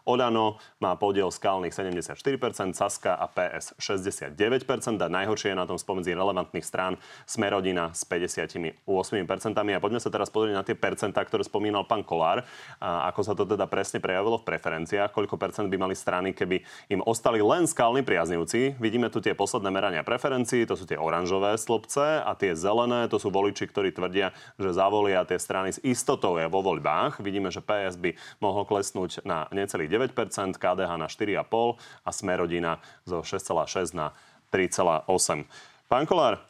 Olano 0.05 0.57
má 0.79 0.93
podiel 0.97 1.29
skalných 1.29 1.73
74%, 1.73 2.73
Saska 2.73 3.15
a 3.17 3.25
PS 3.29 3.77
69% 3.77 4.35
a 5.01 5.07
najhoršie 5.07 5.53
je 5.53 5.57
na 5.57 5.65
tom 5.67 5.77
spomedzi 5.77 6.15
relevantných 6.15 6.65
strán 6.65 6.97
Smerodina 7.25 7.93
s 7.93 8.03
58%. 8.07 8.81
A 9.61 9.79
poďme 9.83 9.99
sa 10.01 10.09
teraz 10.09 10.27
pozrieť 10.33 10.55
na 10.55 10.65
tie 10.65 10.75
percentá, 10.75 11.21
ktoré 11.23 11.45
spomínal 11.45 11.85
pán 11.85 12.01
Kolár, 12.01 12.43
a 12.81 12.90
ako 13.07 13.21
sa 13.23 13.33
to 13.37 13.47
teda 13.47 13.63
presne 13.71 14.03
prejavilo 14.03 14.41
v 14.41 14.47
preferenciách, 14.47 15.15
koľko 15.15 15.39
percent 15.39 15.67
by 15.71 15.77
mali 15.79 15.95
strany, 15.95 16.35
keby 16.35 16.59
im 16.91 16.99
ostali 17.07 17.39
len 17.39 17.63
skalní 17.63 18.03
priaznivci. 18.03 18.75
Vidíme 18.81 19.07
tu 19.07 19.23
tie 19.23 19.31
posledné 19.31 19.71
merania 19.71 20.03
preferencií, 20.03 20.67
to 20.67 20.75
sú 20.75 20.83
tie 20.83 20.99
oranžové 20.99 21.55
slobce 21.55 22.19
a 22.19 22.31
tie 22.35 22.51
zelené, 22.57 23.07
to 23.07 23.15
sú 23.15 23.31
voliči, 23.31 23.69
ktorí 23.69 23.95
tvrdia, 23.95 24.35
že 24.59 24.75
zavolia 24.75 25.23
tie 25.23 25.39
strany 25.39 25.71
s 25.71 25.79
istotou 25.85 26.35
je 26.35 26.51
vo 26.51 26.59
voľbách. 26.59 27.23
Vidíme, 27.23 27.47
že 27.53 27.63
PS 27.63 27.95
by 27.95 28.17
mohol 28.43 28.67
klesnúť 28.67 29.23
na 29.23 29.47
necelých 29.55 30.11
9%, 30.11 30.59
KDH 30.59 30.91
na 30.99 31.07
4,5% 31.07 31.79
a 32.03 32.09
Smerodina 32.11 32.83
zo 33.07 33.23
6,6 33.23 33.95
na 33.95 34.11
3,8. 34.51 35.47
Pán 35.87 36.03
Kolár, 36.07 36.43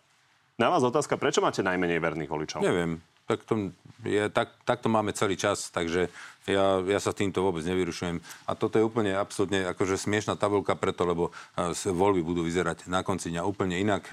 na 0.61 0.69
vás 0.69 0.85
otázka, 0.85 1.17
prečo 1.17 1.41
máte 1.41 1.65
najmenej 1.65 1.97
verných 1.97 2.29
voličov? 2.29 2.61
Neviem. 2.61 3.01
Tak 3.29 3.47
to, 3.47 3.71
je, 4.03 4.23
tak, 4.29 4.51
tak 4.65 4.81
to 4.81 4.89
máme 4.89 5.13
celý 5.13 5.37
čas, 5.37 5.69
takže 5.71 6.09
ja, 6.49 6.81
ja 6.81 6.99
sa 6.99 7.13
týmto 7.13 7.45
vôbec 7.45 7.61
nevyrušujem. 7.63 8.17
A 8.49 8.51
toto 8.57 8.81
je 8.81 8.87
úplne 8.87 9.13
absolútne 9.13 9.65
akože 9.71 9.97
smiešná 9.97 10.35
tabulka 10.35 10.73
preto, 10.73 11.05
lebo 11.05 11.29
uh, 11.29 11.71
voľby 11.73 12.25
budú 12.25 12.41
vyzerať 12.41 12.89
na 12.89 13.05
konci 13.05 13.29
dňa 13.29 13.45
úplne 13.45 13.77
inak. 13.77 14.09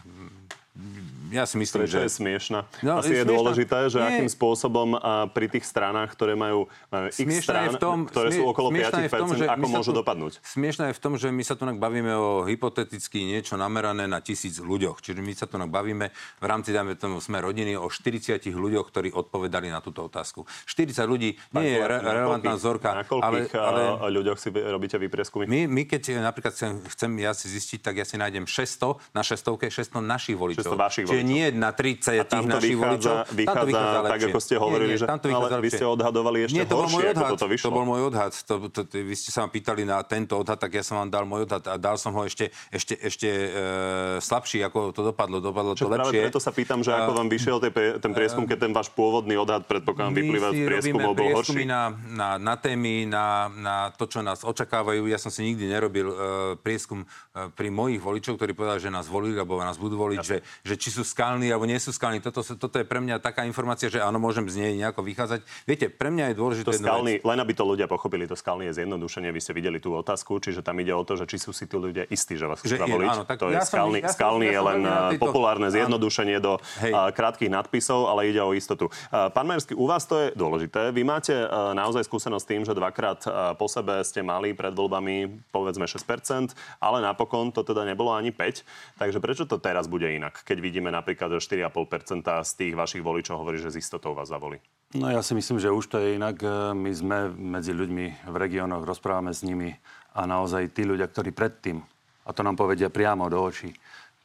Ja 1.29 1.45
si 1.45 1.57
myslím, 1.57 1.85
Prečo 1.85 2.01
že... 2.01 2.05
je 2.05 2.13
smiešna? 2.15 2.59
No, 2.81 2.99
Asi 2.99 3.13
je 3.13 3.21
smiešna- 3.21 3.29
dôležité, 3.29 3.79
že 3.89 3.99
Nie. 3.99 4.09
akým 4.11 4.29
spôsobom 4.29 4.89
a 4.95 5.13
pri 5.27 5.47
tých 5.47 5.65
stranách, 5.65 6.13
ktoré 6.13 6.33
majú, 6.33 6.69
x 7.11 7.21
Smiešná 7.21 7.43
strán, 7.43 7.65
je 7.65 7.71
v 7.71 7.79
tom, 7.79 7.97
ktoré 8.05 8.29
sú 8.31 8.41
smie- 8.41 8.49
okolo 8.49 8.69
smiešná 8.71 8.99
je 8.99 9.09
5%, 9.09 9.11
v 9.11 9.21
tom, 9.21 9.31
že 9.31 9.45
ako 9.45 9.67
môžu 9.69 9.91
tu- 9.91 9.99
dopadnúť? 9.99 10.33
Smiešná 10.41 10.85
je 10.89 10.95
v 10.97 11.01
tom, 11.01 11.13
že 11.15 11.29
my 11.29 11.43
sa 11.43 11.55
tu 11.55 11.63
bavíme 11.69 12.13
o 12.13 12.29
hypoteticky 12.43 13.19
niečo 13.23 13.55
namerané 13.55 14.05
na 14.05 14.19
tisíc 14.19 14.57
ľuďoch. 14.57 14.99
Čiže 14.99 15.21
my 15.21 15.33
sa 15.33 15.45
tu 15.45 15.61
bavíme 15.61 16.07
v 16.39 16.45
rámci, 16.45 16.73
dáme 16.73 16.95
tomu, 16.95 17.21
sme 17.21 17.39
rodiny 17.39 17.77
o 17.77 17.87
40 17.87 18.41
ľuďoch, 18.49 18.87
ktorí 18.89 19.13
odpovedali 19.13 19.69
na 19.69 19.85
túto 19.85 20.03
otázku. 20.03 20.49
40 20.65 21.05
ľudí 21.05 21.37
nie 21.53 21.69
je 21.69 21.79
re- 21.79 22.01
relevantná 22.01 22.55
vzorka, 22.55 22.95
Na 22.95 23.05
koľkých 23.05 23.53
ale 23.53 23.81
ale... 23.99 24.11
ľuďoch 24.11 24.39
si 24.39 24.49
robíte 24.51 24.97
vy 24.97 25.07
prieskumy? 25.07 25.45
my, 25.45 25.61
my 25.67 25.83
keď 25.85 26.19
napríklad 26.19 26.55
chcem, 26.55 26.81
chcem 26.89 27.11
ja 27.19 27.33
si 27.33 27.47
zistiť, 27.49 27.85
tak 27.85 28.01
ja 28.01 28.07
si 28.07 28.17
nájdem 28.17 28.49
600 28.49 28.97
na 29.13 29.21
600 29.21 29.69
600 29.69 30.01
našich 30.01 30.37
voličov. 30.37 30.73
600 30.73 30.79
vašich 30.79 31.05
Čiže 31.09 31.18
voličov. 31.23 31.35
nie 31.35 31.45
na 31.55 31.71
30 31.73 32.21
A 32.21 32.25
tam 32.25 32.43
to 32.45 32.59
našich 32.59 32.79
voličov. 32.79 33.15
vychádza, 33.33 33.63
vychádza 33.67 34.01
tak, 34.07 34.21
ako 34.29 34.39
ste 34.39 34.55
hovorili, 34.59 34.95
že 34.95 35.05
tam 35.09 35.19
to 35.19 35.27
ale 35.29 35.61
vy 35.63 35.71
ste 35.71 35.85
odhadovali 35.87 36.39
ešte 36.47 36.57
Nie, 36.57 36.65
to 36.67 36.75
bol 36.75 36.85
horšie, 36.87 36.95
môj 36.95 37.05
ako 37.09 37.19
odhad. 37.19 37.31
toto 37.35 37.47
vyšlo. 37.49 37.67
To 37.67 37.73
bol 37.75 37.85
môj 37.87 38.03
odhad. 38.09 38.33
To, 38.47 38.55
to, 38.69 38.81
to, 38.87 38.95
vy 38.99 39.15
ste 39.15 39.31
sa 39.31 39.41
ma 39.45 39.49
pýtali 39.49 39.83
na 39.87 39.99
tento 40.05 40.35
odhad, 40.39 40.59
tak 40.59 40.71
ja 40.75 40.83
som 40.85 41.01
vám 41.01 41.11
dal 41.11 41.25
môj 41.25 41.47
odhad 41.49 41.65
a 41.67 41.75
dal 41.79 41.97
som 41.97 42.13
ho 42.15 42.23
ešte, 42.27 42.51
ešte, 42.71 42.95
ešte 42.99 43.29
e, 43.29 43.49
slabší, 44.21 44.63
ako 44.67 44.93
to 44.93 45.01
dopadlo. 45.03 45.39
Dopadlo 45.39 45.73
to 45.75 45.87
Čo 45.87 45.91
práve 45.91 46.13
lepšie. 46.13 46.23
preto 46.29 46.41
sa 46.43 46.51
pýtam, 46.51 46.83
že 46.83 46.91
ako 46.93 47.13
vám 47.15 47.29
vyšiel 47.31 47.57
ten, 48.03 48.13
prieskum, 48.13 48.45
keď 48.45 48.59
ten 48.69 48.73
váš 48.75 48.89
pôvodný 48.93 49.39
odhad, 49.39 49.65
predpokladám, 49.65 50.13
vyplýva 50.15 50.49
z 50.53 50.61
prieskumov, 50.67 51.13
bol 51.15 51.31
horší. 51.39 51.65
na, 51.65 51.95
na, 52.11 52.29
na 52.37 52.55
témy, 52.59 53.07
na, 53.07 53.49
na 53.53 53.77
to, 53.95 54.11
čo 54.11 54.21
nás 54.21 54.43
očakávajú. 54.43 55.07
Ja 55.09 55.17
som 55.21 55.31
si 55.33 55.47
nikdy 55.47 55.71
nerobil 55.71 56.07
uh, 56.09 56.17
prieskum 56.61 57.05
uh, 57.05 57.49
pri 57.53 57.69
mojich 57.71 58.03
voličov, 58.03 58.37
ktorí 58.37 58.53
povedali, 58.53 58.83
že 58.83 58.91
nás 58.93 59.07
volili, 59.07 59.39
alebo 59.39 59.61
nás 59.63 59.79
budú 59.79 59.97
voliť, 59.99 60.21
že, 60.23 60.37
že 60.65 60.75
či 60.77 60.89
sú 60.93 61.03
skalní, 61.09 61.49
alebo 61.49 61.65
nie 61.65 61.81
sú 61.81 61.89
skalní. 61.89 62.21
Toto, 62.21 62.45
toto 62.45 62.77
je 62.77 62.85
pre 62.85 63.01
mňa 63.01 63.17
taká 63.19 63.43
informácia, 63.43 63.89
že 63.89 63.99
áno, 63.99 64.21
môžem 64.21 64.45
z 64.47 64.61
nej 64.61 64.73
nejako 64.77 65.01
vychádzať. 65.01 65.41
Viete, 65.65 65.89
pre 65.89 66.13
mňa 66.13 66.31
je 66.31 66.35
dôležité 66.37 66.69
To 66.69 66.77
skalný, 66.77 67.25
len 67.25 67.39
aby 67.41 67.53
to 67.53 67.65
ľudia 67.65 67.89
pochopili, 67.89 68.29
to 68.29 68.37
skalný 68.37 68.69
je 68.69 68.85
zjednodušenie. 68.85 69.33
Vy 69.33 69.41
ste 69.41 69.57
videli 69.57 69.81
tú 69.81 69.97
otázku, 69.97 70.37
čiže 70.39 70.61
tam 70.61 70.77
ide 70.77 70.93
o 70.93 71.01
to, 71.01 71.17
že 71.17 71.25
či 71.25 71.41
sú 71.41 71.51
si 71.51 71.65
tí 71.65 71.75
ľudia 71.75 72.05
istí, 72.07 72.37
že 72.37 72.45
vás 72.45 72.61
chcú 72.61 72.77
je, 72.77 72.85
voliť. 72.85 73.09
áno, 73.09 73.25
tak 73.25 73.41
to 73.41 73.49
je 73.49 73.57
ja 73.57 73.65
som- 73.65 73.89
skalný, 73.89 73.99
ja 74.05 74.13
skalný 74.13 74.47
ja 74.47 74.53
je 74.53 74.61
len 74.61 74.81
tejto- 74.85 75.23
populárne 75.25 75.67
áno. 75.67 75.75
zjednodušenie 75.75 76.37
do 76.39 76.53
Hej. 76.79 76.93
krátkých 77.17 77.49
nadpisov, 77.49 78.07
ale 78.07 78.29
ide 78.29 78.45
o 78.45 78.53
istotu. 78.53 78.93
Pán 79.09 79.47
Mersky, 79.49 79.73
u 79.73 79.89
vás 79.89 80.05
to 80.05 80.19
je 80.19 80.27
dôležité. 80.35 80.93
Vy 80.93 81.03
máte 81.03 81.33
naozaj 81.73 82.05
skúsenosť 82.05 82.45
s 82.45 82.49
tým, 82.49 82.63
že 82.67 82.77
dvakrát 82.77 83.25
po 83.57 83.67
sebe 83.67 84.05
ste 84.05 84.21
mali 84.21 84.53
pred 84.53 84.75
voľbami 84.75 85.49
povedzme 85.49 85.87
6%, 85.87 86.53
ale 86.79 86.99
napokon 87.01 87.49
to 87.49 87.63
teda 87.63 87.87
nebolo 87.87 88.11
ani 88.11 88.35
5. 88.35 88.67
Takže 88.99 89.19
prečo 89.19 89.45
to 89.47 89.57
teraz 89.57 89.87
bude 89.87 90.05
inak, 90.05 90.43
keď 90.43 90.59
vidíme 90.59 90.91
napríklad 90.99 91.39
4,5% 91.39 92.27
z 92.43 92.53
tých 92.59 92.75
vašich 92.75 93.03
voličov 93.03 93.39
hovorí, 93.39 93.63
že 93.63 93.71
z 93.71 93.79
istotou 93.79 94.13
vás 94.13 94.29
zavolí. 94.29 94.59
No 94.99 95.07
ja 95.07 95.23
si 95.23 95.39
myslím, 95.39 95.63
že 95.63 95.71
už 95.71 95.87
to 95.87 95.97
je 96.03 96.19
inak. 96.19 96.37
E, 96.43 96.75
my 96.75 96.91
sme 96.91 97.17
medzi 97.31 97.71
ľuďmi 97.71 98.27
v 98.27 98.37
regiónoch, 98.37 98.83
rozprávame 98.83 99.31
s 99.31 99.47
nimi 99.47 99.71
a 100.19 100.27
naozaj 100.27 100.75
tí 100.75 100.83
ľudia, 100.83 101.07
ktorí 101.07 101.31
predtým, 101.31 101.79
a 102.27 102.31
to 102.35 102.43
nám 102.43 102.59
povedia 102.59 102.91
priamo 102.91 103.31
do 103.31 103.39
očí, 103.39 103.71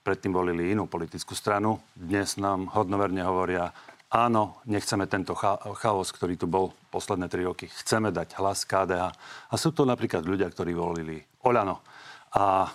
predtým 0.04 0.36
volili 0.36 0.74
inú 0.74 0.90
politickú 0.90 1.32
stranu, 1.38 1.80
dnes 1.96 2.36
nám 2.36 2.74
hodnoverne 2.76 3.24
hovoria, 3.24 3.72
áno, 4.14 4.62
nechceme 4.70 5.10
tento 5.10 5.34
chaos, 5.34 6.10
ktorý 6.14 6.38
tu 6.38 6.46
bol 6.46 6.70
posledné 6.94 7.32
tri 7.32 7.48
roky. 7.48 7.66
Chceme 7.66 8.14
dať 8.14 8.38
hlas 8.38 8.62
KDH. 8.70 9.04
A 9.50 9.54
sú 9.58 9.74
to 9.74 9.90
napríklad 9.90 10.22
ľudia, 10.22 10.46
ktorí 10.54 10.78
volili 10.78 11.18
Oľano. 11.42 11.82
A 12.38 12.70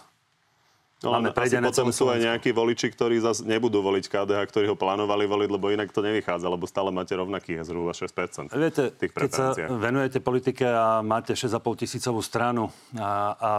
No, 0.99 1.14
Máme 1.14 1.30
asi 1.30 1.55
potom 1.62 1.94
sú 1.94 2.11
aj 2.11 2.26
nejakí 2.26 2.51
voliči, 2.51 2.90
ktorí 2.90 3.22
zase 3.22 3.46
nebudú 3.46 3.78
voliť 3.78 4.11
KDH, 4.11 4.51
ktorí 4.51 4.66
ho 4.66 4.74
plánovali 4.74 5.30
voliť, 5.30 5.49
lebo 5.55 5.70
inak 5.70 5.94
to 5.94 6.03
nevychádza, 6.03 6.51
lebo 6.51 6.66
stále 6.66 6.90
máte 6.90 7.14
rovnakých 7.14 7.62
zhruba 7.62 7.94
6%. 7.94 8.51
Viete, 8.51 8.90
tých 8.99 9.14
keď 9.14 9.30
sa 9.30 9.55
venujete 9.55 10.18
politike 10.18 10.66
a 10.66 10.99
máte 11.07 11.38
6,5 11.38 11.86
tisícovú 11.86 12.18
stranu 12.18 12.74
a, 12.99 13.30
a 13.38 13.51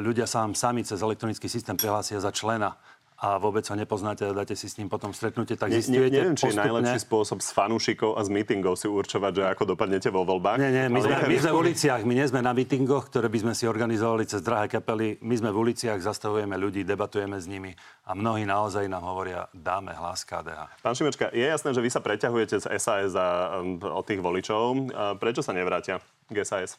ľudia 0.00 0.24
sa 0.24 0.48
vám 0.48 0.56
sami 0.56 0.80
cez 0.80 0.96
elektronický 1.04 1.44
systém 1.44 1.76
prihlásia 1.76 2.16
za 2.24 2.32
člena, 2.32 2.80
a 3.22 3.38
vôbec 3.38 3.62
ho 3.62 3.78
nepoznáte 3.78 4.26
a 4.26 4.34
dáte 4.34 4.58
si 4.58 4.66
s 4.66 4.74
ním 4.82 4.90
potom 4.90 5.14
stretnutie, 5.14 5.54
tak 5.54 5.70
zistujete 5.70 6.10
ne, 6.10 6.34
neviem, 6.34 6.34
či 6.34 6.50
postupne... 6.50 6.58
je 6.58 6.66
najlepší 6.66 6.98
spôsob 7.06 7.38
s 7.38 7.54
fanúšikov 7.54 8.18
a 8.18 8.20
z 8.26 8.28
meetingov 8.34 8.74
si 8.74 8.90
určovať, 8.90 9.32
že 9.38 9.42
ako 9.46 9.62
dopadnete 9.78 10.10
vo 10.10 10.26
voľbách. 10.26 10.58
Nie, 10.58 10.74
nie, 10.74 10.86
my, 10.90 10.98
sme, 10.98 11.14
my 11.30 11.36
sme 11.38 11.50
v 11.54 11.58
uliciach, 11.62 12.02
my 12.02 12.14
nie 12.18 12.26
sme 12.26 12.42
na 12.42 12.50
meetingoch, 12.50 13.06
ktoré 13.06 13.30
by 13.30 13.38
sme 13.46 13.52
si 13.54 13.70
organizovali 13.70 14.26
cez 14.26 14.42
drahé 14.42 14.66
kapely. 14.66 15.22
My 15.22 15.38
sme 15.38 15.54
v 15.54 15.70
uliciach, 15.70 16.02
zastavujeme 16.02 16.58
ľudí, 16.58 16.82
debatujeme 16.82 17.38
s 17.38 17.46
nimi 17.46 17.70
a 18.02 18.18
mnohí 18.18 18.42
naozaj 18.42 18.90
nám 18.90 19.06
hovoria, 19.06 19.46
dáme 19.54 19.94
hlas 19.94 20.26
KDH. 20.26 20.82
Pán 20.82 20.98
Šimečka, 20.98 21.30
je 21.30 21.46
jasné, 21.46 21.70
že 21.70 21.78
vy 21.78 21.90
sa 21.94 22.02
preťahujete 22.02 22.58
z 22.58 22.66
SAS 22.74 23.14
a, 23.14 23.62
um, 23.62 23.78
od 23.78 24.02
tých 24.02 24.18
voličov. 24.18 24.90
A 24.98 25.14
prečo 25.14 25.46
sa 25.46 25.54
nevrátia 25.54 26.02
k 26.26 26.42
SAS? 26.42 26.74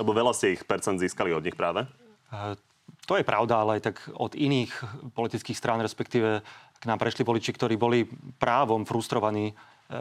Lebo 0.00 0.16
veľa 0.16 0.32
ste 0.32 0.56
ich 0.56 0.64
percent 0.64 0.96
získali 0.96 1.36
od 1.36 1.44
nich 1.44 1.54
práve. 1.54 1.84
Uh, 2.32 2.56
to 3.04 3.20
je 3.20 3.24
pravda, 3.24 3.60
ale 3.60 3.78
aj 3.78 3.92
tak 3.92 3.96
od 4.16 4.32
iných 4.32 4.72
politických 5.12 5.58
strán, 5.58 5.80
respektíve 5.84 6.40
k 6.80 6.84
nám 6.84 7.00
prešli 7.00 7.24
voliči, 7.24 7.52
ktorí 7.52 7.80
boli 7.80 8.04
právom 8.36 8.84
frustrovaní 8.84 9.52
e, 9.52 9.54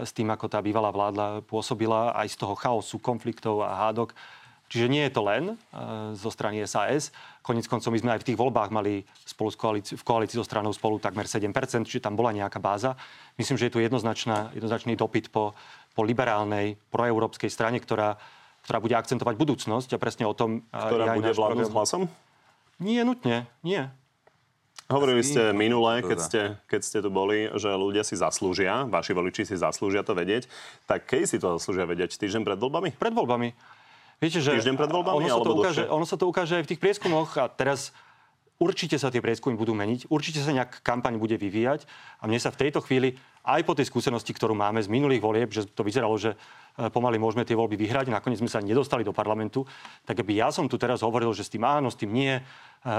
s 0.03 0.11
tým, 0.11 0.27
ako 0.31 0.51
tá 0.51 0.59
bývalá 0.59 0.91
vláda 0.91 1.39
pôsobila, 1.47 2.11
aj 2.15 2.35
z 2.35 2.37
toho 2.43 2.55
chaosu, 2.59 2.99
konfliktov 2.99 3.63
a 3.63 3.87
hádok. 3.87 4.11
Čiže 4.67 4.89
nie 4.89 5.05
je 5.05 5.13
to 5.13 5.21
len 5.21 5.43
e, 5.53 5.55
zo 6.17 6.33
strany 6.33 6.59
SAS. 6.65 7.13
Konec 7.45 7.69
koncov 7.69 7.93
my 7.93 7.99
sme 8.01 8.11
aj 8.17 8.21
v 8.25 8.27
tých 8.33 8.39
voľbách 8.39 8.73
mali 8.73 9.05
spolu 9.23 9.53
s 9.53 9.57
koalíci- 9.59 9.95
v 9.95 10.03
koalícii 10.03 10.39
so 10.39 10.47
stranou 10.47 10.73
spolu 10.73 10.97
takmer 10.97 11.29
7%, 11.29 11.85
čiže 11.85 12.01
tam 12.03 12.17
bola 12.17 12.33
nejaká 12.33 12.57
báza. 12.57 12.97
Myslím, 13.37 13.61
že 13.61 13.69
je 13.69 13.73
tu 13.75 13.79
jednoznačný 13.83 14.97
dopyt 14.97 15.29
po, 15.29 15.53
po 15.93 16.01
liberálnej, 16.01 16.75
proeurópskej 16.89 17.53
strane, 17.53 17.77
ktorá, 17.77 18.17
ktorá 18.65 18.81
bude 18.81 18.97
akcentovať 18.97 19.35
budúcnosť 19.37 19.93
a 19.93 20.01
presne 20.01 20.25
o 20.25 20.33
tom... 20.33 20.65
Ktorá 20.73 21.15
bude 21.15 21.31
vládnuť 21.31 21.69
hlasom? 21.69 22.09
Nie 22.83 23.07
nutne, 23.07 23.47
nie. 23.63 23.87
Hovorili 24.91 25.23
ste 25.23 25.55
minule, 25.55 26.03
keď 26.03 26.19
ste, 26.19 26.41
keď 26.67 26.81
ste 26.83 26.99
tu 26.99 27.07
boli, 27.07 27.47
že 27.55 27.71
ľudia 27.71 28.03
si 28.03 28.19
zaslúžia, 28.19 28.83
vaši 28.83 29.15
voliči 29.15 29.47
si 29.47 29.55
zaslúžia 29.55 30.03
to 30.03 30.11
vedieť. 30.11 30.51
Tak 30.83 31.07
keď 31.07 31.23
si 31.23 31.39
to 31.39 31.55
zaslúžia 31.55 31.87
vedieť? 31.87 32.19
Týždeň 32.19 32.43
pred 32.43 32.59
voľbami? 32.59 32.91
Pred 32.91 33.13
voľbami. 33.15 33.55
Viete, 34.19 34.43
že 34.43 34.59
Týždeň 34.59 34.75
pred 34.75 34.91
voľbami? 34.91 35.23
Ono 35.23 35.31
sa, 35.31 35.39
to 35.39 35.53
ukáže, 35.55 35.83
ono 35.87 36.05
sa 36.05 36.15
to 36.19 36.25
ukáže 36.27 36.53
aj 36.59 36.63
v 36.67 36.69
tých 36.75 36.81
prieskumoch 36.83 37.31
a 37.39 37.47
teraz 37.47 37.95
určite 38.59 38.99
sa 38.99 39.07
tie 39.07 39.23
prieskumy 39.23 39.55
budú 39.55 39.71
meniť, 39.71 40.11
určite 40.11 40.43
sa 40.43 40.51
nejak 40.51 40.83
kampaň 40.83 41.15
bude 41.15 41.39
vyvíjať 41.39 41.87
a 42.19 42.27
mne 42.27 42.39
sa 42.39 42.51
v 42.51 42.67
tejto 42.67 42.83
chvíli 42.83 43.15
aj 43.43 43.63
po 43.67 43.75
tej 43.75 43.87
skúsenosti, 43.87 44.31
ktorú 44.35 44.55
máme 44.55 44.79
z 44.83 44.91
minulých 44.91 45.23
volieb, 45.23 45.49
že 45.51 45.67
to 45.67 45.83
vyzeralo, 45.83 46.15
že 46.15 46.39
pomaly 46.75 47.21
môžeme 47.21 47.45
tie 47.45 47.53
voľby 47.53 47.77
vyhrať, 47.77 48.09
nakoniec 48.09 48.41
sme 48.41 48.49
sa 48.49 48.59
nedostali 48.63 49.05
do 49.05 49.13
parlamentu, 49.13 49.65
tak 50.03 50.19
aby 50.19 50.41
ja 50.41 50.49
som 50.49 50.65
tu 50.65 50.81
teraz 50.81 51.05
hovoril, 51.05 51.29
že 51.31 51.45
s 51.45 51.53
tým 51.53 51.63
áno, 51.63 51.93
s 51.93 51.97
tým 51.97 52.09
nie, 52.09 52.41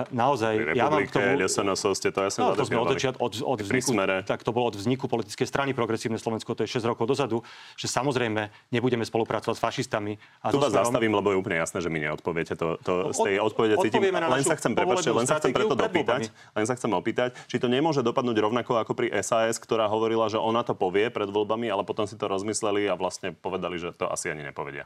naozaj, 0.09 0.73
ja 0.73 0.89
mám 0.89 1.05
k 1.05 1.13
tomu... 1.13 1.37
SNS 1.45 1.85
ste 2.01 2.09
to 2.09 2.25
jasne 2.25 2.41
no, 2.41 2.57
to 2.57 2.65
sme 2.65 2.81
od, 2.81 2.97
od, 3.21 3.33
od 3.45 3.59
vzniku, 3.61 3.93
tak 4.25 4.41
to 4.41 4.51
bolo 4.57 4.73
od 4.73 4.77
vzniku 4.81 5.05
politickej 5.13 5.45
strany 5.45 5.77
Progresívne 5.77 6.17
Slovensko, 6.17 6.57
to 6.57 6.65
je 6.65 6.81
6 6.81 6.89
rokov 6.89 7.05
dozadu, 7.05 7.45
že 7.77 7.85
samozrejme 7.93 8.49
nebudeme 8.73 9.05
spolupracovať 9.05 9.53
s 9.53 9.61
fašistami. 9.61 10.17
A 10.41 10.49
tu 10.49 10.57
vás 10.57 10.73
smerom... 10.73 10.89
zastavím, 10.89 11.13
lebo 11.13 11.29
je 11.35 11.37
úplne 11.37 11.61
jasné, 11.61 11.85
že 11.85 11.93
mi 11.93 12.01
neodpoviete 12.01 12.57
to, 12.57 12.81
to 12.81 13.13
z 13.13 13.19
tej 13.29 13.37
odpovede 13.45 13.77
cítim. 13.85 14.01
Len 14.09 14.45
sa 14.45 14.57
chcem, 14.57 14.73
prepačte, 14.73 15.13
len 15.13 15.29
sa 15.29 15.37
chcem 15.37 15.53
preto 15.53 15.77
dopýtať, 15.77 16.33
len 16.33 16.65
sa 16.65 16.75
chcem 16.81 16.89
opýtať, 16.89 17.37
či 17.45 17.61
to 17.61 17.69
nemôže 17.69 18.01
dopadnúť 18.01 18.41
rovnako 18.41 18.81
ako 18.81 18.97
pri 18.97 19.13
SAS, 19.21 19.61
ktorá 19.61 19.85
hovorila, 19.93 20.33
že 20.33 20.41
ona 20.41 20.65
to 20.65 20.73
povie 20.73 21.13
pred 21.13 21.29
voľbami, 21.29 21.69
ale 21.69 21.85
potom 21.85 22.09
si 22.09 22.17
to 22.17 22.25
rozmysleli 22.25 22.89
a 22.89 22.97
vlastne 22.97 23.37
povedali, 23.37 23.64
že 23.73 23.97
to 23.97 24.09
asi 24.13 24.29
ani 24.29 24.45
nepovedia. 24.45 24.85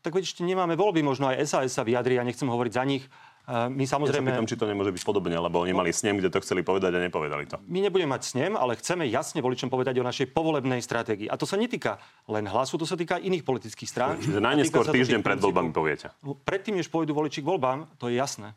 Tak 0.00 0.14
veď 0.14 0.22
ešte 0.22 0.46
nemáme 0.46 0.78
voľby, 0.78 1.02
možno 1.02 1.26
aj 1.26 1.42
SAS 1.44 1.74
sa 1.74 1.82
vyjadri, 1.82 2.14
ja 2.16 2.22
nechcem 2.22 2.46
hovoriť 2.46 2.72
za 2.72 2.84
nich. 2.86 3.02
My 3.46 3.86
samozrejme... 3.86 4.26
Ja 4.26 4.34
sa 4.34 4.38
pýtam, 4.38 4.50
či 4.50 4.58
to 4.58 4.66
nemôže 4.66 4.90
byť 4.90 5.02
podobne, 5.06 5.38
lebo 5.38 5.62
oni 5.62 5.70
mali 5.70 5.94
snem, 5.94 6.18
kde 6.18 6.34
to 6.34 6.42
chceli 6.42 6.66
povedať 6.66 6.94
a 6.94 7.02
nepovedali 7.02 7.46
to. 7.46 7.62
My 7.70 7.78
nebudeme 7.78 8.14
mať 8.14 8.22
snem, 8.34 8.58
ale 8.58 8.74
chceme 8.74 9.06
jasne 9.06 9.38
voličom 9.38 9.70
povedať 9.70 9.98
o 9.98 10.06
našej 10.06 10.34
povolebnej 10.34 10.82
stratégii. 10.82 11.30
A 11.30 11.38
to 11.38 11.46
sa 11.46 11.54
netýka 11.54 12.02
len 12.26 12.46
hlasu, 12.46 12.74
to 12.74 12.86
sa 12.86 12.98
týka 12.98 13.22
iných 13.22 13.46
politických 13.46 13.86
strán. 13.86 14.18
Čiže 14.18 14.42
najneskôr 14.42 14.86
týždeň 14.90 15.22
pred 15.22 15.38
voľbami 15.38 15.70
poviete. 15.70 16.10
Predtým, 16.22 16.78
než 16.78 16.90
pôjdu 16.90 17.14
voliči 17.14 17.42
k 17.42 17.46
voľbám, 17.46 17.86
to 18.02 18.10
je 18.10 18.18
jasné. 18.18 18.54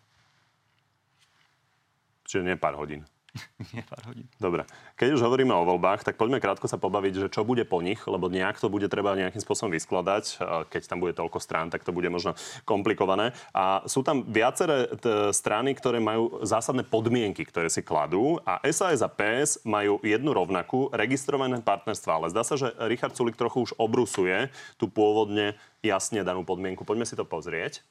Čiže 2.29 2.45
nie 2.45 2.57
pár 2.57 2.77
hodín. 2.77 3.05
Nie 3.73 3.85
pár 3.85 4.01
hodín. 4.09 4.25
Dobre. 4.41 4.65
Keď 4.97 5.15
už 5.15 5.21
hovoríme 5.21 5.53
o 5.53 5.67
voľbách, 5.67 6.01
tak 6.01 6.17
poďme 6.17 6.41
krátko 6.41 6.65
sa 6.65 6.81
pobaviť, 6.81 7.13
že 7.13 7.27
čo 7.31 7.45
bude 7.45 7.63
po 7.65 7.79
nich, 7.79 8.01
lebo 8.09 8.27
nejak 8.27 8.57
to 8.57 8.71
bude 8.71 8.89
treba 8.89 9.17
nejakým 9.17 9.41
spôsobom 9.41 9.73
vyskladať. 9.73 10.41
Keď 10.69 10.81
tam 10.89 10.99
bude 11.03 11.13
toľko 11.13 11.37
strán, 11.37 11.69
tak 11.69 11.85
to 11.85 11.93
bude 11.93 12.09
možno 12.09 12.33
komplikované. 12.65 13.37
A 13.53 13.85
sú 13.85 14.01
tam 14.01 14.25
viaceré 14.25 14.89
t- 14.97 15.29
strany, 15.35 15.77
ktoré 15.77 16.01
majú 16.01 16.41
zásadné 16.41 16.85
podmienky, 16.85 17.45
ktoré 17.45 17.69
si 17.69 17.85
kladú. 17.85 18.41
A 18.43 18.59
SAS 18.73 19.05
a 19.05 19.09
PS 19.09 19.61
majú 19.63 20.01
jednu 20.01 20.33
rovnakú 20.33 20.89
registrované 20.89 21.61
partnerstva. 21.61 22.11
Ale 22.17 22.31
zdá 22.33 22.41
sa, 22.41 22.57
že 22.57 22.73
Richard 22.89 23.13
Sulik 23.13 23.37
trochu 23.37 23.69
už 23.69 23.77
obrusuje 23.77 24.49
tú 24.81 24.89
pôvodne 24.89 25.53
jasne 25.85 26.25
danú 26.25 26.43
podmienku. 26.43 26.83
Poďme 26.83 27.05
si 27.05 27.15
to 27.15 27.23
pozrieť. 27.23 27.85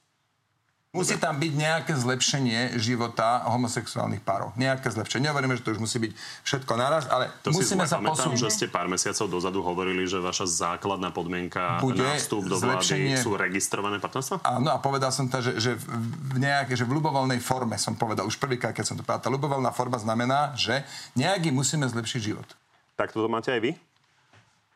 Musí 0.88 1.20
tam 1.20 1.36
byť 1.36 1.52
nejaké 1.52 1.92
zlepšenie 1.92 2.80
života 2.80 3.44
homosexuálnych 3.44 4.24
párov. 4.24 4.56
Nejaké 4.56 4.88
zlepšenie. 4.88 5.28
Nehovoríme, 5.28 5.52
že 5.52 5.60
to 5.60 5.76
už 5.76 5.84
musí 5.84 6.00
byť 6.00 6.12
všetko 6.48 6.72
naraz, 6.80 7.04
ale 7.12 7.28
to 7.44 7.52
musíme 7.52 7.84
sa 7.84 8.00
posunúť. 8.00 8.40
že 8.40 8.48
ste 8.48 8.66
pár 8.72 8.88
mesiacov 8.88 9.28
dozadu 9.28 9.60
hovorili, 9.60 10.08
že 10.08 10.16
vaša 10.16 10.48
základná 10.48 11.12
podmienka 11.12 11.76
Bude 11.84 12.00
na 12.00 12.16
vstup 12.16 12.48
do 12.48 12.56
zlepšenie... 12.56 13.20
vlády 13.20 13.20
sú 13.20 13.36
registrované 13.36 14.00
partnerstva? 14.00 14.40
Áno, 14.40 14.72
a 14.72 14.80
povedal 14.80 15.12
som 15.12 15.28
to, 15.28 15.44
že, 15.44 15.60
že 15.60 15.76
v 15.76 16.40
nejaké, 16.40 16.72
že 16.72 16.88
v 16.88 16.96
ľubovoľnej 16.96 17.44
forme 17.44 17.76
som 17.76 17.92
povedal, 17.92 18.24
už 18.24 18.40
prvýkrát, 18.40 18.72
keď 18.72 18.88
som 18.88 18.96
to 18.96 19.04
povedal, 19.04 19.28
tá 19.28 19.28
ľubovoľná 19.28 19.68
forma 19.76 20.00
znamená, 20.00 20.56
že 20.56 20.88
nejaký 21.20 21.52
musíme 21.52 21.84
zlepšiť 21.84 22.20
život. 22.32 22.48
Tak 22.96 23.12
toto 23.12 23.28
máte 23.28 23.52
aj 23.52 23.60
vy? 23.60 23.76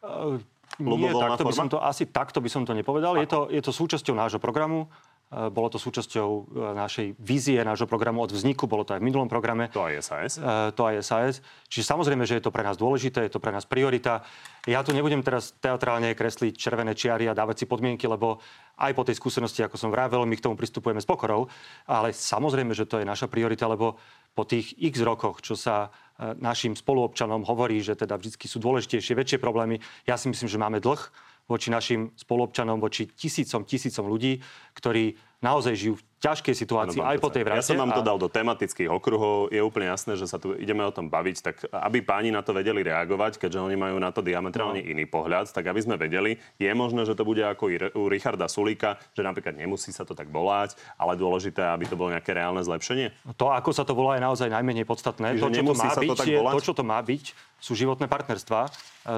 Uh, 0.04 0.36
nie, 0.76 1.08
takto 1.08 1.48
by 1.48 1.54
som 1.56 1.72
to, 1.72 1.80
asi 1.80 2.04
takto 2.04 2.44
by 2.44 2.52
som 2.52 2.68
to 2.68 2.76
nepovedal. 2.76 3.16
Je 3.16 3.24
to, 3.24 3.48
je 3.48 3.64
to 3.64 3.72
súčasťou 3.72 4.12
nášho 4.12 4.36
programu. 4.36 4.92
Eh, 5.32 5.48
bolo 5.48 5.72
to 5.72 5.80
súčasťou 5.80 6.28
eh, 6.28 6.44
našej 6.76 7.16
vízie, 7.16 7.56
nášho 7.64 7.88
programu 7.88 8.20
od 8.20 8.36
vzniku, 8.36 8.68
bolo 8.68 8.84
to 8.84 8.92
aj 8.92 9.00
v 9.00 9.08
minulom 9.08 9.32
programe. 9.32 9.72
To 9.72 9.88
aj 9.88 10.04
SAS. 10.04 10.32
Eh, 10.36 10.68
to 10.76 10.84
aj 10.84 11.00
SAS. 11.00 11.34
Čiže 11.72 11.88
samozrejme, 11.88 12.28
že 12.28 12.36
je 12.36 12.44
to 12.44 12.52
pre 12.52 12.60
nás 12.60 12.76
dôležité, 12.76 13.24
je 13.24 13.32
to 13.32 13.40
pre 13.40 13.48
nás 13.48 13.64
priorita. 13.64 14.28
Ja 14.68 14.84
tu 14.84 14.92
nebudem 14.92 15.24
teraz 15.24 15.56
teatrálne 15.56 16.12
kresliť 16.12 16.52
červené 16.52 16.92
čiary 16.92 17.32
a 17.32 17.34
dávať 17.34 17.64
si 17.64 17.66
podmienky, 17.66 18.04
lebo 18.04 18.44
aj 18.76 18.92
po 18.92 19.08
tej 19.08 19.16
skúsenosti, 19.16 19.64
ako 19.64 19.80
som 19.80 19.88
vravel, 19.88 20.28
my 20.28 20.36
k 20.36 20.44
tomu 20.44 20.60
pristupujeme 20.60 21.00
s 21.00 21.08
pokorou. 21.08 21.48
Ale 21.88 22.12
samozrejme, 22.12 22.76
že 22.76 22.84
to 22.84 23.00
je 23.00 23.08
naša 23.08 23.24
priorita, 23.24 23.64
lebo 23.64 23.96
po 24.36 24.44
tých 24.44 24.76
x 24.76 25.00
rokoch, 25.00 25.40
čo 25.40 25.56
sa 25.56 25.92
našim 26.40 26.72
spoluobčanom 26.72 27.44
hovorí, 27.44 27.82
že 27.84 27.98
teda 27.98 28.16
vždy 28.16 28.36
sú 28.46 28.62
dôležitejšie, 28.62 29.18
väčšie 29.18 29.38
problémy, 29.42 29.82
ja 30.08 30.16
si 30.16 30.30
myslím, 30.30 30.48
že 30.48 30.60
máme 30.60 30.78
dlh 30.78 31.02
voči 31.48 31.68
našim 31.70 32.14
spoluobčanom, 32.14 32.78
voči 32.78 33.10
tisícom, 33.10 33.66
tisícom 33.66 34.06
ľudí, 34.06 34.38
ktorí 34.74 35.14
naozaj 35.42 35.74
žijú 35.74 35.94
v 35.98 36.02
ťažkej 36.22 36.54
situácii 36.54 37.02
aj 37.02 37.18
po 37.18 37.34
tej 37.34 37.42
vrate. 37.42 37.58
Ja 37.58 37.66
som 37.66 37.82
vám 37.82 37.90
to 37.98 38.06
dal 38.06 38.14
do 38.14 38.30
tematických 38.30 38.86
okruhov. 38.86 39.50
Je 39.50 39.58
úplne 39.58 39.90
jasné, 39.90 40.14
že 40.14 40.30
sa 40.30 40.38
tu 40.38 40.54
ideme 40.54 40.86
o 40.86 40.94
tom 40.94 41.10
baviť, 41.10 41.36
tak 41.42 41.66
aby 41.66 41.98
páni 41.98 42.30
na 42.30 42.46
to 42.46 42.54
vedeli 42.54 42.86
reagovať, 42.86 43.42
keďže 43.42 43.58
oni 43.58 43.74
majú 43.74 43.98
na 43.98 44.14
to 44.14 44.22
diametrálne 44.22 44.78
no. 44.78 44.86
iný 44.86 45.04
pohľad, 45.10 45.50
tak 45.50 45.66
aby 45.66 45.82
sme 45.82 45.98
vedeli, 45.98 46.38
je 46.62 46.70
možné, 46.70 47.02
že 47.02 47.18
to 47.18 47.26
bude 47.26 47.42
ako 47.42 47.74
u 47.98 48.06
Richarda 48.06 48.46
Sulíka, 48.46 49.02
že 49.18 49.26
napríklad 49.26 49.58
nemusí 49.58 49.90
sa 49.90 50.06
to 50.06 50.14
tak 50.14 50.30
volať, 50.30 50.78
ale 50.94 51.18
dôležité, 51.18 51.66
aby 51.74 51.90
to 51.90 51.98
bolo 51.98 52.14
nejaké 52.14 52.30
reálne 52.38 52.62
zlepšenie? 52.62 53.34
To, 53.34 53.50
ako 53.50 53.74
sa 53.74 53.82
to 53.82 53.98
volá, 53.98 54.14
je 54.14 54.22
naozaj 54.22 54.46
najmenej 54.46 54.86
podstatné. 54.86 55.34
to, 55.42 55.50
čo 55.50 55.66
to 55.66 55.74
má 55.74 55.90
byť, 55.90 56.14
to, 56.14 56.24
je, 56.30 56.38
to, 56.38 56.60
čo 56.62 56.72
to 56.78 56.84
má 56.86 56.98
byť, 57.02 57.24
sú 57.62 57.78
životné 57.78 58.10
partnerstvá. 58.10 58.66
E, 58.66 58.70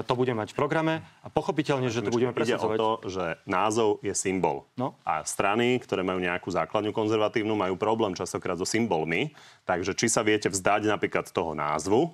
to 0.05 0.13
budeme 0.13 0.45
mať 0.45 0.53
v 0.53 0.57
programe 0.61 0.93
a 1.25 1.27
pochopiteľne, 1.33 1.89
že 1.89 2.05
to 2.05 2.13
budeme 2.13 2.29
presadzovať. 2.29 2.77
Ide 2.77 2.81
o 2.81 2.81
to, 2.81 2.89
že 3.09 3.25
názov 3.49 3.97
je 4.05 4.13
symbol. 4.13 4.69
No? 4.77 4.93
A 5.01 5.25
strany, 5.25 5.81
ktoré 5.81 6.05
majú 6.05 6.14
nejakú 6.19 6.51
základňu 6.51 6.91
konzervatívnu, 6.91 7.55
majú 7.55 7.79
problém 7.79 8.13
častokrát 8.13 8.59
so 8.59 8.67
symbolmi. 8.67 9.33
Takže 9.67 9.95
či 9.95 10.11
sa 10.11 10.21
viete 10.21 10.51
vzdať 10.51 10.87
napríklad 10.89 11.29
toho 11.31 11.55
názvu, 11.55 12.13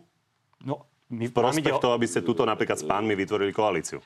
No, 0.62 0.86
my, 1.10 1.28
v 1.28 1.34
prospech 1.34 1.82
toho, 1.82 1.94
aby 1.98 2.08
ste 2.08 2.22
túto 2.22 2.46
napríklad 2.46 2.78
s 2.78 2.86
pánmi 2.86 3.18
vytvorili 3.18 3.52
koalíciu. 3.52 4.00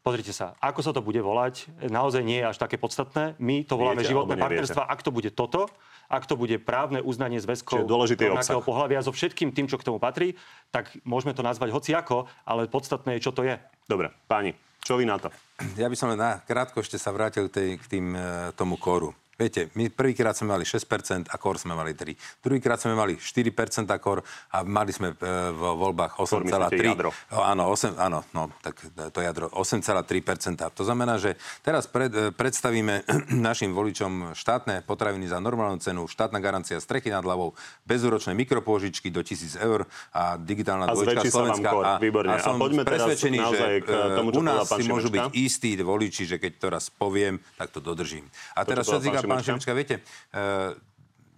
Pozrite 0.00 0.32
sa, 0.32 0.56
ako 0.62 0.80
sa 0.80 0.92
to 0.94 1.04
bude 1.04 1.20
volať, 1.20 1.68
naozaj 1.90 2.22
nie 2.24 2.40
je 2.40 2.46
až 2.48 2.56
také 2.56 2.80
podstatné. 2.80 3.36
My 3.36 3.60
to 3.66 3.76
voláme 3.76 4.00
Viete, 4.00 4.14
životné 4.14 4.40
partnerstva. 4.40 4.88
Ak 4.88 5.04
to 5.04 5.12
bude 5.12 5.28
toto, 5.36 5.68
ak 6.08 6.24
to 6.24 6.38
bude 6.38 6.56
právne 6.64 7.04
uznanie 7.04 7.36
zväzkov 7.42 7.84
rovnakého 7.84 8.62
pohľavia 8.64 9.04
so 9.04 9.12
všetkým 9.12 9.52
tým, 9.52 9.68
čo 9.68 9.76
k 9.76 9.84
tomu 9.84 10.00
patrí, 10.00 10.38
tak 10.72 10.96
môžeme 11.04 11.36
to 11.36 11.44
nazvať 11.44 11.74
hociako, 11.76 12.24
ale 12.48 12.70
podstatné 12.70 13.20
je, 13.20 13.28
čo 13.28 13.36
to 13.36 13.44
je. 13.44 13.60
Dobre, 13.84 14.08
páni, 14.30 14.56
čo 14.80 14.96
vy 14.96 15.04
na 15.04 15.20
to? 15.20 15.28
Ja 15.76 15.92
by 15.92 15.96
som 15.98 16.08
len 16.08 16.16
na 16.16 16.40
krátko 16.40 16.80
ešte 16.80 16.96
sa 16.96 17.12
vrátil 17.12 17.52
k, 17.52 17.52
tej, 17.52 17.68
k 17.76 17.84
tým, 17.98 18.16
e, 18.16 18.54
tomu 18.56 18.80
kóru. 18.80 19.12
Viete, 19.38 19.70
my 19.78 19.86
prvýkrát 19.86 20.34
sme 20.34 20.50
mali 20.50 20.66
6% 20.66 21.30
a 21.30 21.36
kor 21.38 21.54
sme 21.62 21.70
mali 21.78 21.94
3. 21.94 22.42
Druhýkrát 22.42 22.82
sme 22.82 22.98
mali 22.98 23.14
4% 23.14 23.86
kor 24.02 24.26
a 24.50 24.66
mali 24.66 24.90
sme 24.90 25.14
e, 25.14 25.22
v 25.54 25.62
voľbách 25.78 26.18
Kor 26.18 26.42
myslíte 26.42 26.74
8,3. 26.74 26.90
jadro. 26.90 27.08
O, 27.30 27.38
Áno, 27.38 27.70
8, 27.70 27.94
áno, 28.02 28.26
no, 28.34 28.50
tak 28.58 28.82
to 29.14 29.22
jadro 29.22 29.46
8,3%. 29.54 30.58
To 30.74 30.82
znamená, 30.82 31.22
že 31.22 31.38
teraz 31.62 31.86
pred, 31.86 32.10
e, 32.10 32.34
predstavíme 32.34 33.06
našim 33.46 33.78
voličom 33.78 34.34
štátne 34.34 34.82
potraviny 34.82 35.30
za 35.30 35.38
normálnu 35.38 35.78
cenu, 35.78 36.10
štátna 36.10 36.42
garancia 36.42 36.82
strechy 36.82 37.14
nad 37.14 37.22
hlavou, 37.22 37.54
bezúročné 37.86 38.34
mikropôžičky 38.34 39.06
do 39.14 39.22
1000 39.22 39.54
eur 39.62 39.86
a 40.10 40.34
digitálna 40.34 40.90
A 40.90 40.98
dvojčka 40.98 41.30
Slovenska. 41.30 41.70
kór. 41.70 41.84
Výborne. 42.02 42.34
A 42.34 42.42
som 42.42 42.58
poďme 42.58 42.82
teraz 42.82 43.06
presvedčený, 43.06 43.38
že 43.54 43.86
k 43.86 43.90
tomu, 44.18 44.34
u 44.34 44.42
nás 44.42 44.66
si 44.66 44.82
môžu 44.82 45.14
byť 45.14 45.30
istí 45.30 45.78
voliči, 45.78 46.26
že 46.26 46.42
keď 46.42 46.52
to 46.58 46.66
raz 46.74 46.90
poviem, 46.90 47.38
tak 47.54 47.70
to 47.70 47.78
dodržím. 47.78 48.26
A 48.58 48.66
To, 48.66 48.74
teraz, 48.74 48.90
čo 48.90 48.98
týka 49.28 49.34
pán 49.36 49.44
Šimečka? 49.44 49.70
Šimečka, 49.70 49.72
viete, 49.76 49.96
eh, 50.32 50.70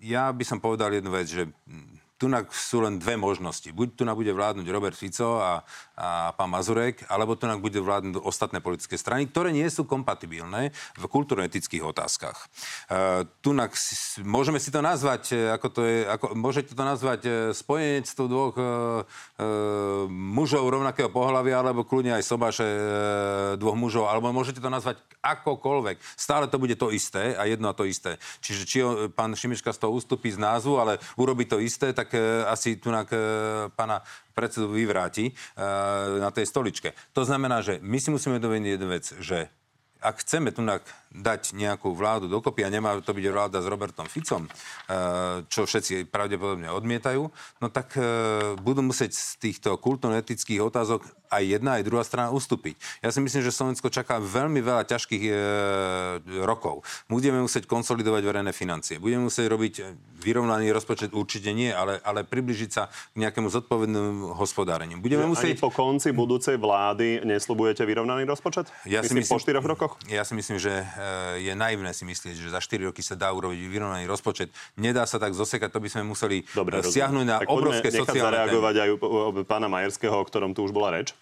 ja 0.07 0.31
by 0.31 0.45
som 0.47 0.63
povedal 0.63 0.95
jednu 0.95 1.11
vec, 1.11 1.27
že 1.27 1.51
tu 2.21 2.29
sú 2.53 2.85
len 2.85 3.01
dve 3.01 3.17
možnosti. 3.17 3.73
Buď 3.73 3.97
tu 3.97 4.05
bude 4.05 4.29
vládnuť 4.29 4.69
Robert 4.69 4.93
Fico 4.93 5.41
a, 5.41 5.65
a 5.97 6.37
pán 6.37 6.53
Mazurek, 6.53 7.09
alebo 7.09 7.33
tu 7.33 7.49
bude 7.57 7.81
vládnuť 7.81 8.21
ostatné 8.21 8.61
politické 8.61 9.01
strany, 9.01 9.25
ktoré 9.25 9.57
nie 9.57 9.65
sú 9.73 9.89
kompatibilné 9.89 10.77
v 11.01 11.05
kultúrno-etických 11.09 11.81
otázkach. 11.81 12.37
E, 12.93 13.25
tu 13.41 13.57
môžeme 14.21 14.61
si 14.61 14.69
to 14.69 14.85
nazvať, 14.85 15.33
e, 15.33 15.49
ako 15.49 15.69
to 15.73 15.81
je, 15.89 15.99
ako, 16.05 16.27
môžete 16.37 16.77
to 16.77 16.85
nazvať 16.85 17.21
e, 17.25 17.31
spojenectvo 17.57 18.25
dvoch 18.29 18.55
e, 18.61 18.61
e, 18.61 18.69
mužov 20.13 20.69
rovnakého 20.69 21.09
pohľavia, 21.09 21.65
alebo 21.65 21.89
kľudne 21.89 22.21
aj 22.21 22.29
sobáše 22.29 22.69
e, 22.69 22.81
dvoch 23.57 23.81
mužov, 23.81 24.13
alebo 24.13 24.29
môžete 24.29 24.61
to 24.61 24.69
nazvať 24.69 25.01
akokoľvek. 25.25 25.97
Stále 26.21 26.53
to 26.53 26.61
bude 26.61 26.77
to 26.77 26.93
isté 26.93 27.33
a 27.33 27.49
jedno 27.49 27.73
a 27.73 27.77
to 27.77 27.89
isté. 27.89 28.21
Čiže 28.45 28.63
či 28.69 28.79
pán 29.17 29.33
Šimička 29.33 29.73
z 29.73 29.81
toho 29.81 29.97
ústupí 29.97 30.29
z 30.29 30.37
názvu, 30.37 30.77
ale 30.77 31.01
urobí 31.17 31.49
to 31.49 31.57
isté, 31.57 31.97
tak 31.97 32.10
e, 32.15 32.45
asi 32.47 32.77
tu 32.77 32.91
e, 32.91 32.99
pána 33.75 34.03
predsedu 34.35 34.71
vyvráti 34.73 35.31
e, 35.31 35.33
na 36.19 36.31
tej 36.31 36.47
stoličke. 36.47 36.93
To 37.15 37.23
znamená, 37.25 37.61
že 37.61 37.79
my 37.83 37.99
si 37.99 38.09
musíme 38.11 38.43
dovedieť 38.43 38.73
jednu 38.77 38.89
vec, 38.89 39.05
že 39.21 39.51
ak 40.01 40.25
chceme 40.25 40.49
tu 40.49 40.65
dať 41.13 41.53
nejakú 41.53 41.93
vládu 41.93 42.25
dokopy 42.25 42.65
a 42.65 42.73
nemá 42.73 42.97
to 43.05 43.13
byť 43.13 43.27
vláda 43.29 43.61
s 43.61 43.69
Robertom 43.69 44.09
Ficom, 44.09 44.49
čo 45.53 45.69
všetci 45.69 46.09
pravdepodobne 46.09 46.73
odmietajú, 46.73 47.29
no 47.61 47.67
tak 47.69 48.01
budú 48.65 48.81
musieť 48.81 49.13
z 49.13 49.37
týchto 49.37 49.77
kultúrno-etických 49.77 50.65
otázok 50.65 51.05
aj 51.31 51.43
jedna, 51.47 51.79
aj 51.79 51.87
druhá 51.87 52.03
strana 52.03 52.35
ustúpiť. 52.35 52.75
Ja 53.01 53.15
si 53.15 53.23
myslím, 53.23 53.47
že 53.47 53.55
Slovensko 53.55 53.87
čaká 53.89 54.19
veľmi 54.19 54.59
veľa 54.59 54.83
ťažkých 54.91 55.25
e, 55.31 55.33
rokov. 56.43 56.83
Budeme 57.07 57.39
musieť 57.39 57.71
konsolidovať 57.71 58.23
verejné 58.27 58.53
financie. 58.53 58.99
Budeme 58.99 59.31
musieť 59.31 59.47
robiť 59.47 59.75
vyrovnaný 60.21 60.69
rozpočet, 60.75 61.17
určite 61.17 61.55
nie, 61.57 61.73
ale, 61.73 62.03
ale 62.05 62.27
približiť 62.27 62.71
sa 62.71 62.93
k 62.93 63.17
nejakému 63.17 63.49
zodpovednému 63.49 64.37
hospodáreniu. 64.37 65.01
Budeme 65.01 65.25
Že 65.25 65.31
musieť... 65.33 65.55
Ani 65.57 65.65
po 65.65 65.73
konci 65.73 66.13
budúcej 66.13 66.61
vlády 66.61 67.25
neslubujete 67.25 67.87
vyrovnaný 67.89 68.29
rozpočet? 68.29 68.69
Ja 68.85 69.01
si 69.01 69.17
myslím, 69.17 69.39
po 69.39 69.41
štyroch 69.41 69.65
rokoch? 69.65 69.93
Ja 70.11 70.27
si 70.27 70.37
myslím, 70.37 70.61
že 70.61 70.85
e, 70.85 71.47
je 71.49 71.53
naivné 71.57 71.95
si 71.97 72.05
myslieť, 72.05 72.37
že 72.37 72.49
za 72.53 72.61
4 72.61 72.93
roky 72.93 73.01
sa 73.01 73.17
dá 73.17 73.33
urobiť 73.33 73.57
vyrovnaný 73.71 74.05
rozpočet. 74.05 74.53
Nedá 74.77 75.09
sa 75.09 75.17
tak 75.17 75.33
zosekať, 75.33 75.73
to 75.73 75.81
by 75.81 75.89
sme 75.89 76.03
museli 76.05 76.45
Dobre, 76.53 76.77
e, 76.77 76.85
rozumiem. 76.85 76.93
stiahnuť 76.93 77.25
na 77.25 77.37
tak 77.41 77.49
obrovské 77.49 77.89
nechať 77.89 78.01
sociálne 78.05 78.25
zareagovať 78.29 78.75
témy. 78.77 78.85
aj 78.85 79.47
pána 79.49 79.69
Majerského, 79.73 80.17
o 80.19 80.25
ktorom 80.27 80.53
tu 80.53 80.67
už 80.67 80.73
bola 80.75 81.01
reč. 81.01 81.17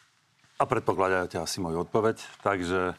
A 0.58 0.66
predpokladáte 0.66 1.38
asi 1.38 1.62
moju 1.62 1.86
odpoveď. 1.86 2.18
Takže 2.42 2.98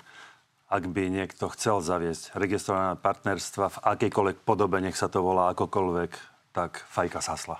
ak 0.69 0.83
by 0.87 1.11
niekto 1.11 1.51
chcel 1.51 1.83
zaviesť 1.83 2.37
registrované 2.37 2.95
partnerstva 2.95 3.65
v 3.67 3.77
akejkoľvek 3.83 4.37
podobe, 4.47 4.79
nech 4.79 4.95
sa 4.95 5.11
to 5.11 5.19
volá 5.19 5.51
akokoľvek, 5.51 6.11
tak 6.55 6.85
fajka 6.87 7.19
sasla. 7.19 7.59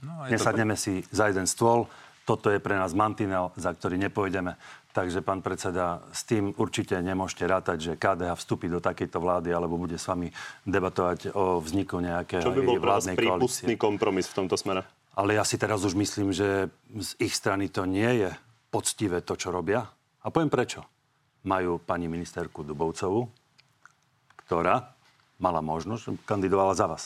No, 0.00 0.24
je 0.24 0.32
to 0.32 0.40
Nesadneme 0.40 0.78
si 0.78 1.04
za 1.12 1.28
jeden 1.28 1.44
stôl. 1.44 1.84
Toto 2.24 2.50
je 2.50 2.58
pre 2.58 2.74
nás 2.74 2.96
mantinel, 2.96 3.52
za 3.54 3.70
ktorý 3.70 4.00
nepôjdeme. 4.08 4.56
Takže, 4.96 5.20
pán 5.20 5.44
predseda, 5.44 6.00
s 6.08 6.24
tým 6.24 6.56
určite 6.56 6.96
nemôžete 6.96 7.44
rátať, 7.44 7.78
že 7.78 7.92
KDH 8.00 8.40
vstúpi 8.40 8.72
do 8.72 8.80
takejto 8.80 9.20
vlády 9.20 9.52
alebo 9.52 9.76
bude 9.76 10.00
s 10.00 10.08
vami 10.08 10.32
debatovať 10.64 11.36
o 11.36 11.60
vzniku 11.60 12.00
nejakého 12.00 12.40
Čo 12.40 12.56
by 12.56 12.62
bol 12.64 12.80
vládnej 12.80 13.14
prípustný 13.20 13.76
koalície. 13.76 13.84
kompromis 13.84 14.26
v 14.32 14.34
tomto 14.42 14.56
smere? 14.56 14.88
Ale 15.12 15.36
ja 15.36 15.44
si 15.44 15.60
teraz 15.60 15.84
už 15.84 15.92
myslím, 15.92 16.32
že 16.32 16.72
z 16.96 17.10
ich 17.20 17.36
strany 17.36 17.68
to 17.68 17.84
nie 17.84 18.24
je 18.24 18.30
poctivé 18.68 19.22
to, 19.22 19.38
čo 19.38 19.54
robia. 19.54 19.86
A 20.22 20.26
poviem 20.28 20.50
prečo. 20.50 20.82
Majú 21.46 21.78
pani 21.78 22.10
ministerku 22.10 22.66
Dubovcovú, 22.66 23.30
ktorá 24.42 24.96
mala 25.38 25.62
možnosť, 25.62 26.26
kandidovala 26.26 26.74
za 26.74 26.86
vás. 26.90 27.04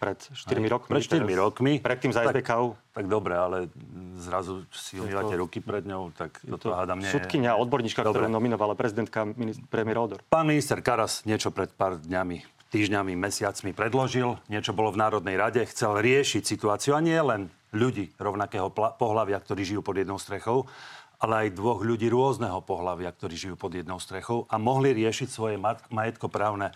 Pred 0.00 0.20
4 0.36 0.68
rokmi. 0.68 0.90
Pred 0.90 1.02
4 1.04 1.24
teraz- 1.24 1.38
rokmi. 1.38 1.72
Predtým 1.80 2.12
za 2.12 2.20
Tak- 2.28 2.34
SBKU. 2.36 2.76
Tak 2.92 3.04
dobre, 3.08 3.34
ale 3.40 3.72
zrazu 4.20 4.68
si 4.68 5.00
umývate 5.00 5.32
ruky 5.38 5.64
pred 5.64 5.86
ňou, 5.86 6.12
tak 6.12 6.44
toto 6.44 6.76
hádam 6.76 7.00
nie 7.00 7.08
Sudkynia, 7.08 7.56
odborníčka, 7.56 8.04
ktorú 8.04 8.28
nominovala 8.28 8.76
prezidentka 8.76 9.24
premiér 9.72 10.04
Odor. 10.04 10.20
Pán 10.28 10.44
minister 10.44 10.84
Karas 10.84 11.24
niečo 11.24 11.48
pred 11.50 11.72
pár 11.72 11.96
dňami, 11.96 12.44
týždňami, 12.68 13.16
mesiacmi 13.16 13.70
predložil, 13.72 14.36
niečo 14.50 14.76
bolo 14.76 14.92
v 14.92 14.98
Národnej 15.00 15.40
rade, 15.40 15.62
chcel 15.72 15.96
riešiť 15.98 16.42
situáciu 16.42 16.98
a 16.98 17.00
nie 17.00 17.16
len 17.16 17.48
ľudí 17.74 18.14
rovnakého 18.16 18.70
pla- 18.70 18.94
pohlavia, 18.94 19.42
ktorí 19.42 19.66
žijú 19.66 19.82
pod 19.82 19.98
jednou 19.98 20.16
strechou, 20.16 20.70
ale 21.18 21.46
aj 21.48 21.56
dvoch 21.58 21.80
ľudí 21.82 22.06
rôzneho 22.10 22.62
pohlavia, 22.62 23.10
ktorí 23.10 23.34
žijú 23.34 23.56
pod 23.58 23.74
jednou 23.74 23.98
strechou 23.98 24.46
a 24.50 24.56
mohli 24.58 24.94
riešiť 24.94 25.28
svoje 25.28 25.56
mat- 25.58 25.84
majetkoprávne 25.90 26.70
e, 26.70 26.74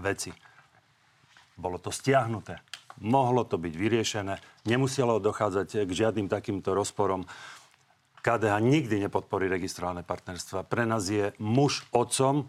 veci. 0.00 0.30
Bolo 1.56 1.76
to 1.82 1.92
stiahnuté. 1.92 2.62
Mohlo 3.00 3.48
to 3.48 3.56
byť 3.56 3.74
vyriešené. 3.74 4.34
Nemuselo 4.68 5.20
dochádzať 5.20 5.88
k 5.88 5.90
žiadnym 5.90 6.28
takýmto 6.28 6.76
rozporom. 6.76 7.24
KDH 8.20 8.60
nikdy 8.60 9.08
nepodporí 9.08 9.48
registrované 9.48 10.04
partnerstva. 10.04 10.68
Pre 10.68 10.84
nás 10.84 11.08
je 11.08 11.32
muž 11.40 11.88
otcom, 11.90 12.48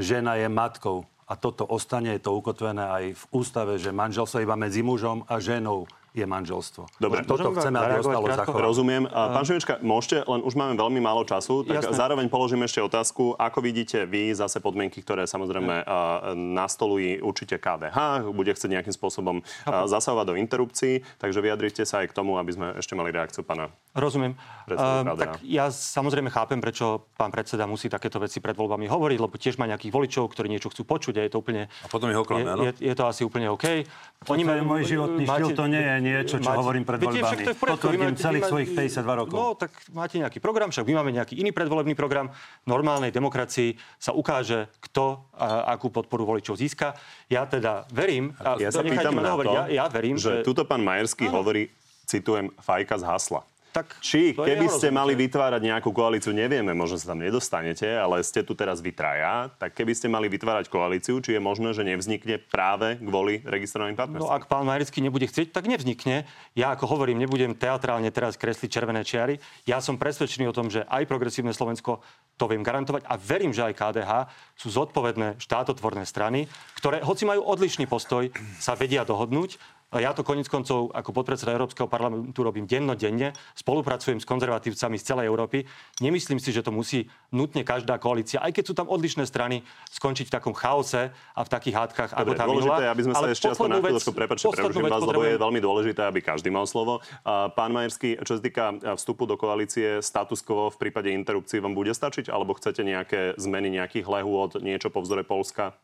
žena 0.00 0.40
je 0.40 0.48
matkou. 0.48 1.04
A 1.30 1.36
toto 1.38 1.62
ostane, 1.68 2.16
je 2.16 2.26
to 2.26 2.34
ukotvené 2.34 2.82
aj 2.90 3.04
v 3.14 3.24
ústave, 3.30 3.78
že 3.78 3.94
manželstvo 3.94 4.42
iba 4.42 4.58
medzi 4.58 4.82
mužom 4.82 5.22
a 5.30 5.38
ženou 5.38 5.86
je 6.10 6.26
manželstvo. 6.26 6.90
Dobre. 6.98 7.22
toto 7.22 7.54
chceme, 7.54 7.78
aby 7.78 8.02
ostalo 8.02 8.26
zachované. 8.26 8.64
Rozumiem. 8.66 9.02
A 9.10 9.30
pán 9.30 9.44
Šimečka, 9.46 9.78
môžete, 9.78 10.26
len 10.26 10.40
už 10.42 10.58
máme 10.58 10.74
veľmi 10.74 10.98
málo 10.98 11.22
času, 11.22 11.62
tak 11.62 11.86
Jasné. 11.86 11.94
zároveň 11.94 12.26
položím 12.26 12.66
ešte 12.66 12.82
otázku, 12.82 13.38
ako 13.38 13.58
vidíte 13.62 14.10
vy 14.10 14.34
zase 14.34 14.58
podmienky, 14.58 15.02
ktoré 15.06 15.30
samozrejme 15.30 15.86
a, 15.86 16.34
nastolují 16.34 17.22
určite 17.22 17.62
KDH, 17.62 18.26
bude 18.34 18.50
chcieť 18.50 18.70
nejakým 18.80 18.94
spôsobom 18.94 19.42
a, 19.66 19.86
zasahovať 19.86 20.26
do 20.26 20.34
interrupcií, 20.34 21.06
takže 21.22 21.38
vyjadrite 21.38 21.82
sa 21.86 22.02
aj 22.02 22.10
k 22.10 22.16
tomu, 22.16 22.36
aby 22.42 22.50
sme 22.50 22.66
ešte 22.74 22.98
mali 22.98 23.14
reakciu 23.14 23.46
pána. 23.46 23.70
Rozumiem. 23.90 24.38
KDH. 24.70 25.18
tak 25.18 25.32
ja 25.42 25.66
samozrejme 25.66 26.30
chápem, 26.30 26.62
prečo 26.62 27.10
pán 27.18 27.34
predseda 27.34 27.66
musí 27.66 27.90
takéto 27.90 28.22
veci 28.22 28.38
pred 28.38 28.54
voľbami 28.54 28.86
hovoriť, 28.86 29.18
lebo 29.18 29.34
tiež 29.34 29.58
má 29.58 29.66
nejakých 29.66 29.90
voličov, 29.90 30.30
ktorí 30.30 30.46
niečo 30.46 30.70
chcú 30.70 30.86
počuť 30.86 31.18
a 31.18 31.22
je 31.26 31.30
to 31.34 31.42
úplne... 31.42 31.66
A 31.66 31.88
potom 31.90 32.06
ich 32.06 32.14
oklame, 32.14 32.46
je, 32.46 32.70
je, 32.70 32.72
je, 32.86 32.94
to 32.94 33.04
asi 33.10 33.26
úplne 33.26 33.50
OK. 33.50 33.82
Toto 34.22 34.38
je 34.38 34.62
môj 34.62 34.82
životný 34.86 35.26
štýl, 35.26 35.48
to 35.58 35.64
nie 35.66 35.82
je 35.82 35.96
niečo, 36.06 36.36
čo 36.38 36.50
hovorím 36.54 36.86
pred 36.86 37.02
Viete, 37.02 37.18
však 37.18 37.26
voľbami. 37.26 37.42
to 37.42 37.50
je 37.50 37.56
v 37.56 37.60
poriadku. 37.60 37.78
Potvrdím 37.82 38.00
Vy 38.00 38.06
máte- 38.06 38.22
celých 38.22 38.38
vy 38.38 38.46
máte- 38.46 38.52
svojich 38.54 38.70
52 39.02 39.20
rokov. 39.26 39.36
No, 39.42 39.46
tak 39.58 39.70
máte 39.90 40.14
nejaký 40.22 40.38
program, 40.38 40.68
však 40.70 40.84
my 40.86 40.94
máme 41.02 41.10
nejaký 41.10 41.34
iný 41.34 41.50
predvolebný 41.50 41.94
program. 41.98 42.30
V 42.62 42.68
normálnej 42.70 43.10
demokracii 43.10 43.74
sa 43.98 44.14
ukáže, 44.14 44.70
kto 44.78 45.26
a, 45.34 45.74
akú 45.74 45.90
podporu 45.90 46.22
voličov 46.22 46.54
získa. 46.54 46.94
Ja 47.26 47.42
teda 47.42 47.90
verím... 47.90 48.38
A 48.38 48.54
Ja 48.54 48.70
sa 48.70 48.86
pýtam 48.86 49.18
na 49.18 49.34
to, 49.34 49.50
ja, 49.50 49.64
ja 49.66 49.84
verím, 49.90 50.14
že 50.14 50.30
že... 50.30 50.46
tuto 50.46 50.62
pán 50.62 50.78
Majerský 50.86 51.26
hovorí, 51.26 51.66
citujem, 52.06 52.54
fajka 52.62 53.02
z 53.02 53.04
hasla. 53.06 53.49
Tak 53.70 54.02
Či 54.02 54.34
keby 54.34 54.66
ste 54.66 54.90
mali 54.90 55.14
vytvárať 55.14 55.62
nejakú 55.62 55.94
koalíciu, 55.94 56.34
nevieme, 56.34 56.74
možno 56.74 56.98
sa 56.98 57.14
tam 57.14 57.22
nedostanete, 57.22 57.86
ale 57.86 58.18
ste 58.26 58.42
tu 58.42 58.58
teraz 58.58 58.82
vytraja, 58.82 59.54
tak 59.62 59.78
keby 59.78 59.94
ste 59.94 60.10
mali 60.10 60.26
vytvárať 60.26 60.66
koalíciu, 60.66 61.22
či 61.22 61.38
je 61.38 61.40
možné, 61.40 61.70
že 61.70 61.86
nevznikne 61.86 62.42
práve 62.50 62.98
kvôli 62.98 63.38
registrovaným 63.46 63.94
No 63.94 64.02
partnerstvom? 64.02 64.34
ak 64.34 64.50
pán 64.50 64.66
Majerický 64.66 64.98
nebude 64.98 65.30
chcieť, 65.30 65.54
tak 65.54 65.70
nevznikne. 65.70 66.26
Ja 66.58 66.74
ako 66.74 66.90
hovorím, 66.98 67.22
nebudem 67.22 67.54
teatrálne 67.54 68.10
teraz 68.10 68.34
kresliť 68.34 68.70
červené 68.70 69.06
čiary. 69.06 69.38
Ja 69.70 69.78
som 69.78 69.94
presvedčený 69.94 70.50
o 70.50 70.56
tom, 70.56 70.66
že 70.66 70.82
aj 70.90 71.06
progresívne 71.06 71.54
Slovensko 71.54 72.02
to 72.34 72.44
viem 72.50 72.66
garantovať 72.66 73.06
a 73.06 73.14
verím, 73.20 73.54
že 73.54 73.70
aj 73.70 73.78
KDH 73.78 74.10
sú 74.58 74.72
zodpovedné 74.74 75.38
štátotvorné 75.38 76.02
strany, 76.08 76.50
ktoré, 76.74 77.04
hoci 77.06 77.22
majú 77.28 77.44
odlišný 77.46 77.86
postoj, 77.86 78.32
sa 78.58 78.74
vedia 78.74 79.06
dohodnúť. 79.06 79.60
Ja 79.90 80.14
to 80.14 80.22
konec 80.22 80.46
koncov 80.46 80.94
ako 80.94 81.10
podpredseda 81.10 81.50
Európskeho 81.50 81.90
parlamentu 81.90 82.46
robím 82.46 82.62
dennodenne, 82.62 83.34
spolupracujem 83.58 84.22
s 84.22 84.26
konzervatívcami 84.28 84.94
z 84.94 85.02
celej 85.02 85.26
Európy. 85.26 85.66
Nemyslím 85.98 86.38
si, 86.38 86.54
že 86.54 86.62
to 86.62 86.70
musí 86.70 87.10
nutne 87.34 87.66
každá 87.66 87.98
koalícia, 87.98 88.38
aj 88.38 88.54
keď 88.54 88.64
sú 88.70 88.74
tam 88.78 88.86
odlišné 88.86 89.26
strany, 89.26 89.66
skončiť 89.90 90.30
v 90.30 90.34
takom 90.38 90.54
chaose 90.54 91.10
a 91.10 91.40
v 91.42 91.48
takých 91.50 91.74
hádkach, 91.74 92.10
ako 92.14 92.22
Dobre, 92.22 92.38
tá 92.38 92.46
dôležité, 92.46 92.82
minula. 92.86 92.94
aby 92.94 93.02
sme 93.02 93.14
sa 93.18 93.26
ešte 93.34 93.46
aspoň 93.50 93.66
na 93.66 93.78
chvíľočku, 93.82 94.12
prepáčte, 94.14 94.46
preruším 94.46 94.86
vás, 94.86 95.02
lebo 95.02 95.22
je 95.26 95.34
veľmi 95.42 95.58
dôležité, 95.58 96.00
aby 96.06 96.20
každý 96.22 96.54
mal 96.54 96.70
slovo. 96.70 97.02
Pán 97.26 97.74
Majerský, 97.74 98.14
čo 98.22 98.38
sa 98.38 98.42
týka 98.46 98.78
vstupu 98.94 99.26
do 99.26 99.34
koalície, 99.34 99.98
status 100.06 100.38
quo 100.46 100.70
v 100.70 100.78
prípade 100.78 101.10
interrupcií 101.10 101.58
vám 101.58 101.74
bude 101.74 101.90
stačiť, 101.90 102.30
alebo 102.30 102.54
chcete 102.54 102.86
nejaké 102.86 103.34
zmeny 103.42 103.74
nejakých 103.74 104.06
lehôd, 104.06 104.62
niečo 104.62 104.86
po 104.86 105.02
vzore 105.02 105.26
Polska? 105.26 105.74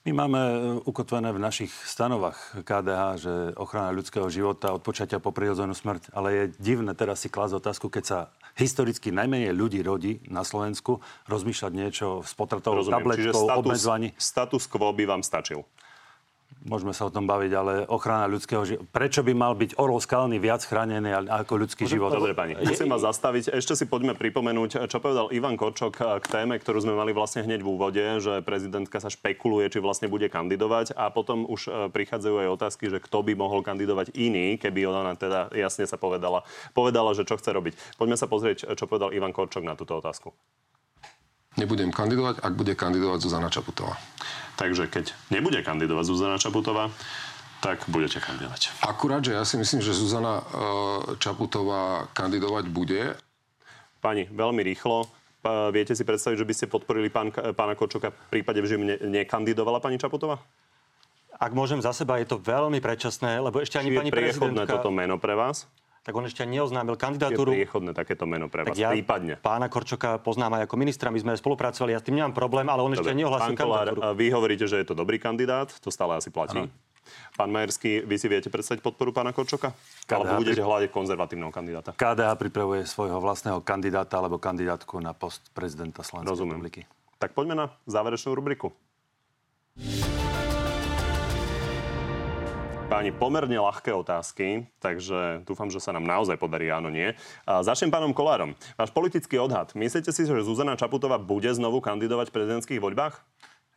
My 0.00 0.16
máme 0.16 0.40
e, 0.40 0.56
ukotvené 0.88 1.28
v 1.28 1.44
našich 1.44 1.68
stanovách 1.84 2.64
KDH, 2.64 3.02
že 3.20 3.32
ochrana 3.60 3.92
ľudského 3.92 4.24
života 4.32 4.72
od 4.72 4.80
počatia 4.80 5.20
po 5.20 5.28
prirodzenú 5.28 5.76
smrť, 5.76 6.16
ale 6.16 6.28
je 6.32 6.44
divné 6.56 6.96
teraz 6.96 7.20
si 7.20 7.28
klásť 7.28 7.60
otázku, 7.60 7.92
keď 7.92 8.04
sa 8.08 8.18
historicky 8.56 9.12
najmenej 9.12 9.52
ľudí 9.52 9.84
rodí 9.84 10.24
na 10.24 10.40
Slovensku, 10.40 11.04
rozmýšľať 11.28 11.72
niečo 11.76 12.24
s 12.24 12.32
potratovou 12.32 12.80
tabletkou, 12.80 13.44
status, 13.44 13.60
obmedzovaní. 13.60 14.08
status 14.16 14.64
quo 14.72 14.88
by 14.88 15.04
vám 15.04 15.20
stačil. 15.20 15.68
Môžeme 16.60 16.92
sa 16.92 17.08
o 17.08 17.14
tom 17.14 17.24
baviť, 17.24 17.52
ale 17.56 17.72
ochrana 17.88 18.28
ľudského 18.28 18.60
života. 18.68 18.84
Prečo 18.92 19.24
by 19.24 19.32
mal 19.32 19.56
byť 19.56 19.80
orol 19.80 19.96
skalný 19.96 20.36
viac 20.36 20.60
chránený 20.60 21.08
ako 21.24 21.56
ľudský 21.56 21.88
Môžem, 21.88 21.96
život? 21.96 22.12
Dobre, 22.12 22.36
pani, 22.36 22.52
musím 22.60 22.92
vás 22.92 23.00
zastaviť. 23.00 23.56
Ešte 23.56 23.72
si 23.80 23.88
poďme 23.88 24.12
pripomenúť, 24.12 24.84
čo 24.84 25.00
povedal 25.00 25.32
Ivan 25.32 25.56
Korčok 25.56 26.20
k 26.20 26.26
téme, 26.28 26.60
ktorú 26.60 26.84
sme 26.84 26.92
mali 26.92 27.16
vlastne 27.16 27.48
hneď 27.48 27.64
v 27.64 27.68
úvode, 27.72 28.04
že 28.20 28.44
prezidentka 28.44 29.00
sa 29.00 29.08
špekuluje, 29.08 29.72
či 29.72 29.80
vlastne 29.80 30.12
bude 30.12 30.28
kandidovať 30.28 30.92
a 31.00 31.08
potom 31.08 31.48
už 31.48 31.60
e, 31.64 31.70
prichádzajú 31.96 32.36
aj 32.44 32.48
otázky, 32.52 32.92
že 32.92 33.00
kto 33.00 33.24
by 33.24 33.32
mohol 33.40 33.64
kandidovať 33.64 34.12
iný, 34.12 34.60
keby 34.60 34.84
ona 34.84 35.16
teda 35.16 35.48
jasne 35.56 35.88
sa 35.88 35.96
povedala, 35.96 36.44
povedala, 36.76 37.16
že 37.16 37.24
čo 37.24 37.40
chce 37.40 37.56
robiť. 37.56 37.96
Poďme 37.96 38.20
sa 38.20 38.28
pozrieť, 38.28 38.76
čo 38.76 38.84
povedal 38.84 39.16
Ivan 39.16 39.32
Korčok 39.32 39.64
na 39.64 39.72
túto 39.80 39.96
otázku. 39.96 40.36
Nebudem 41.58 41.90
kandidovať, 41.90 42.46
ak 42.46 42.52
bude 42.54 42.78
kandidovať 42.78 43.18
Zuzana 43.26 43.50
Čaputová. 43.50 43.98
Takže 44.54 44.86
keď 44.86 45.10
nebude 45.34 45.58
kandidovať 45.66 46.04
Zuzana 46.06 46.38
Čaputová, 46.38 46.94
tak 47.60 47.84
budete 47.90 48.22
kandidovať. 48.22 48.70
Akurát, 48.86 49.20
že 49.20 49.36
ja 49.36 49.44
si 49.44 49.58
myslím, 49.58 49.84
že 49.84 49.92
Zuzana 49.92 50.40
e, 50.40 50.44
Čaputová 51.20 52.08
kandidovať 52.16 52.64
bude. 52.72 53.18
Pani, 54.00 54.30
veľmi 54.30 54.64
rýchlo. 54.64 55.10
Viete 55.72 55.96
si 55.96 56.04
predstaviť, 56.04 56.36
že 56.36 56.48
by 56.48 56.54
ste 56.56 56.66
podporili 56.68 57.08
pán, 57.08 57.32
pána 57.32 57.72
Korčoka 57.72 58.12
v 58.12 58.40
prípade, 58.40 58.60
že 58.60 58.76
ne, 58.76 58.96
nekandidovala 59.00 59.80
pani 59.80 59.96
Čaputová? 59.96 60.36
Ak 61.40 61.56
môžem 61.56 61.80
za 61.80 61.96
seba, 61.96 62.20
je 62.20 62.28
to 62.28 62.36
veľmi 62.36 62.76
predčasné, 62.84 63.40
lebo 63.40 63.64
ešte 63.64 63.80
ani 63.80 63.88
Či 63.88 63.96
pani 63.96 64.10
je 64.12 64.16
priechodné 64.20 64.68
prezidentka... 64.68 64.84
toto 64.84 64.92
meno 64.92 65.16
pre 65.16 65.32
vás? 65.32 65.64
Tak 66.10 66.18
on 66.18 66.26
ešte 66.26 66.42
neoznámil 66.42 66.98
kandidatúru. 66.98 67.54
Je 67.54 67.62
priechodné 67.62 67.94
takéto 67.94 68.26
meno 68.26 68.50
pre 68.50 68.66
vás, 68.66 68.74
tak 68.74 68.82
ja 68.82 68.90
prípadne. 68.90 69.38
pána 69.38 69.70
Korčoka 69.70 70.18
poznám 70.18 70.58
aj 70.58 70.66
ako 70.66 70.74
ministra, 70.74 71.14
my 71.14 71.22
sme 71.22 71.38
spolupracovali, 71.38 71.94
ja 71.94 72.02
s 72.02 72.04
tým 72.10 72.18
nemám 72.18 72.34
problém, 72.34 72.66
ale 72.66 72.82
on 72.82 72.90
Dobre. 72.90 73.06
ešte 73.06 73.14
neohlasil 73.14 73.54
kandidatúru. 73.54 74.02
Kolár, 74.02 74.18
vy 74.18 74.26
hovoríte, 74.34 74.66
že 74.66 74.82
je 74.82 74.90
to 74.90 74.98
dobrý 74.98 75.22
kandidát, 75.22 75.70
to 75.70 75.94
stále 75.94 76.18
asi 76.18 76.34
platí. 76.34 76.66
Ano. 76.66 76.74
Pán 77.38 77.54
Majerský, 77.54 78.02
vy 78.02 78.16
si 78.18 78.26
viete 78.26 78.50
predstaviť 78.50 78.82
podporu 78.82 79.14
pána 79.14 79.30
Korčoka? 79.30 79.70
KDH 79.70 80.14
alebo 80.18 80.32
budete 80.42 80.58
pri... 80.58 80.66
hľadať 80.66 80.90
konzervatívneho 80.90 81.52
kandidáta? 81.54 81.90
KDH 81.94 82.30
pripravuje 82.42 82.82
svojho 82.90 83.22
vlastného 83.22 83.62
kandidáta 83.62 84.18
alebo 84.18 84.42
kandidátku 84.42 84.98
na 84.98 85.14
post 85.14 85.46
prezidenta 85.54 86.02
Slovenskej 86.02 86.26
Rozumiem. 86.26 86.58
republiky. 86.58 86.80
Tak 87.22 87.38
poďme 87.38 87.54
na 87.54 87.66
záverečnú 87.86 88.34
rubriku. 88.34 88.74
Páni, 92.90 93.14
pomerne 93.14 93.54
ľahké 93.54 93.94
otázky, 93.94 94.66
takže 94.82 95.46
dúfam, 95.46 95.70
že 95.70 95.78
sa 95.78 95.94
nám 95.94 96.02
naozaj 96.02 96.34
podarí 96.34 96.74
áno, 96.74 96.90
nie. 96.90 97.14
A 97.46 97.62
začnem 97.62 97.86
pánom 97.86 98.10
Kolárom. 98.10 98.58
Váš 98.74 98.90
politický 98.90 99.38
odhad. 99.38 99.70
Myslíte 99.78 100.10
si, 100.10 100.26
že 100.26 100.42
Zuzana 100.42 100.74
Čaputová 100.74 101.14
bude 101.22 101.46
znovu 101.54 101.78
kandidovať 101.78 102.34
v 102.34 102.34
prezidentských 102.34 102.82
voľbách? 102.82 103.22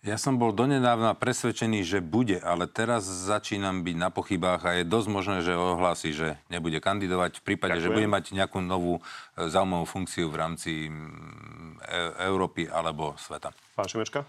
Ja 0.01 0.17
som 0.17 0.41
bol 0.41 0.49
donedávna 0.49 1.13
presvedčený, 1.13 1.85
že 1.85 2.01
bude, 2.01 2.41
ale 2.41 2.65
teraz 2.65 3.05
začínam 3.05 3.85
byť 3.85 3.95
na 4.01 4.09
pochybách 4.09 4.61
a 4.65 4.71
je 4.81 4.89
dosť 4.89 5.07
možné, 5.13 5.37
že 5.45 5.53
ohlási, 5.53 6.09
že 6.09 6.41
nebude 6.49 6.81
kandidovať 6.81 7.37
v 7.37 7.53
prípade, 7.53 7.77
Ďakujem. 7.77 7.93
že 7.93 7.95
bude 7.95 8.09
mať 8.09 8.23
nejakú 8.33 8.65
novú 8.65 8.97
e, 8.97 9.45
zaujímavú 9.45 9.85
funkciu 9.85 10.33
v 10.33 10.35
rámci 10.41 10.89
mm, 10.89 11.85
e- 11.85 12.13
Európy 12.33 12.65
alebo 12.65 13.13
sveta. 13.21 13.53
Pán 13.77 13.85
Šimečka? 13.85 14.25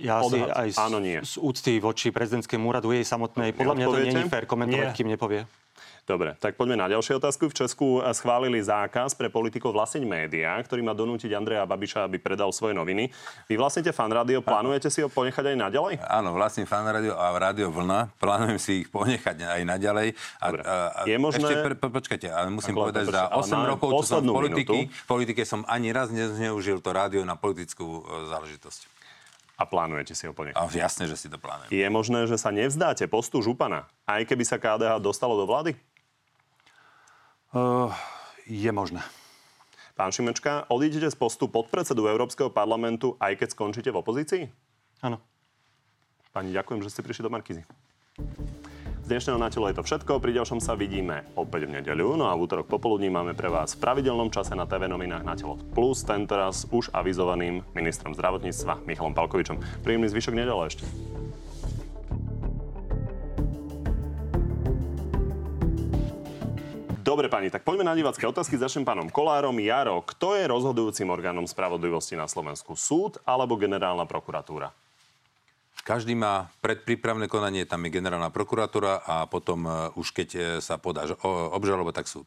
Ja 0.00 0.24
si 0.24 0.40
aj 0.40 0.68
z, 0.72 0.78
Áno, 0.80 0.98
nie. 0.98 1.20
z 1.20 1.36
úcty 1.36 1.76
voči 1.78 2.08
prezidentskému 2.08 2.64
úradu 2.64 2.96
jej 2.96 3.04
samotnej, 3.04 3.52
podľa 3.52 3.74
mňa 3.76 3.86
to 3.86 3.98
nie 4.00 4.12
je 4.24 4.32
fér 4.32 4.44
komentovať, 4.48 4.88
nie. 4.88 4.96
kým 4.96 5.08
nepovie. 5.12 5.44
Dobre, 6.06 6.38
tak 6.38 6.54
poďme 6.54 6.78
na 6.78 6.86
ďalšiu 6.86 7.18
otázku. 7.18 7.50
V 7.50 7.66
Česku 7.66 7.98
schválili 8.14 8.62
zákaz 8.62 9.18
pre 9.18 9.26
politikov 9.26 9.74
vlastniť 9.74 10.06
médiá, 10.06 10.54
ktorý 10.62 10.86
má 10.86 10.94
donútiť 10.94 11.34
Andreja 11.34 11.66
Babiša, 11.66 12.06
aby 12.06 12.22
predal 12.22 12.54
svoje 12.54 12.78
noviny. 12.78 13.10
Vy 13.50 13.58
vlastnite 13.58 13.90
fan 13.90 14.14
rádio, 14.14 14.38
plánujete 14.38 14.86
si 14.86 15.02
ho 15.02 15.10
ponechať 15.10 15.50
aj 15.50 15.56
naďalej? 15.66 15.98
Áno, 16.06 16.30
vlastním 16.38 16.62
fan 16.62 16.86
rádio 16.86 17.18
a 17.18 17.34
rádio 17.34 17.74
Vlna. 17.74 18.14
Plánujem 18.22 18.58
si 18.62 18.86
ich 18.86 18.88
ponechať 18.88 19.50
aj 19.50 19.62
naďalej. 19.66 20.14
A, 20.38 20.46
Dobre. 20.46 20.62
a, 20.62 20.74
a 20.94 21.00
Je 21.10 21.16
možné... 21.18 21.42
Ešte, 21.42 21.74
po, 21.74 21.90
počkajte, 21.90 22.30
ale 22.30 22.54
musím 22.54 22.78
Ako, 22.78 22.82
povedať, 22.86 23.02
že 23.10 23.14
za 23.18 23.24
8 23.26 23.70
rokov, 23.74 23.88
čo 23.98 24.06
som 24.06 24.22
v 24.22 24.30
politiky, 24.30 24.78
politike 25.10 25.42
som 25.42 25.66
ani 25.66 25.90
raz 25.90 26.14
nezneužil 26.14 26.78
to 26.86 26.94
rádio 26.94 27.26
na 27.26 27.34
politickú 27.34 28.06
e, 28.06 28.30
záležitosť. 28.30 28.95
A 29.56 29.64
plánujete 29.64 30.12
si 30.12 30.28
ho 30.28 30.36
ponechať? 30.36 30.60
A 30.60 30.68
jasne, 30.68 31.08
že 31.08 31.16
si 31.16 31.32
to 31.32 31.40
plánujem. 31.40 31.72
Je 31.72 31.86
možné, 31.88 32.28
že 32.28 32.36
sa 32.36 32.52
nevzdáte 32.52 33.08
postu 33.08 33.40
župana, 33.40 33.88
aj 34.04 34.28
keby 34.28 34.44
sa 34.44 34.60
KDH 34.60 35.00
dostalo 35.00 35.32
do 35.40 35.48
vlády? 35.48 35.72
Uh, 37.56 37.88
je 38.44 38.68
možné. 38.68 39.00
Pán 39.96 40.12
Šimečka, 40.12 40.68
odídete 40.68 41.08
z 41.08 41.16
postu 41.16 41.48
podpredsedu 41.48 42.04
Európskeho 42.04 42.52
parlamentu, 42.52 43.16
aj 43.16 43.40
keď 43.40 43.48
skončíte 43.56 43.88
v 43.88 44.00
opozícii? 44.04 44.42
Áno. 45.00 45.24
Pani, 46.36 46.52
ďakujem, 46.52 46.84
že 46.84 46.92
ste 46.92 47.00
prišli 47.00 47.24
do 47.24 47.32
Markizy. 47.32 47.64
Z 49.06 49.14
dnešného 49.14 49.38
na 49.38 49.46
telo 49.46 49.70
je 49.70 49.78
to 49.78 49.86
všetko. 49.86 50.18
Pri 50.18 50.34
ďalšom 50.34 50.58
sa 50.58 50.74
vidíme 50.74 51.30
opäť 51.38 51.70
v 51.70 51.78
nedeľu. 51.78 52.18
No 52.18 52.26
a 52.26 52.34
v 52.34 52.42
útorok 52.42 52.66
popoludní 52.66 53.06
máme 53.06 53.38
pre 53.38 53.46
vás 53.46 53.78
v 53.78 53.86
pravidelnom 53.86 54.34
čase 54.34 54.58
na 54.58 54.66
TV 54.66 54.90
novinách 54.90 55.22
na 55.22 55.38
telo 55.38 55.62
plus, 55.78 56.02
tentoraz 56.02 56.66
už 56.74 56.90
avizovaným 56.90 57.62
ministrom 57.70 58.18
zdravotníctva 58.18 58.82
Michalom 58.82 59.14
Palkovičom. 59.14 59.62
Príjemný 59.86 60.10
zvyšok 60.10 60.34
nedele 60.34 60.58
ešte. 60.66 60.82
Dobre, 67.06 67.30
pani, 67.30 67.46
tak 67.46 67.62
poďme 67.62 67.86
na 67.86 67.94
divácké 67.94 68.26
otázky. 68.26 68.58
Začnem 68.58 68.82
pánom 68.82 69.06
Kolárom. 69.06 69.54
Jaro, 69.62 70.02
kto 70.02 70.34
je 70.34 70.50
rozhodujúcim 70.50 71.06
orgánom 71.06 71.46
spravodlivosti 71.46 72.18
na 72.18 72.26
Slovensku? 72.26 72.74
Súd 72.74 73.22
alebo 73.22 73.54
generálna 73.54 74.02
prokuratúra? 74.02 74.74
Každý 75.86 76.18
má 76.18 76.50
predprípravné 76.66 77.30
konanie, 77.30 77.62
tam 77.62 77.86
je 77.86 77.94
generálna 77.94 78.34
prokuratúra 78.34 79.06
a 79.06 79.22
potom 79.30 79.70
uh, 79.70 79.94
už 79.94 80.10
keď 80.10 80.28
uh, 80.34 80.42
sa 80.58 80.82
podá 80.82 81.06
obžaloba, 81.54 81.94
tak 81.94 82.10
súd. 82.10 82.26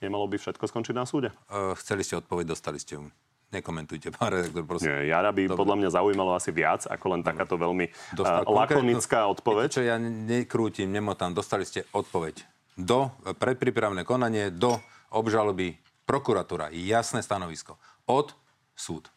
Nemalo 0.00 0.24
by 0.32 0.40
všetko 0.40 0.64
skončiť 0.64 0.96
na 0.96 1.04
súde? 1.04 1.28
Uh, 1.52 1.76
chceli 1.76 2.00
ste 2.00 2.16
odpoveď, 2.16 2.56
dostali 2.56 2.80
ste 2.80 2.96
ju. 2.96 3.04
Nekomentujte, 3.52 4.16
pán 4.16 4.32
redaktor, 4.32 4.64
prosím. 4.64 4.96
Nie, 4.96 5.12
Jara 5.12 5.28
by 5.28 5.44
Dobre. 5.44 5.60
podľa 5.60 5.76
mňa 5.76 5.88
zaujímalo 5.92 6.32
asi 6.32 6.50
viac, 6.56 6.88
ako 6.88 7.06
len 7.12 7.20
takáto 7.20 7.60
veľmi 7.60 7.92
uh, 8.16 8.48
lakonická 8.48 9.28
odpoveď. 9.28 9.68
Viete, 9.68 9.76
čo 9.76 9.84
ja 9.84 10.00
nekrútim, 10.00 10.88
nemotám. 10.88 11.36
Dostali 11.36 11.68
ste 11.68 11.84
odpoveď. 11.92 12.48
Do 12.80 13.12
predprípravné 13.36 14.08
konanie, 14.08 14.48
do 14.48 14.80
obžaloby 15.12 15.76
prokuratúra. 16.08 16.72
Jasné 16.72 17.20
stanovisko. 17.20 17.76
Od 18.08 18.32
súd 18.72 19.11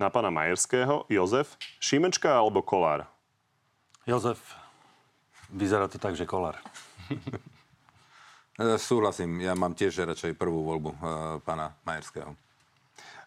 na 0.00 0.08
pána 0.08 0.32
Majerského. 0.32 1.04
Jozef, 1.12 1.60
Šimečka 1.76 2.32
alebo 2.32 2.64
Kolár? 2.64 3.04
Jozef, 4.08 4.40
vyzerá 5.52 5.84
to 5.92 6.00
tak, 6.00 6.16
že 6.16 6.24
Kolár. 6.24 6.56
Súhlasím, 8.80 9.44
ja 9.44 9.52
mám 9.52 9.76
tiež 9.76 10.08
radšej 10.08 10.40
prvú 10.40 10.64
voľbu 10.64 10.90
uh, 10.96 10.98
pána 11.44 11.76
Majerského. 11.84 12.32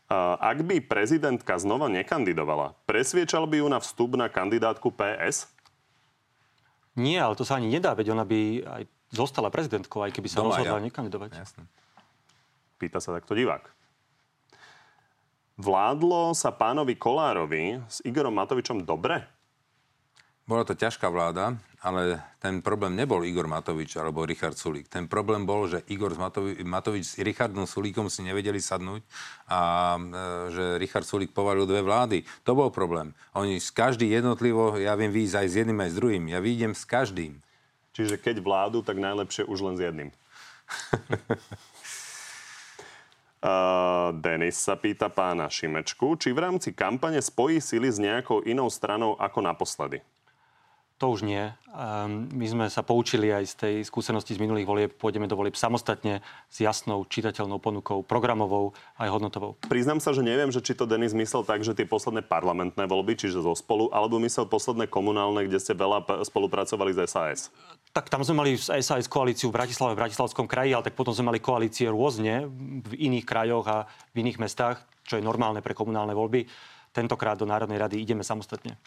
Uh, 0.09 0.38
ak 0.41 0.65
by 0.65 0.82
prezidentka 0.82 1.57
znova 1.61 1.89
nekandidovala, 1.89 2.74
presviečal 2.89 3.45
by 3.45 3.61
ju 3.61 3.67
na 3.69 3.80
vstup 3.82 4.17
na 4.17 4.30
kandidátku 4.30 4.89
PS? 4.93 5.49
Nie, 6.93 7.21
ale 7.21 7.34
to 7.34 7.45
sa 7.45 7.57
ani 7.57 7.69
nedá, 7.69 7.97
veď 7.97 8.13
ona 8.13 8.26
by 8.26 8.39
aj 8.61 8.84
zostala 9.09 9.49
prezidentkou, 9.49 10.05
aj 10.05 10.13
keby 10.13 10.30
sa 10.30 10.41
Doma, 10.41 10.53
rozhodla 10.53 10.82
ja. 10.82 10.86
nekandidovať. 10.86 11.30
Jasne. 11.34 11.65
Pýta 12.78 13.01
sa 13.01 13.17
takto 13.17 13.34
divák. 13.34 13.82
Vládlo 15.54 16.34
sa 16.34 16.49
pánovi 16.49 16.97
Kolárovi 16.97 17.78
s 17.86 18.01
Igorom 18.01 18.34
Matovičom 18.34 18.82
dobre? 18.82 19.22
Bola 20.49 20.66
to 20.66 20.74
ťažká 20.74 21.08
vláda, 21.14 21.56
ale 21.80 22.20
ten 22.41 22.60
problém 22.60 22.97
nebol 22.97 23.22
Igor 23.24 23.47
Matovič 23.47 23.95
alebo 23.95 24.26
Richard 24.28 24.58
Sulík. 24.60 24.89
Ten 24.89 25.06
problém 25.06 25.45
bol, 25.45 25.70
že 25.70 25.86
Igor 25.93 26.12
Matovič, 26.18 26.60
Matovič 26.66 27.06
s 27.06 27.16
Richardom 27.22 27.64
Sulíkom 27.64 28.10
si 28.10 28.26
nevedeli 28.26 28.60
sadnúť 28.60 29.06
a 29.47 29.60
e, 29.95 30.01
že 30.51 30.66
Richard 30.82 31.08
Sulík 31.08 31.32
povalil 31.32 31.70
dve 31.70 31.86
vlády. 31.86 32.26
To 32.43 32.58
bol 32.58 32.74
problém. 32.74 33.14
Oni 33.38 33.62
z 33.62 33.70
každý 33.72 34.10
jednotlivo, 34.10 34.76
ja 34.76 34.97
viem 34.99 35.14
výjsť 35.14 35.38
aj 35.38 35.47
s 35.47 35.56
jedným 35.64 35.80
aj 35.80 35.89
s 35.93 35.97
druhým. 36.01 36.24
Ja 36.34 36.43
výjdem 36.43 36.74
s 36.76 36.84
každým. 36.84 37.39
Čiže 37.93 38.18
keď 38.20 38.41
vládu, 38.41 38.82
tak 38.82 38.97
najlepšie 38.99 39.45
už 39.45 39.60
len 39.64 39.76
s 39.78 39.82
jedným. 39.86 40.10
Uh, 43.44 44.16
Denis 44.24 44.56
sa 44.56 44.80
pýta 44.80 45.12
pána 45.12 45.52
Šimečku, 45.52 46.16
či 46.16 46.32
v 46.32 46.48
rámci 46.48 46.72
kampane 46.72 47.20
spojí 47.20 47.60
sily 47.60 47.91
s 47.91 48.00
nejakou 48.00 48.39
inou 48.48 48.72
stranou 48.72 49.20
ako 49.20 49.44
naposledy. 49.44 50.00
To 51.04 51.12
už 51.12 51.28
nie. 51.28 51.52
Um, 51.76 52.32
my 52.32 52.46
sme 52.48 52.66
sa 52.72 52.80
poučili 52.80 53.28
aj 53.36 53.44
z 53.44 53.56
tej 53.60 53.76
skúsenosti 53.84 54.39
z 54.39 54.39
minulých 54.39 54.64
volieb. 54.64 54.91
Pôjdeme 54.96 55.28
do 55.28 55.36
volieb 55.36 55.60
samostatne 55.60 56.24
s 56.48 56.64
jasnou 56.64 57.04
čitateľnou 57.04 57.60
ponukou, 57.60 58.00
programovou 58.08 58.72
aj 58.96 59.12
hodnotovou. 59.12 59.60
Priznám 59.68 60.00
sa, 60.00 60.16
že 60.16 60.24
neviem, 60.24 60.48
že 60.48 60.64
či 60.64 60.72
to 60.72 60.88
Denis 60.88 61.12
myslel 61.12 61.44
tak, 61.44 61.68
že 61.68 61.76
tie 61.76 61.84
posledné 61.84 62.24
parlamentné 62.24 62.88
voľby, 62.88 63.20
čiže 63.20 63.44
zo 63.44 63.52
spolu, 63.60 63.91
alebo 63.91 64.24
myslel 64.24 64.48
posledné 64.48 64.88
komunálne, 64.88 65.44
kde 65.44 65.60
ste 65.60 65.76
veľa 65.76 66.24
spolupracovali 66.24 66.96
s 66.96 67.12
SAS. 67.12 67.52
Tak 67.94 68.10
tam 68.10 68.26
sme 68.26 68.41
mali 68.41 68.58
SAS 68.58 69.06
koalíciu 69.06 69.54
v 69.54 69.62
Bratislave, 69.62 69.94
v 69.94 70.02
Bratislavskom 70.02 70.50
kraji, 70.50 70.74
ale 70.74 70.89
tak 70.89 70.98
potom 70.98 71.14
sme 71.14 71.30
mali 71.30 71.38
koalície 71.38 71.86
rôzne 71.86 72.50
v 72.89 72.91
iných 72.98 73.22
krajoch 73.22 73.66
a 73.70 73.86
v 74.18 74.26
iných 74.26 74.41
mestách, 74.41 74.82
čo 75.06 75.22
je 75.22 75.24
normálne 75.24 75.62
pre 75.62 75.78
komunálne 75.78 76.18
voľby. 76.18 76.50
Tentokrát 76.89 77.38
do 77.38 77.46
Národnej 77.46 77.78
rady 77.78 78.02
ideme 78.02 78.26
samostatne. 78.26 78.82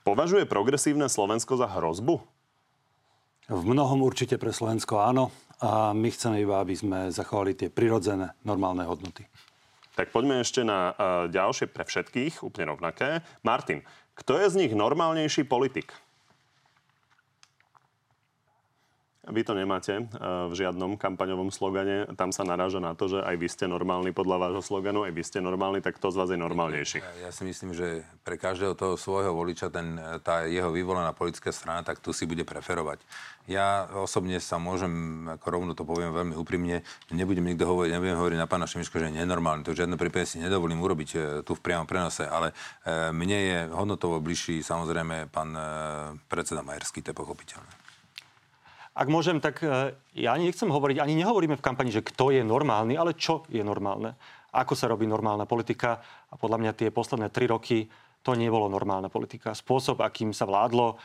Považuje 0.00 0.48
progresívne 0.48 1.12
Slovensko 1.12 1.60
za 1.60 1.68
hrozbu? 1.68 2.24
V 3.52 3.62
mnohom 3.68 4.00
určite 4.00 4.40
pre 4.40 4.56
Slovensko 4.56 4.96
áno. 4.96 5.28
A 5.60 5.92
my 5.92 6.08
chceme 6.08 6.40
iba, 6.40 6.64
aby 6.64 6.72
sme 6.72 7.12
zachovali 7.12 7.52
tie 7.52 7.68
prirodzené, 7.68 8.32
normálne 8.48 8.88
hodnoty. 8.88 9.28
Tak 9.98 10.08
poďme 10.14 10.40
ešte 10.40 10.64
na 10.64 10.94
uh, 10.94 10.96
ďalšie 11.28 11.68
pre 11.68 11.82
všetkých, 11.84 12.46
úplne 12.46 12.72
rovnaké. 12.72 13.26
Martin, 13.44 13.84
kto 14.16 14.40
je 14.40 14.46
z 14.48 14.58
nich 14.64 14.72
normálnejší 14.72 15.44
politik? 15.44 15.92
Vy 19.28 19.44
to 19.44 19.52
nemáte 19.52 19.92
eh, 19.92 20.06
v 20.48 20.52
žiadnom 20.56 20.96
kampaňovom 20.96 21.52
slogane. 21.52 22.08
Tam 22.16 22.32
sa 22.32 22.48
naráža 22.48 22.80
na 22.80 22.96
to, 22.96 23.12
že 23.12 23.20
aj 23.20 23.36
vy 23.36 23.48
ste 23.48 23.64
normálni 23.68 24.16
podľa 24.16 24.48
vášho 24.48 24.62
sloganu, 24.64 25.04
aj 25.04 25.12
vy 25.12 25.22
ste 25.24 25.38
normálni, 25.44 25.84
tak 25.84 26.00
kto 26.00 26.08
z 26.08 26.16
vás 26.16 26.28
je 26.32 26.40
normálnejší? 26.40 26.98
Ja 27.20 27.30
si 27.32 27.44
myslím, 27.44 27.76
že 27.76 28.08
pre 28.24 28.40
každého 28.40 28.72
toho 28.72 28.96
svojho 28.96 29.36
voliča 29.36 29.68
ten, 29.68 30.00
tá 30.24 30.48
jeho 30.48 30.72
vyvolená 30.72 31.12
politická 31.12 31.52
strana, 31.52 31.84
tak 31.84 32.00
tu 32.00 32.16
si 32.16 32.24
bude 32.24 32.48
preferovať. 32.48 33.04
Ja 33.48 33.88
osobne 34.04 34.40
sa 34.44 34.60
môžem, 34.60 35.24
ako 35.24 35.46
rovno 35.48 35.72
to 35.72 35.88
poviem 35.88 36.12
veľmi 36.12 36.36
úprimne, 36.36 36.84
nebudem 37.08 37.48
nikto 37.48 37.64
hovoriť, 37.64 37.96
nebudem 37.96 38.20
hovoriť 38.20 38.38
na 38.40 38.48
pána 38.48 38.68
Šimičko, 38.68 39.00
že 39.00 39.08
je 39.08 39.24
nenormálny. 39.24 39.64
To 39.64 39.72
v 39.72 39.80
žiadnom 39.84 39.96
prípade 39.96 40.28
si 40.28 40.36
nedovolím 40.36 40.80
urobiť 40.80 41.10
eh, 41.16 41.20
tu 41.44 41.52
v 41.56 41.64
priamom 41.64 41.88
prenose, 41.88 42.24
ale 42.24 42.52
eh, 42.52 43.08
mne 43.12 43.38
je 43.38 43.58
hodnotovo 43.72 44.20
bližší 44.20 44.60
samozrejme 44.60 45.32
pán 45.32 45.50
predseda 46.28 46.60
Majerský, 46.60 47.00
to 47.00 47.12
je 47.12 47.16
pochopiteľné. 47.16 47.77
Ak 48.98 49.06
môžem, 49.06 49.38
tak 49.38 49.62
e, 49.62 49.94
ja 50.18 50.34
ani 50.34 50.50
nechcem 50.50 50.66
hovoriť, 50.66 50.98
ani 50.98 51.14
nehovoríme 51.22 51.54
v 51.54 51.62
kampani, 51.62 51.94
že 51.94 52.02
kto 52.02 52.34
je 52.34 52.42
normálny, 52.42 52.98
ale 52.98 53.14
čo 53.14 53.46
je 53.46 53.62
normálne. 53.62 54.18
Ako 54.50 54.74
sa 54.74 54.90
robí 54.90 55.06
normálna 55.06 55.46
politika. 55.46 56.02
A 56.28 56.34
podľa 56.34 56.58
mňa 56.58 56.72
tie 56.74 56.90
posledné 56.90 57.30
tri 57.30 57.46
roky 57.46 57.86
to 58.26 58.34
nebolo 58.34 58.66
normálna 58.66 59.06
politika. 59.06 59.54
Spôsob, 59.54 60.02
akým 60.02 60.34
sa 60.34 60.50
vládlo, 60.50 60.98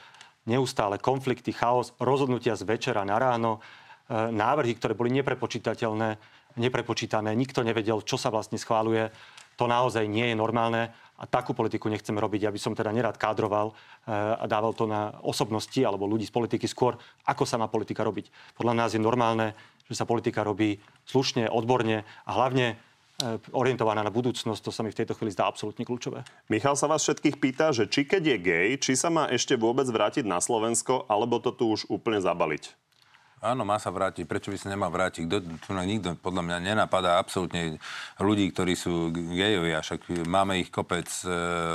neustále 0.49 0.97
konflikty, 0.97 1.53
chaos, 1.53 1.93
rozhodnutia 2.01 2.57
z 2.57 2.65
večera 2.65 3.05
na 3.05 3.21
ráno, 3.21 3.61
e, 4.09 4.25
návrhy, 4.33 4.73
ktoré 4.73 4.97
boli 4.97 5.13
neprepočítateľné, 5.13 6.17
neprepočítané, 6.57 7.29
nikto 7.37 7.61
nevedel, 7.61 8.01
čo 8.01 8.17
sa 8.17 8.33
vlastne 8.33 8.57
schváluje. 8.57 9.13
To 9.61 9.69
naozaj 9.69 10.09
nie 10.09 10.33
je 10.33 10.35
normálne 10.41 10.89
a 11.17 11.23
takú 11.29 11.53
politiku 11.53 11.87
nechcem 11.87 12.15
robiť. 12.17 12.49
Ja 12.49 12.51
by 12.53 12.59
som 12.59 12.73
teda 12.73 12.89
nerad 12.89 13.15
kádroval 13.15 13.71
eh, 13.71 14.13
a 14.13 14.45
dával 14.49 14.73
to 14.73 14.89
na 14.89 15.13
osobnosti 15.21 15.77
alebo 15.79 16.09
ľudí 16.09 16.25
z 16.25 16.33
politiky 16.33 16.65
skôr, 16.65 16.97
ako 17.29 17.45
sa 17.45 17.61
má 17.61 17.69
politika 17.69 18.01
robiť. 18.01 18.57
Podľa 18.57 18.73
nás 18.73 18.89
je 18.97 19.01
normálne, 19.01 19.53
že 19.85 19.95
sa 19.97 20.09
politika 20.09 20.41
robí 20.41 20.81
slušne, 21.05 21.47
odborne 21.47 22.03
a 22.25 22.31
hlavne 22.33 22.75
eh, 22.75 23.37
orientovaná 23.53 24.01
na 24.01 24.11
budúcnosť, 24.11 24.61
to 24.61 24.71
sa 24.73 24.81
mi 24.81 24.89
v 24.89 24.99
tejto 24.99 25.13
chvíli 25.13 25.31
zdá 25.31 25.45
absolútne 25.45 25.85
kľúčové. 25.85 26.25
Michal 26.49 26.73
sa 26.73 26.89
vás 26.89 27.05
všetkých 27.05 27.39
pýta, 27.39 27.69
že 27.71 27.85
či 27.87 28.03
keď 28.03 28.23
je 28.33 28.37
gay, 28.41 28.67
či 28.81 28.97
sa 28.97 29.13
má 29.13 29.29
ešte 29.29 29.53
vôbec 29.53 29.85
vrátiť 29.85 30.25
na 30.25 30.41
Slovensko, 30.41 31.05
alebo 31.05 31.37
to 31.39 31.53
tu 31.53 31.69
už 31.71 31.87
úplne 31.93 32.19
zabaliť? 32.19 32.82
Áno, 33.43 33.67
má 33.67 33.75
sa 33.75 33.91
vrátiť. 33.91 34.23
Prečo 34.23 34.55
by 34.55 34.57
sa 34.57 34.71
nemal 34.71 34.87
vrátiť? 34.87 35.27
Kto, 35.27 35.37
tu 35.43 35.69
nikto 35.75 36.15
podľa 36.15 36.47
mňa 36.47 36.57
nenapadá 36.63 37.19
absolútne 37.19 37.75
ľudí, 38.15 38.47
ktorí 38.55 38.71
sú 38.71 39.11
gejovia. 39.11 39.83
Však 39.83 40.23
máme 40.23 40.63
ich 40.63 40.71
kopec 40.71 41.11
e, 41.11 41.27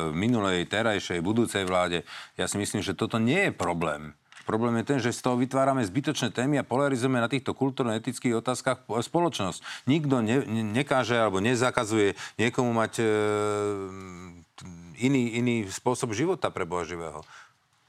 v 0.09 0.15
minulej, 0.17 0.65
terajšej, 0.65 1.21
budúcej 1.21 1.69
vláde. 1.69 2.09
Ja 2.41 2.49
si 2.49 2.57
myslím, 2.57 2.81
že 2.81 2.97
toto 2.97 3.21
nie 3.21 3.53
je 3.53 3.53
problém. 3.53 4.17
Problém 4.49 4.81
je 4.81 4.89
ten, 4.89 4.97
že 4.97 5.13
z 5.13 5.21
toho 5.21 5.37
vytvárame 5.37 5.85
zbytočné 5.85 6.33
témy 6.33 6.57
a 6.57 6.65
polarizujeme 6.65 7.21
na 7.21 7.29
týchto 7.29 7.53
kultúrno-etických 7.53 8.41
otázkach 8.41 8.89
spoločnosť. 8.89 9.85
Nikto 9.85 10.25
ne, 10.25 10.41
ne, 10.49 10.65
nekáže 10.73 11.21
alebo 11.21 11.45
nezakazuje 11.45 12.17
niekomu 12.41 12.73
mať 12.73 12.93
e, 12.97 13.07
iný, 15.05 15.37
iný 15.37 15.69
spôsob 15.69 16.17
života 16.17 16.49
pre 16.49 16.65
Boha 16.65 16.89
živého. 16.89 17.21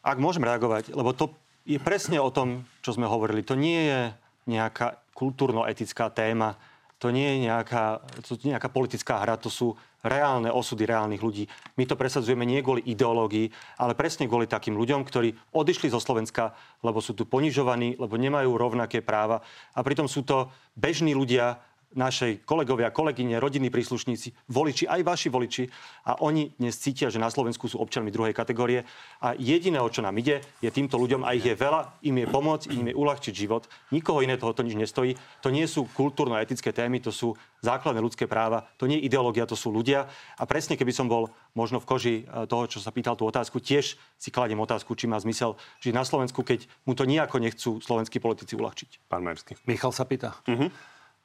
Ak 0.04 0.20
môžem 0.20 0.44
reagovať, 0.44 0.92
lebo 0.92 1.16
to 1.16 1.32
je 1.64 1.80
presne 1.80 2.20
o 2.20 2.30
tom, 2.32 2.68
čo 2.84 2.96
sme 2.96 3.10
hovorili. 3.10 3.44
To 3.48 3.56
nie 3.58 3.88
je 3.88 4.02
nejaká 4.50 5.00
kultúrno-etická 5.16 6.10
téma, 6.12 6.56
to 7.00 7.16
nie 7.16 7.36
je 7.36 7.38
nejaká, 7.48 8.04
to 8.28 8.36
je 8.36 8.52
nejaká 8.52 8.68
politická 8.68 9.24
hra, 9.24 9.40
to 9.40 9.48
sú 9.48 9.76
reálne 10.04 10.48
osudy 10.48 10.88
reálnych 10.88 11.20
ľudí. 11.20 11.44
My 11.76 11.84
to 11.84 12.00
presadzujeme 12.00 12.48
nie 12.48 12.64
kvôli 12.64 12.84
ideológii, 12.88 13.52
ale 13.80 13.96
presne 13.96 14.28
kvôli 14.28 14.48
takým 14.48 14.80
ľuďom, 14.80 15.04
ktorí 15.04 15.36
odišli 15.52 15.92
zo 15.92 16.00
Slovenska, 16.00 16.56
lebo 16.84 17.04
sú 17.04 17.16
tu 17.16 17.28
ponižovaní, 17.28 18.00
lebo 18.00 18.16
nemajú 18.16 18.56
rovnaké 18.56 19.04
práva. 19.04 19.44
A 19.76 19.84
pritom 19.84 20.08
sú 20.08 20.24
to 20.24 20.52
bežní 20.80 21.12
ľudia, 21.12 21.60
našej 21.98 22.46
kolegovia, 22.46 22.94
kolegyne, 22.94 23.42
rodinní 23.42 23.74
príslušníci, 23.74 24.52
voliči, 24.54 24.86
aj 24.86 25.02
vaši 25.02 25.28
voliči 25.34 25.64
a 26.06 26.22
oni 26.22 26.54
dnes 26.62 26.78
cítia, 26.78 27.10
že 27.10 27.18
na 27.18 27.34
Slovensku 27.34 27.66
sú 27.66 27.82
občanmi 27.82 28.14
druhej 28.14 28.34
kategórie 28.34 28.86
a 29.22 29.34
jediné, 29.34 29.82
o 29.82 29.90
čo 29.90 30.06
nám 30.06 30.14
ide, 30.22 30.46
je 30.62 30.70
týmto 30.70 31.02
ľuďom 31.02 31.26
a 31.26 31.34
ich 31.34 31.46
je 31.46 31.58
veľa, 31.58 32.02
im 32.06 32.16
je 32.22 32.28
pomôcť, 32.30 32.68
im 32.78 32.94
je 32.94 32.98
uľahčiť 32.98 33.34
život. 33.34 33.66
Nikoho 33.90 34.22
iné 34.22 34.38
toho 34.38 34.54
to 34.54 34.62
nič 34.62 34.78
nestojí. 34.78 35.18
To 35.42 35.50
nie 35.50 35.66
sú 35.66 35.90
kultúrno-etické 35.98 36.70
témy, 36.70 37.02
to 37.02 37.10
sú 37.10 37.34
základné 37.66 38.00
ľudské 38.00 38.30
práva, 38.30 38.70
to 38.80 38.88
nie 38.88 39.02
je 39.02 39.10
ideológia, 39.10 39.50
to 39.50 39.58
sú 39.58 39.74
ľudia. 39.74 40.08
A 40.40 40.44
presne 40.46 40.80
keby 40.80 40.94
som 40.96 41.12
bol 41.12 41.34
možno 41.58 41.82
v 41.84 41.90
koži 41.90 42.16
e, 42.24 42.48
toho, 42.48 42.70
čo 42.72 42.80
sa 42.80 42.94
pýtal 42.94 43.20
tú 43.20 43.28
otázku, 43.28 43.60
tiež 43.60 44.00
si 44.16 44.30
kladiem 44.32 44.60
otázku, 44.64 44.96
či 44.96 45.12
má 45.12 45.20
zmysel 45.20 45.60
žiť 45.84 45.92
na 45.92 46.08
Slovensku, 46.08 46.40
keď 46.46 46.70
mu 46.88 46.96
to 46.96 47.04
nejako 47.04 47.44
nechcú 47.44 47.84
slovenskí 47.84 48.24
politici 48.24 48.56
uľahčiť. 48.56 49.12
Pán 49.12 49.26
Mersky. 49.26 49.60
Michal 49.68 49.92
sa 49.92 50.08
pýta. 50.08 50.40
Uh-huh. 50.48 50.72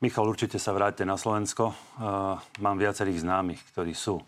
Michal, 0.03 0.27
určite 0.27 0.59
sa 0.59 0.75
vráťte 0.75 1.07
na 1.07 1.15
Slovensko. 1.15 1.71
Uh, 1.71 2.41
mám 2.59 2.77
viacerých 2.77 3.23
známych, 3.23 3.63
ktorí 3.71 3.95
sú 3.95 4.19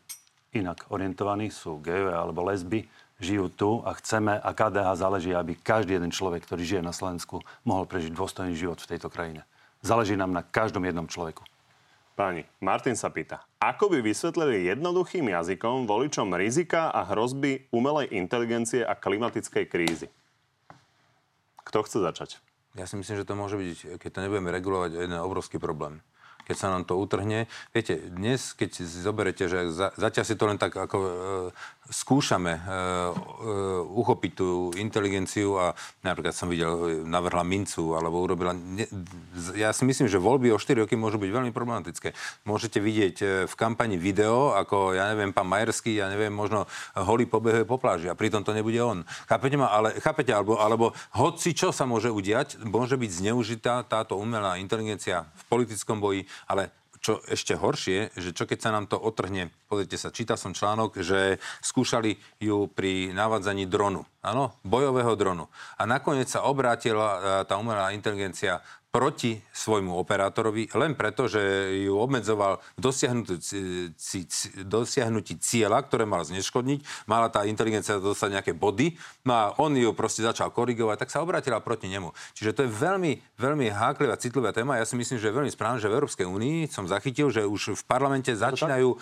inak 0.54 0.86
orientovaní, 0.88 1.50
sú 1.50 1.82
gejové 1.82 2.14
alebo 2.14 2.46
lesby, 2.46 2.86
žijú 3.18 3.48
tu 3.48 3.70
a 3.82 3.96
chceme 3.96 4.36
a 4.36 4.50
KDH 4.52 4.88
záleží, 4.96 5.32
aby 5.32 5.56
každý 5.56 5.96
jeden 5.96 6.12
človek, 6.12 6.44
ktorý 6.44 6.62
žije 6.62 6.82
na 6.84 6.94
Slovensku, 6.94 7.42
mohol 7.64 7.88
prežiť 7.88 8.12
dôstojný 8.12 8.54
život 8.54 8.78
v 8.80 8.96
tejto 8.96 9.08
krajine. 9.10 9.42
Záleží 9.82 10.14
nám 10.14 10.32
na 10.32 10.44
každom 10.44 10.84
jednom 10.84 11.08
človeku. 11.08 11.44
Páni, 12.16 12.48
Martin 12.64 12.96
sa 12.96 13.12
pýta, 13.12 13.44
ako 13.60 13.92
by 13.92 14.00
vysvetlili 14.00 14.72
jednoduchým 14.72 15.28
jazykom 15.28 15.84
voličom 15.84 16.32
rizika 16.32 16.88
a 16.88 17.04
hrozby 17.04 17.68
umelej 17.68 18.08
inteligencie 18.16 18.80
a 18.80 18.96
klimatickej 18.96 19.64
krízy? 19.68 20.08
Kto 21.60 21.84
chce 21.84 22.00
začať? 22.00 22.30
Ja 22.77 22.85
si 22.85 23.01
myslím, 23.01 23.16
že 23.16 23.24
to 23.24 23.35
môže 23.35 23.57
byť, 23.57 23.97
keď 23.97 24.11
to 24.12 24.22
nebudeme 24.22 24.53
regulovať, 24.53 25.01
jeden 25.01 25.16
obrovský 25.16 25.57
problém 25.57 26.05
keď 26.47 26.57
sa 26.57 26.70
nám 26.70 26.86
to 26.86 26.94
utrhne. 26.94 27.51
Viete, 27.74 27.99
dnes, 27.99 28.55
keď 28.55 28.70
si 28.70 28.86
zoberete, 28.86 29.51
že 29.51 29.74
za, 29.74 29.90
zatiaľ 29.99 30.24
si 30.24 30.38
to 30.38 30.47
len 30.47 30.57
tak 30.57 30.78
ako 30.78 30.97
e, 31.03 31.11
skúšame 31.90 32.55
e, 32.55 32.61
e, 32.61 32.70
uchopiť 33.86 34.32
tú 34.34 34.70
inteligenciu 34.74 35.59
a 35.59 35.74
napríklad 36.03 36.34
som 36.34 36.51
videl, 36.51 37.03
navrhla 37.07 37.47
mincu 37.47 37.94
alebo 37.94 38.22
urobila... 38.22 38.55
Ne, 38.55 38.86
ja 39.55 39.70
si 39.70 39.86
myslím, 39.86 40.11
že 40.11 40.22
voľby 40.22 40.51
o 40.51 40.59
4 40.59 40.86
roky 40.86 40.99
môžu 40.99 41.18
byť 41.18 41.30
veľmi 41.30 41.53
problematické. 41.55 42.14
Môžete 42.47 42.82
vidieť 42.82 43.16
e, 43.22 43.26
v 43.47 43.55
kampani 43.55 43.99
video, 43.99 44.55
ako, 44.55 44.94
ja 44.99 45.11
neviem, 45.14 45.30
pán 45.30 45.47
Majerský, 45.47 45.99
ja 45.99 46.11
neviem, 46.11 46.34
možno 46.34 46.66
holý 46.94 47.26
pobehuje 47.26 47.66
po 47.66 47.78
pláži 47.78 48.11
a 48.11 48.18
pritom 48.18 48.42
to 48.42 48.55
nebude 48.55 48.78
on. 48.82 49.07
Chápete 49.30 49.59
ma? 49.59 49.70
Ale, 49.70 49.94
chápete? 50.03 50.34
Alebo, 50.34 50.59
alebo 50.59 50.86
hoci 51.14 51.55
čo 51.55 51.70
sa 51.70 51.86
môže 51.86 52.11
udiať, 52.11 52.62
môže 52.66 52.99
byť 52.99 53.11
zneužitá 53.22 53.86
táto 53.86 54.18
umelá 54.18 54.59
inteligencia 54.59 55.26
v 55.38 55.42
politickom 55.47 56.03
boji 56.03 56.26
ale 56.45 56.72
čo 57.01 57.22
ešte 57.30 57.55
horšie, 57.55 58.18
že 58.18 58.34
čo 58.34 58.51
keď 58.51 58.59
sa 58.59 58.74
nám 58.74 58.91
to 58.91 58.99
otrhne, 58.99 59.55
pozrite 59.70 59.95
sa, 59.95 60.11
čítal 60.11 60.34
som 60.34 60.57
článok, 60.57 60.99
že 61.07 61.39
skúšali 61.62 62.18
ju 62.43 62.66
pri 62.66 63.14
navádzaní 63.14 63.70
dronu, 63.70 64.03
áno, 64.26 64.59
bojového 64.66 65.14
dronu. 65.14 65.47
A 65.78 65.87
nakoniec 65.87 66.26
sa 66.26 66.43
obrátila 66.49 67.47
tá 67.47 67.55
umelá 67.62 67.95
inteligencia 67.95 68.59
proti 68.97 69.36
svojmu 69.53 69.92
operátorovi 70.01 70.72
len 70.72 70.97
preto, 70.97 71.28
že 71.28 71.36
ju 71.84 72.01
obmedzoval 72.01 72.64
v 72.80 72.88
dosiahnutí 74.64 75.34
cieľa, 75.36 75.84
ktoré 75.84 76.09
mal 76.09 76.24
zneškodniť. 76.24 77.05
Mala 77.05 77.28
tá 77.28 77.44
inteligencia 77.44 78.01
dostať 78.01 78.40
nejaké 78.40 78.53
body, 78.57 78.97
no 79.28 79.36
a 79.36 79.53
on 79.61 79.76
ju 79.76 79.92
proste 79.92 80.24
začal 80.24 80.49
korigovať, 80.49 81.05
tak 81.05 81.12
sa 81.12 81.20
obrátila 81.20 81.61
proti 81.61 81.92
nemu. 81.92 82.09
Čiže 82.32 82.57
to 82.57 82.64
je 82.64 82.72
veľmi, 82.72 83.36
veľmi 83.36 83.68
háklivá, 83.68 84.16
citlivá 84.16 84.57
téma. 84.57 84.80
Ja 84.80 84.88
si 84.88 84.97
myslím, 84.97 85.20
že 85.20 85.28
je 85.28 85.36
veľmi 85.44 85.53
správne, 85.53 85.76
že 85.76 85.92
v 85.92 85.97
Európskej 86.01 86.24
únii 86.24 86.72
som 86.72 86.88
zachytil, 86.88 87.28
že 87.28 87.44
už 87.44 87.76
v 87.76 87.84
parlamente 87.84 88.32
začínajú 88.32 88.88
e, 88.88 88.97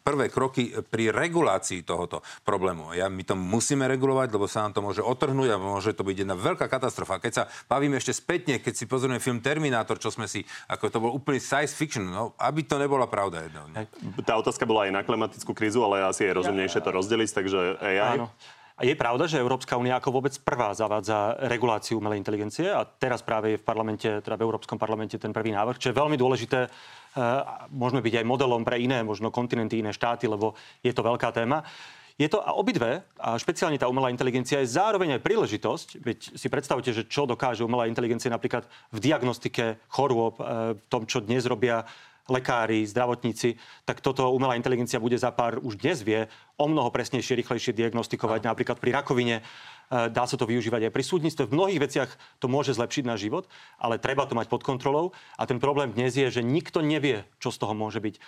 prvé 0.00 0.32
kroky 0.32 0.72
pri 0.88 1.12
regulácii 1.12 1.84
tohoto 1.84 2.24
problému. 2.40 2.96
Ja, 2.96 3.12
my 3.12 3.20
to 3.20 3.36
musíme 3.36 3.84
regulovať, 3.84 4.32
lebo 4.32 4.48
sa 4.48 4.64
nám 4.64 4.72
to 4.72 4.80
môže 4.80 5.04
otrhnúť 5.04 5.52
a 5.52 5.60
môže 5.60 5.92
to 5.92 6.08
byť 6.08 6.16
jedna 6.24 6.40
veľká 6.40 6.64
katastrofa. 6.72 7.20
Keď 7.20 7.32
sa 7.36 7.44
bavíme 7.68 8.00
ešte 8.00 8.16
spätne, 8.16 8.56
keď 8.56 8.77
si 8.78 8.86
pozrieme 8.86 9.18
film 9.18 9.42
Terminátor, 9.42 9.98
čo 9.98 10.14
sme 10.14 10.30
si, 10.30 10.46
ako 10.70 10.84
to 10.86 10.98
bol 11.02 11.10
úplný 11.10 11.42
science 11.42 11.74
fiction, 11.74 12.06
no, 12.06 12.38
aby 12.38 12.62
to 12.62 12.78
nebola 12.78 13.10
pravda 13.10 13.42
jedno. 13.42 13.66
Tá 14.22 14.38
otázka 14.38 14.62
bola 14.62 14.86
aj 14.86 14.94
na 14.94 15.02
klimatickú 15.02 15.50
krízu, 15.50 15.82
ale 15.82 16.06
asi 16.06 16.22
je 16.22 16.38
rozumnejšie 16.38 16.78
to 16.78 16.94
rozdeliť, 16.94 17.28
takže 17.34 17.58
AI. 17.82 18.22
Áno. 18.22 18.30
A 18.78 18.86
je 18.86 18.94
pravda, 18.94 19.26
že 19.26 19.42
Európska 19.42 19.74
únia 19.74 19.98
ako 19.98 20.22
vôbec 20.22 20.38
prvá 20.38 20.70
zavádza 20.70 21.34
reguláciu 21.50 21.98
umelej 21.98 22.22
inteligencie 22.22 22.70
a 22.70 22.86
teraz 22.86 23.26
práve 23.26 23.50
je 23.50 23.58
v 23.58 23.66
parlamente, 23.66 24.06
teda 24.06 24.38
v 24.38 24.46
Európskom 24.46 24.78
parlamente 24.78 25.18
ten 25.18 25.34
prvý 25.34 25.50
návrh, 25.50 25.82
čo 25.82 25.90
je 25.90 25.98
veľmi 25.98 26.14
dôležité. 26.14 26.70
Uh, 27.18 27.66
môžeme 27.74 27.98
byť 27.98 28.22
aj 28.22 28.30
modelom 28.30 28.62
pre 28.62 28.78
iné, 28.78 29.02
možno 29.02 29.34
kontinenty, 29.34 29.82
iné 29.82 29.90
štáty, 29.90 30.30
lebo 30.30 30.54
je 30.78 30.94
to 30.94 31.02
veľká 31.02 31.34
téma. 31.34 31.66
Je 32.18 32.26
to 32.26 32.42
a 32.42 32.50
obidve, 32.58 33.06
a 33.14 33.38
špeciálne 33.38 33.78
tá 33.78 33.86
umelá 33.86 34.10
inteligencia, 34.10 34.58
je 34.58 34.74
zároveň 34.74 35.16
aj 35.16 35.22
príležitosť. 35.22 35.88
Veď 36.02 36.18
si 36.34 36.50
predstavte, 36.50 36.90
že 36.90 37.06
čo 37.06 37.30
dokáže 37.30 37.62
umelá 37.62 37.86
inteligencia 37.86 38.26
napríklad 38.26 38.66
v 38.90 38.98
diagnostike 38.98 39.78
chorôb, 39.86 40.34
e, 40.42 40.74
v 40.74 40.82
tom, 40.90 41.06
čo 41.06 41.22
dnes 41.22 41.46
robia 41.46 41.86
lekári, 42.26 42.82
zdravotníci, 42.84 43.56
tak 43.86 44.02
toto 44.02 44.34
umelá 44.34 44.58
inteligencia 44.58 44.98
bude 44.98 45.16
za 45.16 45.30
pár, 45.30 45.62
už 45.62 45.80
dnes 45.80 46.02
vie, 46.04 46.26
o 46.58 46.66
mnoho 46.66 46.90
presnejšie, 46.90 47.38
rýchlejšie 47.38 47.72
diagnostikovať. 47.72 48.44
No. 48.44 48.52
Napríklad 48.52 48.82
pri 48.82 48.98
rakovine 48.98 49.36
e, 49.38 49.42
dá 50.10 50.26
sa 50.26 50.34
to 50.34 50.42
využívať 50.42 50.90
aj 50.90 50.92
pri 50.98 51.04
súdnictve. 51.06 51.46
V 51.46 51.54
mnohých 51.54 51.82
veciach 51.86 52.10
to 52.42 52.50
môže 52.50 52.74
zlepšiť 52.74 53.06
náš 53.06 53.30
život, 53.30 53.46
ale 53.78 54.02
treba 54.02 54.26
to 54.26 54.34
mať 54.34 54.50
pod 54.50 54.66
kontrolou. 54.66 55.14
A 55.38 55.46
ten 55.46 55.62
problém 55.62 55.94
dnes 55.94 56.18
je, 56.18 56.26
že 56.28 56.42
nikto 56.42 56.82
nevie, 56.82 57.22
čo 57.38 57.54
z 57.54 57.62
toho 57.62 57.78
môže 57.78 58.02
byť 58.02 58.18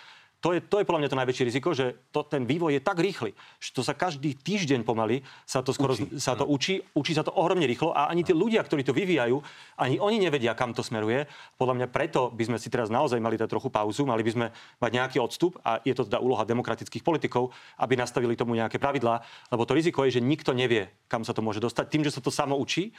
to 0.41 0.57
je, 0.57 0.59
to 0.65 0.81
je 0.81 0.87
podľa 0.89 1.05
mňa 1.05 1.11
to 1.13 1.19
najväčšie 1.21 1.47
riziko, 1.47 1.69
že 1.77 2.09
to, 2.09 2.25
ten 2.25 2.49
vývoj 2.49 2.73
je 2.73 2.81
tak 2.81 2.97
rýchly, 2.97 3.37
že 3.61 3.77
to 3.77 3.85
sa 3.85 3.93
každý 3.93 4.33
týždeň 4.33 4.81
pomaly 4.81 5.21
sa 5.45 5.61
to 5.61 5.69
skoro 5.69 5.93
učí. 5.93 6.17
sa 6.17 6.33
to 6.33 6.49
učí, 6.49 6.81
učí 6.97 7.13
sa 7.13 7.21
to 7.21 7.29
ohromne 7.29 7.69
rýchlo 7.69 7.93
a 7.93 8.09
ani 8.09 8.25
tí 8.25 8.33
ľudia, 8.33 8.65
ktorí 8.65 8.81
to 8.81 8.89
vyvíjajú, 8.89 9.37
ani 9.77 10.01
oni 10.01 10.17
nevedia, 10.17 10.57
kam 10.57 10.73
to 10.73 10.81
smeruje. 10.81 11.29
Podľa 11.61 11.77
mňa 11.77 11.87
preto 11.93 12.33
by 12.33 12.43
sme 12.49 12.57
si 12.57 12.73
teraz 12.73 12.89
naozaj 12.89 13.21
mali 13.21 13.37
dať 13.37 13.53
trochu 13.53 13.69
pauzu, 13.69 14.01
mali 14.09 14.25
by 14.25 14.31
sme 14.33 14.45
mať 14.81 14.91
nejaký 14.97 15.17
odstup 15.21 15.61
a 15.61 15.77
je 15.85 15.93
to 15.93 16.09
teda 16.09 16.17
úloha 16.17 16.41
demokratických 16.41 17.05
politikov, 17.05 17.53
aby 17.77 17.93
nastavili 17.93 18.33
tomu 18.33 18.57
nejaké 18.57 18.81
pravidlá, 18.81 19.21
lebo 19.53 19.61
to 19.69 19.77
riziko 19.77 20.01
je, 20.09 20.17
že 20.17 20.25
nikto 20.25 20.57
nevie, 20.57 20.89
kam 21.05 21.21
sa 21.21 21.37
to 21.37 21.45
môže 21.45 21.61
dostať, 21.61 21.85
tým, 21.85 22.01
že 22.01 22.17
sa 22.17 22.21
to 22.21 22.33
samo 22.33 22.57
učí. 22.57 22.89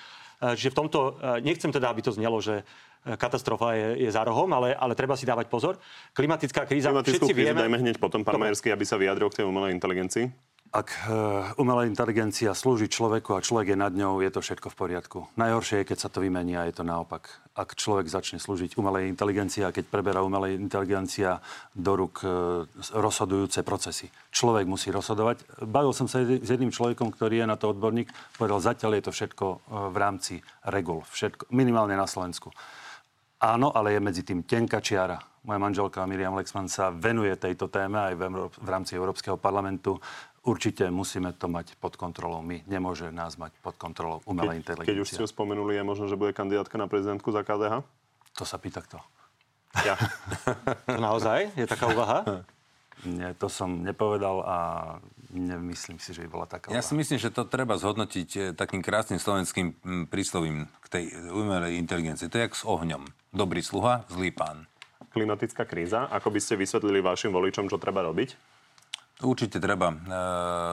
Že 0.43 0.75
v 0.75 0.77
tomto, 0.77 1.01
e, 1.23 1.39
nechcem 1.47 1.71
teda, 1.71 1.95
aby 1.95 2.03
to 2.03 2.11
znelo, 2.11 2.43
že 2.43 2.67
katastrofa 3.03 3.75
je, 3.75 4.07
je 4.07 4.11
za 4.15 4.23
rohom, 4.23 4.47
ale, 4.55 4.75
ale 4.79 4.95
treba 4.95 5.19
si 5.19 5.27
dávať 5.27 5.51
pozor. 5.51 5.79
Klimatická 6.15 6.67
kríza, 6.67 6.91
Klimatickú 6.91 7.27
všetci 7.27 7.35
krízu 7.35 7.51
vieme... 7.51 7.63
dajme 7.63 7.79
hneď 7.83 7.97
potom, 7.99 8.23
pán 8.23 8.39
Majerský, 8.39 8.71
aby 8.71 8.87
sa 8.87 8.95
vyjadril 8.95 9.27
k 9.27 9.43
tej 9.43 9.47
umelej 9.47 9.75
inteligencii. 9.75 10.31
Ak 10.73 10.89
uh, 11.05 11.53
umelá 11.61 11.85
inteligencia 11.85 12.57
slúži 12.57 12.89
človeku 12.89 13.37
a 13.37 13.45
človek 13.45 13.77
je 13.77 13.77
nad 13.77 13.93
ňou, 13.93 14.25
je 14.25 14.33
to 14.33 14.41
všetko 14.41 14.73
v 14.73 14.79
poriadku. 14.81 15.19
Najhoršie 15.37 15.85
je, 15.85 15.89
keď 15.93 15.99
sa 16.01 16.09
to 16.09 16.25
vymení 16.25 16.57
a 16.57 16.65
je 16.65 16.73
to 16.73 16.81
naopak. 16.81 17.29
Ak 17.53 17.77
človek 17.77 18.09
začne 18.09 18.41
slúžiť 18.41 18.81
umelej 18.81 19.13
inteligencii 19.13 19.69
a 19.69 19.75
keď 19.77 19.93
preberá 19.93 20.25
umelej 20.25 20.57
inteligencia 20.57 21.45
do 21.77 21.93
rúk 21.93 22.25
uh, 22.25 22.65
rozhodujúce 22.97 23.61
procesy. 23.61 24.09
Človek 24.33 24.65
musí 24.65 24.89
rozhodovať. 24.89 25.45
Bavil 25.61 25.93
som 25.93 26.09
sa 26.09 26.25
s 26.25 26.49
jedným 26.49 26.73
človekom, 26.73 27.13
ktorý 27.13 27.45
je 27.45 27.47
na 27.53 27.61
to 27.61 27.69
odborník, 27.69 28.09
povedal, 28.41 28.57
zatiaľ 28.65 28.97
je 28.97 29.05
to 29.05 29.13
všetko 29.13 29.45
uh, 29.45 29.93
v 29.93 29.97
rámci 30.01 30.35
regul, 30.73 31.05
všetko, 31.05 31.53
minimálne 31.53 32.01
na 32.01 32.09
Slovensku. 32.09 32.49
Áno, 33.45 33.77
ale 33.77 33.93
je 33.93 34.01
medzi 34.01 34.25
tým 34.25 34.41
tenká 34.49 34.81
čiara. 34.81 35.21
Moja 35.43 35.59
manželka 35.59 36.07
Miriam 36.07 36.39
Lexman 36.39 36.71
sa 36.71 36.95
venuje 36.95 37.35
tejto 37.35 37.67
téme 37.67 37.99
aj 37.99 38.15
v 38.55 38.69
rámci 38.71 38.95
Európskeho 38.95 39.35
parlamentu. 39.35 39.99
Určite 40.43 40.91
musíme 40.91 41.31
to 41.39 41.47
mať 41.47 41.79
pod 41.79 41.95
kontrolou. 41.95 42.43
My 42.43 42.67
nemôže 42.67 43.15
nás 43.15 43.39
mať 43.39 43.55
pod 43.63 43.79
kontrolou 43.79 44.19
umelá 44.27 44.59
inteligencia. 44.59 44.91
Keď 44.91 44.99
už 44.99 45.09
ste 45.15 45.23
ho 45.23 45.31
spomenuli, 45.31 45.79
je 45.79 45.85
možno, 45.87 46.11
že 46.11 46.19
bude 46.19 46.35
kandidátka 46.35 46.75
na 46.75 46.91
prezidentku 46.91 47.31
za 47.31 47.47
KDH? 47.47 47.87
To 48.43 48.45
sa 48.45 48.59
pýta 48.59 48.83
kto? 48.83 48.99
Ja. 49.87 49.95
to 50.91 50.99
naozaj? 50.99 51.55
Je 51.55 51.63
taká 51.63 51.87
úvaha? 51.95 52.43
Nie, 53.07 53.35
to 53.35 53.51
som 53.51 53.83
nepovedal 53.83 54.47
a 54.47 54.59
nemyslím 55.35 55.99
si, 55.99 56.15
že 56.15 56.23
by 56.27 56.29
bola 56.29 56.47
taká. 56.47 56.71
Ja 56.71 56.83
si 56.83 56.95
myslím, 56.95 57.19
že 57.19 57.35
to 57.35 57.47
treba 57.47 57.75
zhodnotiť 57.75 58.29
eh, 58.39 58.43
takým 58.55 58.79
krásnym 58.83 59.19
slovenským 59.19 59.75
mm, 59.79 60.05
príslovím 60.07 60.71
k 60.83 60.87
tej 60.91 61.05
umelej 61.35 61.83
inteligencii. 61.83 62.31
To 62.31 62.39
je 62.39 62.45
jak 62.47 62.55
s 62.55 62.63
ohňom. 62.63 63.03
Dobrý 63.35 63.63
sluha, 63.63 64.07
zlý 64.07 64.31
pán. 64.31 64.71
Klimatická 65.11 65.67
kríza. 65.67 66.07
Ako 66.15 66.31
by 66.31 66.39
ste 66.39 66.55
vysvetlili 66.55 67.03
vašim 67.03 67.35
voličom, 67.35 67.67
čo 67.67 67.79
treba 67.79 68.07
robiť? 68.07 68.52
Určite 69.21 69.61
treba 69.61 69.93
e, 69.93 69.97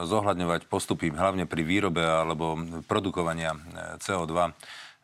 zohľadňovať 0.08 0.70
postupy, 0.72 1.12
hlavne 1.12 1.44
pri 1.44 1.60
výrobe 1.60 2.00
alebo 2.00 2.56
produkovania 2.88 3.52
eh, 3.52 4.00
CO2 4.00 4.56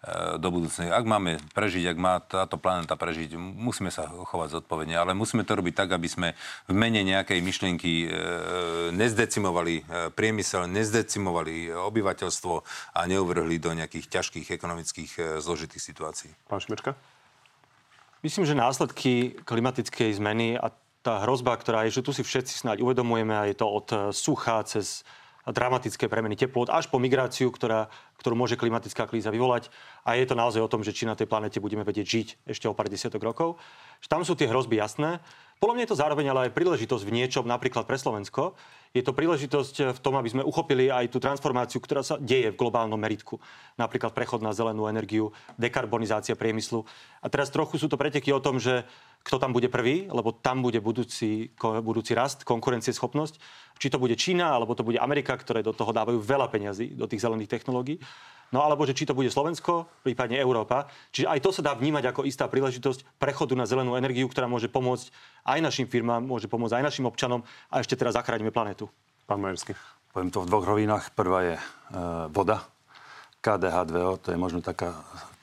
E, 0.06 0.38
do 0.38 0.54
budúcnej. 0.54 0.92
Ak 0.94 1.02
máme 1.02 1.42
prežiť, 1.50 1.90
ak 1.90 1.98
má 1.98 2.22
táto 2.22 2.60
planéta 2.62 2.94
prežiť, 2.94 3.34
musíme 3.34 3.90
sa 3.90 4.06
chovať 4.06 4.62
zodpovedne, 4.62 4.94
ale 4.94 5.18
musíme 5.18 5.42
to 5.42 5.58
robiť 5.58 5.74
tak, 5.74 5.90
aby 5.98 6.06
sme 6.06 6.28
v 6.70 6.74
mene 6.78 7.02
nejakej 7.02 7.42
myšlienky 7.42 7.92
e, 8.04 8.08
nezdecimovali 8.94 9.74
e, 9.74 9.82
priemysel, 10.14 10.70
nezdecimovali 10.70 11.74
obyvateľstvo 11.74 12.54
a 12.94 13.00
neuvrhli 13.02 13.58
do 13.58 13.74
nejakých 13.74 14.06
ťažkých 14.20 14.54
ekonomických 14.54 15.42
zložitých 15.42 15.82
situácií. 15.82 16.30
Pán 16.46 16.62
Šimečka? 16.62 16.94
Myslím, 18.22 18.46
že 18.46 18.54
následky 18.54 19.42
klimatickej 19.42 20.22
zmeny 20.22 20.54
a 20.54 20.70
tá 21.06 21.22
hrozba, 21.22 21.54
ktorá 21.54 21.86
je, 21.86 22.02
že 22.02 22.04
tu 22.04 22.10
si 22.10 22.26
všetci 22.26 22.66
snáď 22.66 22.82
uvedomujeme 22.82 23.30
a 23.30 23.46
je 23.46 23.54
to 23.54 23.70
od 23.70 23.86
sucha 24.10 24.58
cez 24.66 25.06
dramatické 25.46 26.10
premeny 26.10 26.34
teplot 26.34 26.74
až 26.74 26.90
po 26.90 26.98
migráciu, 26.98 27.54
ktorá, 27.54 27.86
ktorú 28.18 28.34
môže 28.34 28.58
klimatická 28.58 29.06
kríza 29.06 29.30
vyvolať. 29.30 29.70
A 30.02 30.18
je 30.18 30.26
to 30.26 30.34
naozaj 30.34 30.58
o 30.58 30.66
tom, 30.66 30.82
že 30.82 30.90
či 30.90 31.06
na 31.06 31.14
tej 31.14 31.30
planete 31.30 31.62
budeme 31.62 31.86
vedieť 31.86 32.06
žiť 32.06 32.28
ešte 32.50 32.66
o 32.66 32.74
pár 32.74 32.90
desiatok 32.90 33.22
rokov. 33.22 33.62
Tam 34.10 34.26
sú 34.26 34.34
tie 34.34 34.50
hrozby 34.50 34.82
jasné. 34.82 35.22
Podľa 35.56 35.72
mňa 35.72 35.84
je 35.88 35.92
to 35.92 36.02
zároveň 36.04 36.26
ale 36.28 36.40
aj 36.46 36.56
príležitosť 36.56 37.04
v 37.08 37.14
niečom, 37.16 37.48
napríklad 37.48 37.88
pre 37.88 37.96
Slovensko. 37.96 38.52
Je 38.92 39.00
to 39.00 39.16
príležitosť 39.16 39.96
v 39.96 40.02
tom, 40.04 40.16
aby 40.20 40.28
sme 40.28 40.44
uchopili 40.44 40.92
aj 40.92 41.08
tú 41.08 41.16
transformáciu, 41.16 41.80
ktorá 41.80 42.04
sa 42.04 42.20
deje 42.20 42.52
v 42.52 42.60
globálnom 42.60 43.00
meritku. 43.00 43.40
Napríklad 43.80 44.12
prechod 44.12 44.44
na 44.44 44.52
zelenú 44.52 44.84
energiu, 44.84 45.32
dekarbonizácia 45.56 46.36
priemyslu. 46.36 46.84
A 47.24 47.32
teraz 47.32 47.48
trochu 47.48 47.80
sú 47.80 47.88
to 47.88 47.96
preteky 47.96 48.36
o 48.36 48.40
tom, 48.40 48.60
že 48.60 48.84
kto 49.24 49.40
tam 49.40 49.56
bude 49.56 49.72
prvý, 49.72 50.12
lebo 50.12 50.32
tam 50.32 50.60
bude 50.60 50.80
budúci, 50.80 51.56
budúci 51.60 52.12
rast, 52.12 52.44
konkurencieschopnosť. 52.44 53.40
Či 53.80 53.88
to 53.92 54.00
bude 54.00 54.16
Čína, 54.16 54.52
alebo 54.52 54.76
to 54.76 54.84
bude 54.84 55.00
Amerika, 55.00 55.36
ktoré 55.36 55.64
do 55.64 55.72
toho 55.72 55.92
dávajú 55.92 56.20
veľa 56.20 56.52
peňazí, 56.52 56.96
do 56.96 57.08
tých 57.08 57.24
zelených 57.24 57.52
technológií. 57.52 57.96
No 58.54 58.62
alebo 58.62 58.86
že 58.86 58.94
či 58.94 59.06
to 59.06 59.16
bude 59.16 59.30
Slovensko, 59.30 59.90
prípadne 60.06 60.38
Európa. 60.38 60.86
Čiže 61.10 61.26
aj 61.26 61.40
to 61.42 61.50
sa 61.50 61.62
dá 61.66 61.72
vnímať 61.74 62.14
ako 62.14 62.26
istá 62.26 62.46
príležitosť 62.46 63.18
prechodu 63.18 63.58
na 63.58 63.66
zelenú 63.66 63.98
energiu, 63.98 64.30
ktorá 64.30 64.46
môže 64.46 64.70
pomôcť 64.70 65.10
aj 65.46 65.58
našim 65.58 65.86
firmám, 65.90 66.22
môže 66.22 66.46
pomôcť 66.46 66.78
aj 66.78 66.86
našim 66.86 67.04
občanom 67.10 67.42
a 67.70 67.82
ešte 67.82 67.98
teraz 67.98 68.14
zachránime 68.14 68.54
planetu. 68.54 68.86
Pán 69.26 69.42
Majersky. 69.42 69.74
Poviem 70.14 70.30
to 70.30 70.46
v 70.46 70.48
dvoch 70.48 70.64
rovinách. 70.64 71.12
Prvá 71.12 71.44
je 71.44 71.56
e, 71.58 71.62
voda. 72.30 72.64
KDH2O, 73.42 74.22
to 74.22 74.28
je 74.34 74.38
možno 74.38 74.58
taká 74.58 74.96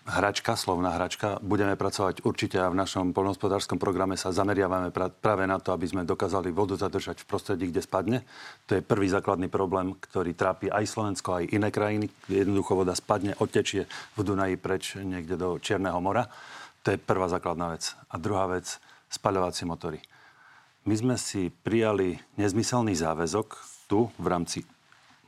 hračka, 0.04 0.60
slovná 0.60 0.96
hračka. 0.96 1.40
Budeme 1.40 1.80
pracovať 1.80 2.28
určite 2.28 2.60
a 2.60 2.68
v 2.68 2.80
našom 2.80 3.16
poľnohospodárskom 3.16 3.80
programe 3.80 4.20
sa 4.20 4.36
zameriavame 4.36 4.92
pra, 4.92 5.08
práve 5.08 5.48
na 5.48 5.60
to, 5.60 5.72
aby 5.72 5.88
sme 5.88 6.08
dokázali 6.08 6.52
vodu 6.52 6.76
zadržať 6.76 7.24
v 7.24 7.30
prostredí, 7.30 7.72
kde 7.72 7.82
spadne. 7.84 8.20
To 8.68 8.76
je 8.78 8.86
prvý 8.86 9.08
základný 9.08 9.48
problém, 9.48 9.96
ktorý 9.96 10.36
trápi 10.36 10.68
aj 10.68 10.86
Slovensko, 10.88 11.40
aj 11.40 11.56
iné 11.56 11.72
krajiny. 11.72 12.12
Jednoducho 12.28 12.76
voda 12.76 12.96
spadne, 12.96 13.36
odtečie 13.40 13.88
v 14.16 14.20
Dunaji 14.20 14.56
preč 14.60 15.00
niekde 15.00 15.40
do 15.40 15.56
Čierneho 15.58 16.00
mora. 16.04 16.28
To 16.84 16.92
je 16.92 17.00
prvá 17.00 17.32
základná 17.32 17.72
vec. 17.72 17.96
A 18.12 18.20
druhá 18.20 18.52
vec, 18.52 18.80
spaľovacie 19.08 19.64
motory. 19.64 20.04
My 20.84 21.00
sme 21.00 21.16
si 21.16 21.48
prijali 21.48 22.20
nezmyselný 22.36 22.92
záväzok 22.92 23.48
tu 23.88 24.12
v 24.20 24.28
rámci 24.28 24.68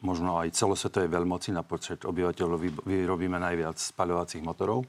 možno 0.04 0.42
aj 0.42 0.56
celosvetovej 0.56 1.08
veľmoci 1.08 1.56
na 1.56 1.64
počet 1.64 2.04
obyvateľov 2.04 2.84
vyrobíme 2.84 3.40
najviac 3.40 3.80
spaľovacích 3.80 4.44
motorov. 4.44 4.84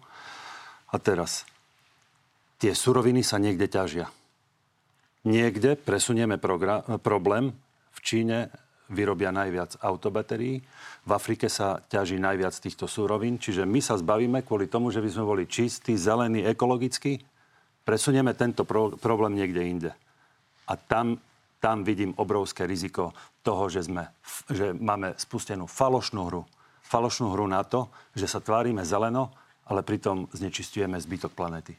A 0.90 0.96
teraz, 0.98 1.46
tie 2.58 2.72
suroviny 2.74 3.22
sa 3.22 3.38
niekde 3.38 3.68
ťažia. 3.68 4.06
niekde 5.26 5.74
presunieme 5.74 6.38
progra- 6.38 6.86
problém. 7.02 7.50
V 7.90 7.98
Číne 7.98 8.54
vyrobia 8.86 9.34
najviac 9.34 9.82
autobatérií, 9.82 10.62
v 11.06 11.10
Afrike 11.10 11.50
sa 11.50 11.82
ťaží 11.82 12.22
najviac 12.22 12.54
týchto 12.54 12.86
súrovín, 12.86 13.38
čiže 13.42 13.66
my 13.66 13.82
sa 13.82 13.98
zbavíme 13.98 14.46
kvôli 14.46 14.70
tomu, 14.70 14.94
že 14.94 15.02
by 15.02 15.10
sme 15.10 15.24
boli 15.26 15.44
čistí, 15.50 15.98
zelení, 15.98 16.46
ekologickí, 16.46 17.18
presunieme 17.82 18.34
tento 18.38 18.62
pro- 18.62 18.94
problém 18.94 19.34
niekde 19.34 19.62
inde. 19.62 19.90
A 20.70 20.78
tam, 20.78 21.18
tam 21.60 21.82
vidím 21.82 22.12
obrovské 22.16 22.68
riziko 22.68 23.16
toho, 23.40 23.70
že, 23.70 23.86
sme, 23.86 24.10
že 24.50 24.76
máme 24.76 25.16
spustenú 25.16 25.64
falošnú 25.64 26.28
hru. 26.28 26.42
Falošnú 26.86 27.34
hru 27.34 27.46
na 27.50 27.66
to, 27.66 27.90
že 28.14 28.30
sa 28.30 28.38
tvárime 28.38 28.86
zeleno, 28.86 29.34
ale 29.66 29.82
pritom 29.82 30.30
znečistujeme 30.30 30.98
zbytok 31.00 31.34
planety. 31.34 31.74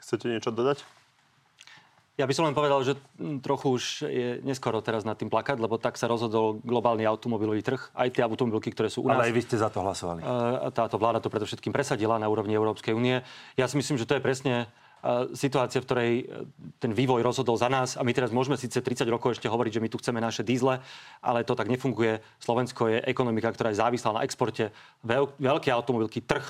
Chcete 0.00 0.28
niečo 0.28 0.52
dodať? 0.52 0.84
Ja 2.20 2.28
by 2.28 2.36
som 2.36 2.44
len 2.44 2.52
povedal, 2.52 2.84
že 2.84 3.00
mm, 3.16 3.40
trochu 3.40 3.80
už 3.80 3.84
je 4.04 4.28
neskoro 4.44 4.84
teraz 4.84 5.08
nad 5.08 5.16
tým 5.16 5.32
plakať, 5.32 5.56
lebo 5.56 5.80
tak 5.80 5.96
sa 5.96 6.04
rozhodol 6.04 6.60
globálny 6.60 7.08
automobilový 7.08 7.64
trh. 7.64 7.80
Aj 7.96 8.12
tie 8.12 8.20
automobilky, 8.20 8.68
ktoré 8.76 8.92
sú 8.92 9.00
u 9.00 9.08
nás. 9.08 9.16
Ale 9.16 9.32
aj 9.32 9.34
vy 9.40 9.42
ste 9.48 9.56
za 9.56 9.72
to 9.72 9.80
hlasovali. 9.80 10.20
A 10.20 10.68
táto 10.68 11.00
vláda 11.00 11.24
to 11.24 11.32
predovšetkým 11.32 11.72
presadila 11.72 12.20
na 12.20 12.28
úrovni 12.28 12.52
Európskej 12.52 12.92
únie. 12.92 13.24
Ja 13.56 13.64
si 13.72 13.80
myslím, 13.80 13.96
že 13.96 14.04
to 14.04 14.20
je 14.20 14.24
presne 14.24 14.68
situácia, 15.32 15.80
v 15.80 15.86
ktorej 15.88 16.12
e, 16.20 16.24
ten 16.76 16.92
vývoj 16.92 17.24
rozhodol 17.24 17.56
za 17.56 17.72
nás 17.72 17.96
a 17.96 18.04
my 18.04 18.12
teraz 18.12 18.28
môžeme 18.28 18.60
síce 18.60 18.76
30 18.76 19.08
rokov 19.08 19.36
ešte 19.36 19.48
hovoriť, 19.48 19.80
že 19.80 19.82
my 19.82 19.88
tu 19.88 19.96
chceme 19.96 20.20
naše 20.20 20.44
dízle, 20.44 20.84
ale 21.24 21.44
to 21.44 21.56
tak 21.56 21.72
nefunguje. 21.72 22.20
Slovensko 22.36 22.92
je 22.92 22.98
ekonomika, 23.08 23.48
ktorá 23.48 23.72
je 23.72 23.80
závislá 23.80 24.20
na 24.20 24.24
exporte. 24.28 24.68
Veľký 25.40 25.72
automobilky 25.72 26.20
trh 26.20 26.44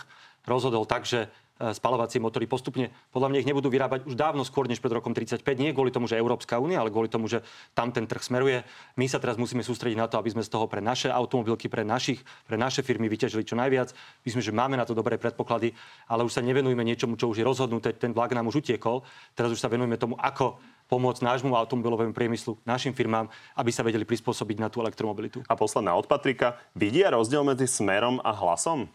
rozhodol 0.46 0.82
tak, 0.82 1.06
že 1.06 1.30
E, 1.30 1.49
spalovacie 1.60 2.16
motory 2.16 2.48
postupne, 2.48 2.88
podľa 3.12 3.28
mňa 3.28 3.38
ich 3.44 3.48
nebudú 3.52 3.68
vyrábať 3.68 4.08
už 4.08 4.16
dávno 4.16 4.48
skôr 4.48 4.64
než 4.64 4.80
pred 4.80 4.96
rokom 4.96 5.12
35. 5.12 5.44
Nie 5.60 5.76
kvôli 5.76 5.92
tomu, 5.92 6.08
že 6.08 6.16
Európska 6.16 6.56
únia, 6.56 6.80
ale 6.80 6.88
kvôli 6.88 7.12
tomu, 7.12 7.28
že 7.28 7.44
tam 7.76 7.92
ten 7.92 8.08
trh 8.08 8.24
smeruje. 8.24 8.64
My 8.96 9.04
sa 9.04 9.20
teraz 9.20 9.36
musíme 9.36 9.60
sústrediť 9.60 10.00
na 10.00 10.08
to, 10.08 10.16
aby 10.16 10.32
sme 10.32 10.40
z 10.40 10.48
toho 10.48 10.64
pre 10.64 10.80
naše 10.80 11.12
automobilky, 11.12 11.68
pre, 11.68 11.84
našich, 11.84 12.24
pre 12.48 12.56
naše 12.56 12.80
firmy 12.80 13.12
vyťažili 13.12 13.44
čo 13.44 13.60
najviac. 13.60 13.92
Myslím, 14.24 14.40
že 14.40 14.56
máme 14.56 14.80
na 14.80 14.88
to 14.88 14.96
dobré 14.96 15.20
predpoklady, 15.20 15.76
ale 16.08 16.24
už 16.24 16.32
sa 16.32 16.40
nevenujeme 16.40 16.80
niečomu, 16.80 17.20
čo 17.20 17.28
už 17.28 17.44
je 17.44 17.44
rozhodnuté. 17.44 17.92
Ten 17.92 18.16
vlak 18.16 18.32
nám 18.32 18.48
už 18.48 18.64
utiekol. 18.64 19.04
Teraz 19.36 19.52
už 19.52 19.60
sa 19.60 19.68
venujeme 19.68 20.00
tomu, 20.00 20.16
ako 20.16 20.56
pomôcť 20.88 21.22
nášmu 21.22 21.54
automobilovému 21.54 22.10
priemyslu, 22.10 22.58
našim 22.66 22.90
firmám, 22.90 23.30
aby 23.54 23.70
sa 23.70 23.86
vedeli 23.86 24.02
prispôsobiť 24.02 24.56
na 24.58 24.66
tú 24.66 24.82
elektromobilitu. 24.82 25.46
A 25.46 25.54
posledná 25.54 25.94
od 25.94 26.10
Patrika. 26.10 26.58
Vidia 26.74 27.14
rozdiel 27.14 27.46
medzi 27.46 27.70
smerom 27.70 28.18
a 28.26 28.34
hlasom? 28.34 28.90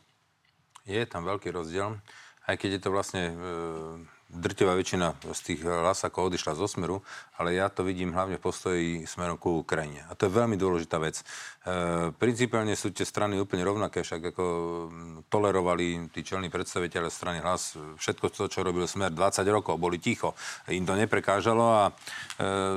Je 0.84 1.00
tam 1.08 1.24
veľký 1.24 1.56
rozdiel 1.56 1.96
aj 2.46 2.56
keď 2.58 2.70
je 2.78 2.82
to 2.82 2.90
vlastne 2.94 3.24
e, 3.30 3.34
drtivá 4.30 4.76
väčšina 4.76 5.16
z 5.32 5.40
tých 5.42 5.62
hlasakov 5.64 6.34
odišla 6.34 6.58
zo 6.58 6.68
smeru, 6.68 7.06
ale 7.40 7.56
ja 7.56 7.72
to 7.72 7.86
vidím 7.86 8.12
hlavne 8.12 8.36
v 8.38 8.44
postoji 8.44 8.88
smerom 9.06 9.40
ku 9.40 9.64
Ukrajine. 9.64 10.04
A 10.10 10.18
to 10.18 10.28
je 10.28 10.36
veľmi 10.36 10.58
dôležitá 10.60 10.98
vec. 11.00 11.22
E, 11.22 11.24
principiálne 12.18 12.74
sú 12.74 12.92
tie 12.92 13.08
strany 13.08 13.38
úplne 13.40 13.64
rovnaké, 13.64 14.02
však 14.02 14.36
ako 14.36 14.46
tolerovali 15.30 16.12
tí 16.12 16.22
čelní 16.26 16.52
predstaviteľe 16.52 17.08
strany 17.10 17.40
hlas 17.40 17.78
všetko 18.02 18.26
to, 18.34 18.52
čo 18.52 18.66
robil 18.66 18.86
smer 18.90 19.14
20 19.14 19.46
rokov, 19.50 19.80
boli 19.80 20.02
ticho. 20.02 20.36
Im 20.70 20.86
to 20.86 20.98
neprekážalo 20.98 21.66
a 21.66 21.84
e, 21.90 21.92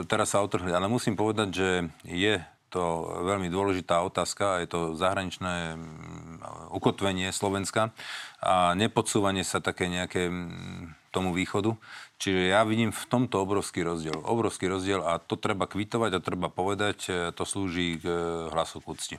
teraz 0.07 0.37
sa 0.37 0.45
otrhli. 0.45 0.71
Ale 0.71 0.87
musím 0.87 1.19
povedať, 1.19 1.49
že 1.53 1.69
je 2.05 2.39
to 2.69 2.83
veľmi 3.25 3.49
dôležitá 3.49 4.05
otázka, 4.05 4.61
je 4.63 4.69
to 4.69 4.81
zahraničné 4.95 5.77
mm, 5.77 6.73
ukotvenie 6.77 7.33
Slovenska 7.33 7.97
a 8.39 8.77
nepodsúvanie 8.77 9.43
sa 9.43 9.65
také 9.65 9.89
nejaké 9.89 10.29
mm, 10.29 11.11
tomu 11.11 11.33
východu. 11.33 11.75
Čiže 12.19 12.53
ja 12.53 12.67
vidím 12.69 12.93
v 12.93 13.05
tomto 13.09 13.41
obrovský 13.41 13.87
rozdiel. 13.87 14.21
Obrovský 14.21 14.69
rozdiel 14.69 15.01
a 15.01 15.17
to 15.23 15.41
treba 15.41 15.65
kvitovať 15.65 16.11
a 16.19 16.25
treba 16.25 16.53
povedať, 16.53 16.99
e, 17.09 17.13
to 17.33 17.43
slúži 17.49 17.99
k 17.99 18.05
e, 18.05 18.17
hlasu 18.53 18.85
k 18.85 18.89
úcti. 18.91 19.17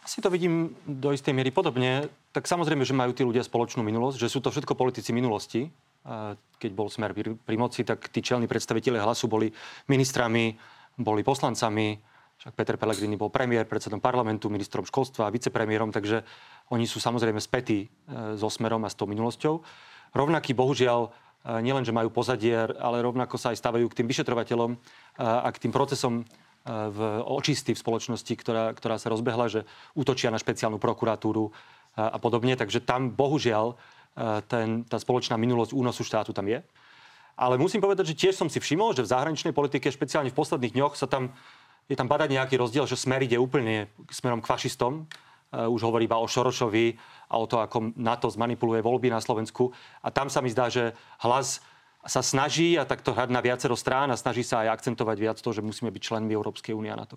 Asi 0.00 0.24
to 0.24 0.32
vidím 0.32 0.74
do 0.88 1.12
istej 1.12 1.36
miery 1.36 1.52
podobne. 1.52 2.08
Tak 2.32 2.48
samozrejme, 2.48 2.82
že 2.82 2.96
majú 2.96 3.12
tí 3.12 3.22
ľudia 3.22 3.44
spoločnú 3.44 3.84
minulosť, 3.84 4.16
že 4.16 4.32
sú 4.32 4.40
to 4.40 4.50
všetko 4.50 4.74
politici 4.74 5.12
minulosti. 5.12 5.68
Keď 6.56 6.70
bol 6.72 6.88
smer 6.88 7.12
pri 7.12 7.56
moci, 7.60 7.84
tak 7.84 8.08
tí 8.08 8.24
čelní 8.24 8.48
predstaviteľe 8.48 8.96
hlasu 8.96 9.28
boli 9.28 9.52
ministrami, 9.92 10.56
boli 11.00 11.24
poslancami, 11.24 11.96
však 12.40 12.56
Peter 12.56 12.76
Pellegrini 12.80 13.20
bol 13.20 13.28
premiér, 13.28 13.68
predsedom 13.68 14.00
parlamentu, 14.00 14.48
ministrom 14.48 14.84
školstva 14.88 15.28
a 15.28 15.34
vicepremiérom, 15.34 15.92
takže 15.92 16.24
oni 16.72 16.88
sú 16.88 16.96
samozrejme 16.96 17.36
spätí 17.36 17.84
e, 17.84 17.88
so 18.40 18.48
smerom 18.48 18.80
a 18.84 18.88
s 18.88 18.96
tou 18.96 19.04
minulosťou. 19.04 19.60
Rovnaký, 20.16 20.56
bohužiaľ, 20.56 21.00
e, 21.04 21.10
nielen, 21.60 21.84
že 21.84 21.92
majú 21.92 22.08
pozadie, 22.08 22.56
ale 22.80 23.04
rovnako 23.04 23.36
sa 23.36 23.52
aj 23.52 23.60
stavajú 23.60 23.84
k 23.92 23.96
tým 24.00 24.08
vyšetrovateľom 24.08 24.70
e, 24.72 24.76
a 25.20 25.48
k 25.52 25.68
tým 25.68 25.72
procesom 25.72 26.24
v 26.68 27.00
očistí 27.24 27.72
v 27.72 27.80
spoločnosti, 27.80 28.28
ktorá, 28.36 28.76
ktorá 28.76 29.00
sa 29.00 29.08
rozbehla, 29.08 29.48
že 29.48 29.64
útočia 29.96 30.28
na 30.28 30.36
špeciálnu 30.36 30.76
prokuratúru 30.76 31.48
a 31.96 32.20
podobne. 32.20 32.52
Takže 32.52 32.84
tam, 32.84 33.16
bohužiaľ, 33.16 33.80
ten, 34.44 34.84
tá 34.84 35.00
spoločná 35.00 35.40
minulosť 35.40 35.72
únosu 35.72 36.04
štátu 36.04 36.36
tam 36.36 36.52
je. 36.52 36.60
Ale 37.40 37.56
musím 37.56 37.80
povedať, 37.80 38.12
že 38.12 38.20
tiež 38.20 38.36
som 38.36 38.52
si 38.52 38.60
všimol, 38.60 38.92
že 38.92 39.00
v 39.00 39.16
zahraničnej 39.16 39.56
politike, 39.56 39.88
špeciálne 39.88 40.28
v 40.28 40.36
posledných 40.36 40.76
dňoch, 40.76 40.92
sa 40.92 41.08
tam, 41.08 41.32
je 41.88 41.96
tam 41.96 42.04
badať 42.04 42.36
nejaký 42.36 42.60
rozdiel, 42.60 42.84
že 42.84 43.00
smer 43.00 43.24
ide 43.24 43.40
úplne 43.40 43.88
smerom 44.12 44.44
k 44.44 44.50
fašistom. 44.52 45.08
Uh, 45.48 45.72
už 45.72 45.88
hovorí 45.88 46.04
iba 46.04 46.20
o 46.20 46.28
Šorošovi 46.28 47.00
a 47.32 47.40
o 47.40 47.48
to, 47.48 47.64
ako 47.64 47.96
NATO 47.96 48.28
zmanipuluje 48.28 48.84
voľby 48.84 49.08
na 49.08 49.24
Slovensku. 49.24 49.72
A 50.04 50.12
tam 50.12 50.28
sa 50.28 50.44
mi 50.44 50.52
zdá, 50.52 50.68
že 50.68 50.92
hlas 51.24 51.64
sa 52.04 52.20
snaží 52.20 52.76
a 52.76 52.84
takto 52.84 53.16
hrať 53.16 53.32
na 53.32 53.40
viacero 53.40 53.72
strán 53.72 54.12
a 54.12 54.20
snaží 54.20 54.44
sa 54.44 54.60
aj 54.60 54.76
akcentovať 54.78 55.16
viac 55.16 55.38
to, 55.40 55.50
že 55.50 55.64
musíme 55.64 55.88
byť 55.88 56.02
členmi 56.06 56.36
Európskej 56.36 56.76
únie 56.76 56.92
a 56.92 57.00
NATO. 57.00 57.16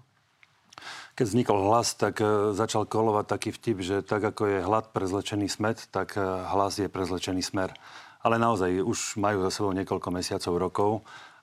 Keď 1.19 1.26
vznikol 1.30 1.67
hlas, 1.67 1.99
tak 1.99 2.24
uh, 2.24 2.55
začal 2.55 2.88
kolovať 2.88 3.28
taký 3.28 3.49
vtip, 3.51 3.78
že 3.84 3.99
tak 3.99 4.24
ako 4.24 4.55
je 4.55 4.59
hlad 4.63 4.95
prezlečený 4.95 5.51
smet, 5.51 5.84
tak 5.91 6.15
uh, 6.15 6.47
hlas 6.47 6.80
je 6.80 6.88
prezlečený 6.88 7.43
smer 7.43 7.76
ale 8.24 8.39
naozaj 8.39 8.80
už 8.82 9.19
majú 9.19 9.43
za 9.45 9.51
sebou 9.51 9.76
niekoľko 9.76 10.09
mesiacov, 10.09 10.53
rokov 10.55 10.91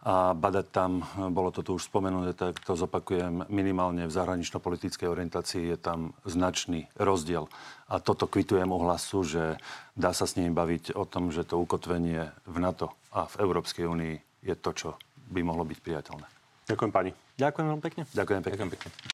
a 0.01 0.33
badať 0.33 0.67
tam, 0.73 1.05
bolo 1.29 1.53
to 1.53 1.61
tu 1.61 1.77
už 1.77 1.93
spomenuté, 1.93 2.33
tak 2.33 2.57
to 2.65 2.73
zopakujem, 2.73 3.45
minimálne 3.53 4.09
v 4.09 4.17
zahranično-politickej 4.17 5.05
orientácii 5.05 5.77
je 5.77 5.77
tam 5.77 6.17
značný 6.25 6.89
rozdiel. 6.97 7.53
A 7.93 8.01
toto 8.01 8.25
kvitujem 8.25 8.73
u 8.73 8.81
hlasu, 8.81 9.21
že 9.29 9.61
dá 9.93 10.17
sa 10.17 10.25
s 10.25 10.41
ním 10.41 10.57
baviť 10.57 10.97
o 10.97 11.05
tom, 11.05 11.29
že 11.29 11.45
to 11.45 11.61
ukotvenie 11.61 12.33
v 12.49 12.57
NATO 12.57 12.97
a 13.13 13.29
v 13.29 13.45
Európskej 13.45 13.85
únii 13.85 14.15
je 14.41 14.57
to, 14.57 14.73
čo 14.73 14.89
by 15.29 15.45
mohlo 15.45 15.69
byť 15.69 15.79
priateľné. 15.85 16.27
Ďakujem 16.65 16.93
pani. 16.95 17.13
Ďakujem 17.37 17.67
veľmi 17.69 17.85
pekne. 17.85 18.03
Ďakujem 18.09 18.41
pekne. 18.41 18.57
Ďakujem 18.57 18.71
pekne. 18.73 18.91